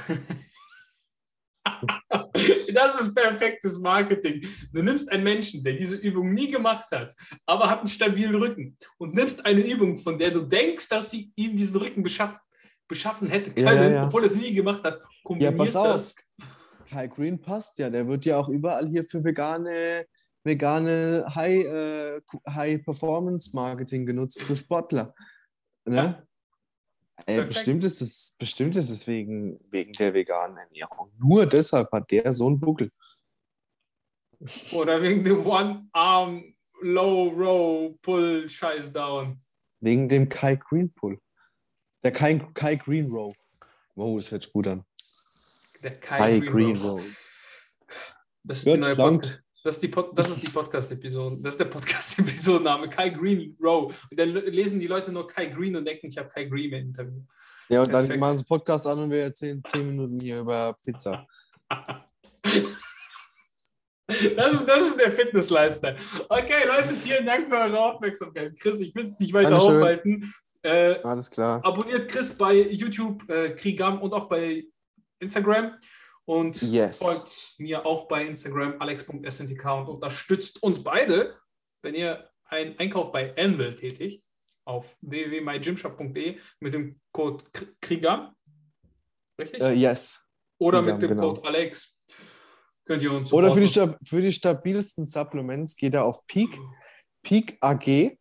Das 2.73 2.99
ist 2.99 3.15
perfektes 3.15 3.77
Marketing. 3.79 4.45
Du 4.71 4.81
nimmst 4.81 5.11
einen 5.11 5.23
Menschen, 5.23 5.63
der 5.63 5.73
diese 5.73 5.95
Übung 5.95 6.33
nie 6.33 6.49
gemacht 6.49 6.87
hat, 6.91 7.13
aber 7.45 7.69
hat 7.69 7.79
einen 7.79 7.87
stabilen 7.87 8.35
Rücken 8.35 8.77
und 8.97 9.13
nimmst 9.13 9.45
eine 9.45 9.61
Übung, 9.61 9.97
von 9.97 10.17
der 10.17 10.31
du 10.31 10.41
denkst, 10.41 10.87
dass 10.89 11.11
sie 11.11 11.31
ihm 11.35 11.55
diesen 11.57 11.75
Rücken 11.77 12.03
beschafft, 12.03 12.41
beschaffen 12.87 13.27
hätte 13.27 13.49
Ja, 13.59 13.69
können, 13.69 13.91
ja, 13.91 13.97
ja. 13.97 14.05
obwohl 14.05 14.23
er 14.23 14.29
sie 14.29 14.41
nie 14.41 14.53
gemacht 14.53 14.83
hat. 14.83 15.01
Kombinierst 15.23 15.57
pass 15.57 15.75
auf. 15.75 16.13
Kai 16.91 17.07
Green 17.07 17.39
passt 17.39 17.79
ja. 17.79 17.89
Der 17.89 18.07
wird 18.07 18.25
ja 18.25 18.37
auch 18.37 18.49
überall 18.49 18.87
hier 18.87 19.03
für 19.03 19.23
vegane, 19.23 20.05
vegane 20.43 21.25
High, 21.33 21.65
äh, 21.65 22.21
High 22.49 22.83
Performance 22.83 23.51
Marketing 23.53 24.05
genutzt 24.05 24.41
für 24.41 24.55
Sportler. 24.55 25.15
Ne? 25.85 25.95
Ja. 25.95 26.23
Ey, 27.27 27.45
bestimmt 27.45 27.83
ist 27.83 28.01
es, 28.01 28.35
bestimmt 28.37 28.75
ist 28.75 28.89
es 28.89 29.07
wegen, 29.07 29.55
wegen 29.71 29.93
der 29.93 30.13
veganen 30.13 30.57
Ernährung. 30.57 31.11
Nur 31.17 31.45
deshalb 31.45 31.91
hat 31.91 32.09
der 32.11 32.33
so 32.33 32.47
einen 32.47 32.59
Buckel. 32.59 32.91
Oder 34.73 35.01
wegen 35.01 35.23
dem 35.23 35.45
One-Arm, 35.45 36.55
Low-Row, 36.81 37.95
Pull, 38.01 38.49
Scheiß 38.49 38.91
down. 38.91 39.39
Wegen 39.79 40.09
dem 40.09 40.27
Kai 40.27 40.55
Green 40.55 40.91
Pull. 40.91 41.19
Der 42.03 42.11
Kai, 42.11 42.39
Kai 42.55 42.75
Green 42.75 43.11
Row. 43.11 43.31
Wow, 43.93 44.17
das 44.17 44.31
hört 44.31 44.43
sich 44.43 44.51
gut 44.51 44.67
an. 44.67 44.83
Der 45.83 45.99
Kai 45.99 46.17
Kai 46.17 46.39
Green 46.39 46.73
Green 46.73 46.77
Row. 46.77 47.01
Das 48.43 48.59
ist 48.59 48.65
Wird 48.65 48.77
die 48.77 48.79
neue. 48.81 48.95
Podcast. 48.95 49.43
Das 49.63 49.75
ist 49.75 49.83
die, 49.83 49.87
Pod 49.89 50.17
das 50.17 50.29
ist 50.29 50.41
die 50.43 50.49
Podcast-Episode. 50.49 51.37
Das 51.41 51.53
ist 51.53 51.59
der 51.59 51.65
Podcast-Episodenname. 51.65 52.89
Kai 52.89 53.09
Green 53.09 53.55
Row. 53.61 53.93
Und 54.09 54.19
dann 54.19 54.29
lesen 54.29 54.79
die 54.79 54.87
Leute 54.87 55.11
nur 55.11 55.27
Kai 55.27 55.45
Green 55.47 55.75
und 55.75 55.85
denken, 55.85 56.07
ich 56.07 56.17
habe 56.17 56.29
Kai 56.29 56.45
Green 56.45 56.71
im 56.73 56.87
Interview. 56.87 57.21
Ja, 57.69 57.81
und 57.81 57.87
dann 57.93 58.05
Perfekt. 58.05 58.19
machen 58.19 58.37
sie 58.37 58.41
einen 58.41 58.47
Podcast 58.47 58.87
an 58.87 58.99
und 58.99 59.11
wir 59.11 59.21
erzählen 59.21 59.61
zehn 59.65 59.85
Minuten 59.85 60.19
hier 60.19 60.39
über 60.39 60.75
Pizza. 60.83 61.23
Das 64.35 64.51
ist, 64.53 64.65
das 64.67 64.87
ist 64.89 64.99
der 64.99 65.09
Fitness-Lifestyle. 65.11 65.95
Okay, 66.27 66.67
Leute, 66.67 66.97
vielen 66.97 67.25
Dank 67.25 67.47
für 67.47 67.55
eure 67.55 67.79
Aufmerksamkeit. 67.79 68.59
Chris, 68.59 68.81
ich 68.81 68.93
will 68.93 69.05
es 69.05 69.17
nicht 69.19 69.31
weiter 69.33 69.51
Dankeschön. 69.51 69.77
aufhalten. 69.77 70.33
Äh, 70.63 70.99
Alles 71.03 71.31
klar. 71.31 71.63
abonniert 71.63 72.09
Chris 72.09 72.37
bei 72.37 72.53
YouTube, 72.53 73.23
äh, 73.29 73.51
Kriegam 73.51 74.01
und 74.01 74.11
auch 74.11 74.27
bei 74.27 74.65
Instagram. 75.21 75.77
Und 76.25 76.61
Yes. 76.61 76.99
folgt 76.99 77.55
mir 77.57 77.85
auch 77.85 78.07
bei 78.07 78.25
Instagram 78.25 78.75
alex.sntk 78.79 79.75
und 79.75 79.89
unterstützt 79.89 80.61
uns 80.61 80.83
beide 80.83 81.35
wenn 81.81 81.95
ihr 81.95 82.29
einen 82.45 82.77
Einkauf 82.79 83.11
bei 83.11 83.35
Anvil 83.37 83.75
tätigt, 83.75 84.23
auf 84.65 84.95
www.mygymshop.de 85.01 86.37
mit 86.59 86.73
dem 86.73 86.99
Code 87.11 87.43
Krieger, 87.81 88.35
richtig? 89.39 89.61
Äh, 89.61 89.73
yes. 89.73 90.27
Oder 90.59 90.81
Krieger, 90.81 90.93
mit 90.93 91.01
dem 91.01 91.09
genau. 91.09 91.33
Code 91.33 91.47
Alex 91.47 91.97
könnt 92.85 93.01
ihr 93.03 93.11
uns 93.11 93.33
Oder 93.33 93.51
für 93.51 93.61
die, 93.61 94.05
für 94.05 94.21
die 94.21 94.31
stabilsten 94.31 95.05
Supplements 95.05 95.75
geht 95.75 95.93
er 95.93 96.05
auf 96.05 96.25
Peak, 96.27 96.57
Peak 97.23 97.57
AG. 97.61 97.85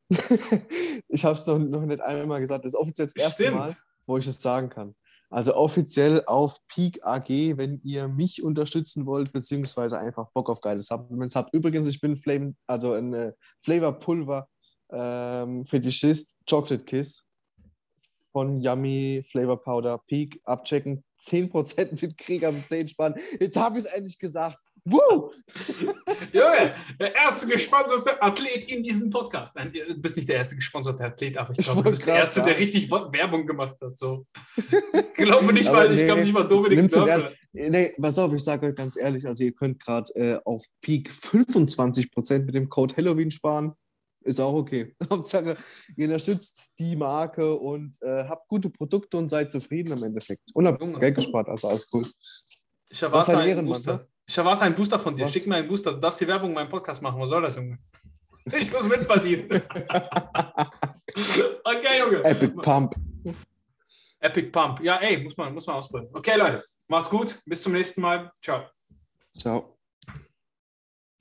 ich 1.09 1.25
habe 1.25 1.35
es 1.35 1.47
noch, 1.47 1.59
noch 1.59 1.85
nicht 1.85 2.01
einmal 2.01 2.41
gesagt. 2.41 2.65
Das 2.65 2.73
ist 2.73 2.79
offiziell 2.79 3.07
das 3.07 3.17
erste 3.17 3.43
Stimmt. 3.43 3.59
Mal, 3.59 3.77
wo 4.07 4.17
ich 4.17 4.27
es 4.27 4.41
sagen 4.41 4.71
kann. 4.71 4.95
Also 5.31 5.55
offiziell 5.55 6.25
auf 6.27 6.59
Peak 6.67 7.07
AG, 7.07 7.29
wenn 7.57 7.81
ihr 7.85 8.09
mich 8.09 8.43
unterstützen 8.43 9.07
wollt, 9.07 9.33
beziehungsweise 9.33 9.99
einfach 9.99 10.29
Bock 10.33 10.51
auf 10.51 10.61
geile 10.61 10.83
Supplements 10.83 11.37
habt. 11.37 11.55
Übrigens, 11.55 11.87
ich 11.87 12.01
bin 12.01 12.17
Flavor, 12.17 12.53
also 12.67 12.93
ein 12.95 13.15
äh, 13.15 13.33
Flavor 13.61 13.93
Pulver 13.93 14.49
ähm, 14.91 15.65
Fetischist, 15.65 16.37
Chocolate 16.49 16.85
Kiss 16.85 17.29
von 18.33 18.61
Yummy 18.61 19.23
Flavor 19.25 19.63
Powder 19.63 19.99
Peak. 20.07 20.41
Abchecken, 20.45 21.05
10% 21.21 22.03
mit 22.03 22.17
Krieger 22.17 22.51
mit 22.51 22.69
10 22.69 22.89
sparen. 22.89 23.15
Jetzt 23.39 23.57
habe 23.57 23.79
ich 23.79 23.85
es 23.85 23.93
endlich 23.93 24.19
gesagt. 24.19 24.59
Woo! 24.85 25.33
Junge, 26.33 26.75
der 26.99 27.15
erste 27.15 27.47
gesponserte 27.47 28.21
Athlet 28.23 28.71
in 28.73 28.83
diesem 28.83 29.11
Podcast. 29.11 29.55
Nein, 29.55 29.73
du 29.73 30.01
bist 30.01 30.17
nicht 30.17 30.29
der 30.29 30.37
erste 30.37 30.57
gesponserte 30.57 31.05
Athlet, 31.05 31.37
aber 31.37 31.53
ich 31.53 31.59
Ich 31.59 31.65
glaube, 31.65 31.83
du 31.83 31.91
bist 31.91 32.07
der 32.07 32.15
Erste, 32.17 32.43
der 32.43 32.59
richtig 32.59 32.91
Werbung 32.91 33.47
gemacht 33.47 33.77
hat. 33.81 33.99
So. 33.99 34.27
Ich 35.21 35.27
glaube 35.27 35.53
nicht 35.53 35.71
mal, 35.71 35.93
ich 35.93 36.01
nee, 36.01 36.07
glaube 36.07 36.23
nicht 36.23 36.33
mal 36.33 36.49
Dominik 36.49 36.89
Dörfer. 36.89 37.33
Nee, 37.53 37.93
pass 38.01 38.19
auf, 38.19 38.33
ich 38.33 38.43
sage 38.43 38.69
euch 38.69 38.75
ganz 38.75 38.97
ehrlich, 38.97 39.27
also 39.27 39.45
ihr 39.45 39.53
könnt 39.53 39.79
gerade 39.79 40.11
äh, 40.15 40.39
auf 40.47 40.65
Peak 40.81 41.11
25% 41.11 42.45
mit 42.45 42.55
dem 42.55 42.71
Code 42.71 42.97
Halloween 42.97 43.31
sparen. 43.31 43.75
Ist 44.23 44.41
auch 44.41 44.55
okay. 44.55 44.95
Hauptsache, 45.11 45.57
ihr 45.97 46.07
unterstützt 46.07 46.73
die 46.79 46.97
Marke 46.97 47.55
und 47.55 48.01
äh, 48.03 48.25
habt 48.25 48.49
gute 48.49 48.71
Produkte 48.71 49.17
und 49.17 49.29
seid 49.29 49.51
zufrieden 49.51 49.97
im 49.97 50.03
Endeffekt. 50.03 50.51
Und 50.55 50.67
habt 50.67 50.81
Junge. 50.81 50.99
Geld 50.99 51.17
gespart, 51.17 51.49
also 51.49 51.69
alles 51.69 51.89
cool. 51.93 52.07
Ich 52.91 53.03
erwarte 53.03 53.33
ein 53.33 53.39
einen 53.39 53.49
Ehrenmann, 53.49 53.73
Booster. 53.75 54.09
Ich 54.31 54.39
erwarte 54.39 54.63
einen 54.63 54.77
Booster 54.77 55.01
von 55.01 55.17
dir. 55.17 55.25
Was? 55.25 55.33
Schick 55.33 55.49
mir 55.49 55.57
einen 55.57 55.67
Booster. 55.67 55.93
Du 55.93 55.99
darfst 55.99 56.21
die 56.21 56.29
Werbung 56.29 56.51
in 56.51 56.55
meinem 56.55 56.69
Podcast 56.69 57.03
machen. 57.03 57.21
Was 57.21 57.31
soll 57.31 57.43
das, 57.43 57.57
Junge? 57.57 57.81
Ich 58.57 58.73
muss 58.73 58.89
mitverdienen. 58.89 59.51
okay, 61.65 61.99
Junge. 61.99 62.25
Epic 62.25 62.55
Pump. 62.63 62.95
Epic 64.21 64.51
Pump. 64.51 64.81
Ja, 64.83 64.99
ey, 64.99 65.19
muss 65.25 65.37
man, 65.37 65.53
muss 65.53 65.67
man 65.67 65.77
ausprobieren. 65.77 66.11
Okay, 66.15 66.37
Leute. 66.37 66.63
Macht's 66.87 67.11
gut. 67.11 67.41
Bis 67.45 67.61
zum 67.61 67.73
nächsten 67.73 68.01
Mal. 68.03 68.31
Ciao. 68.41 68.67
Ciao. 69.37 69.77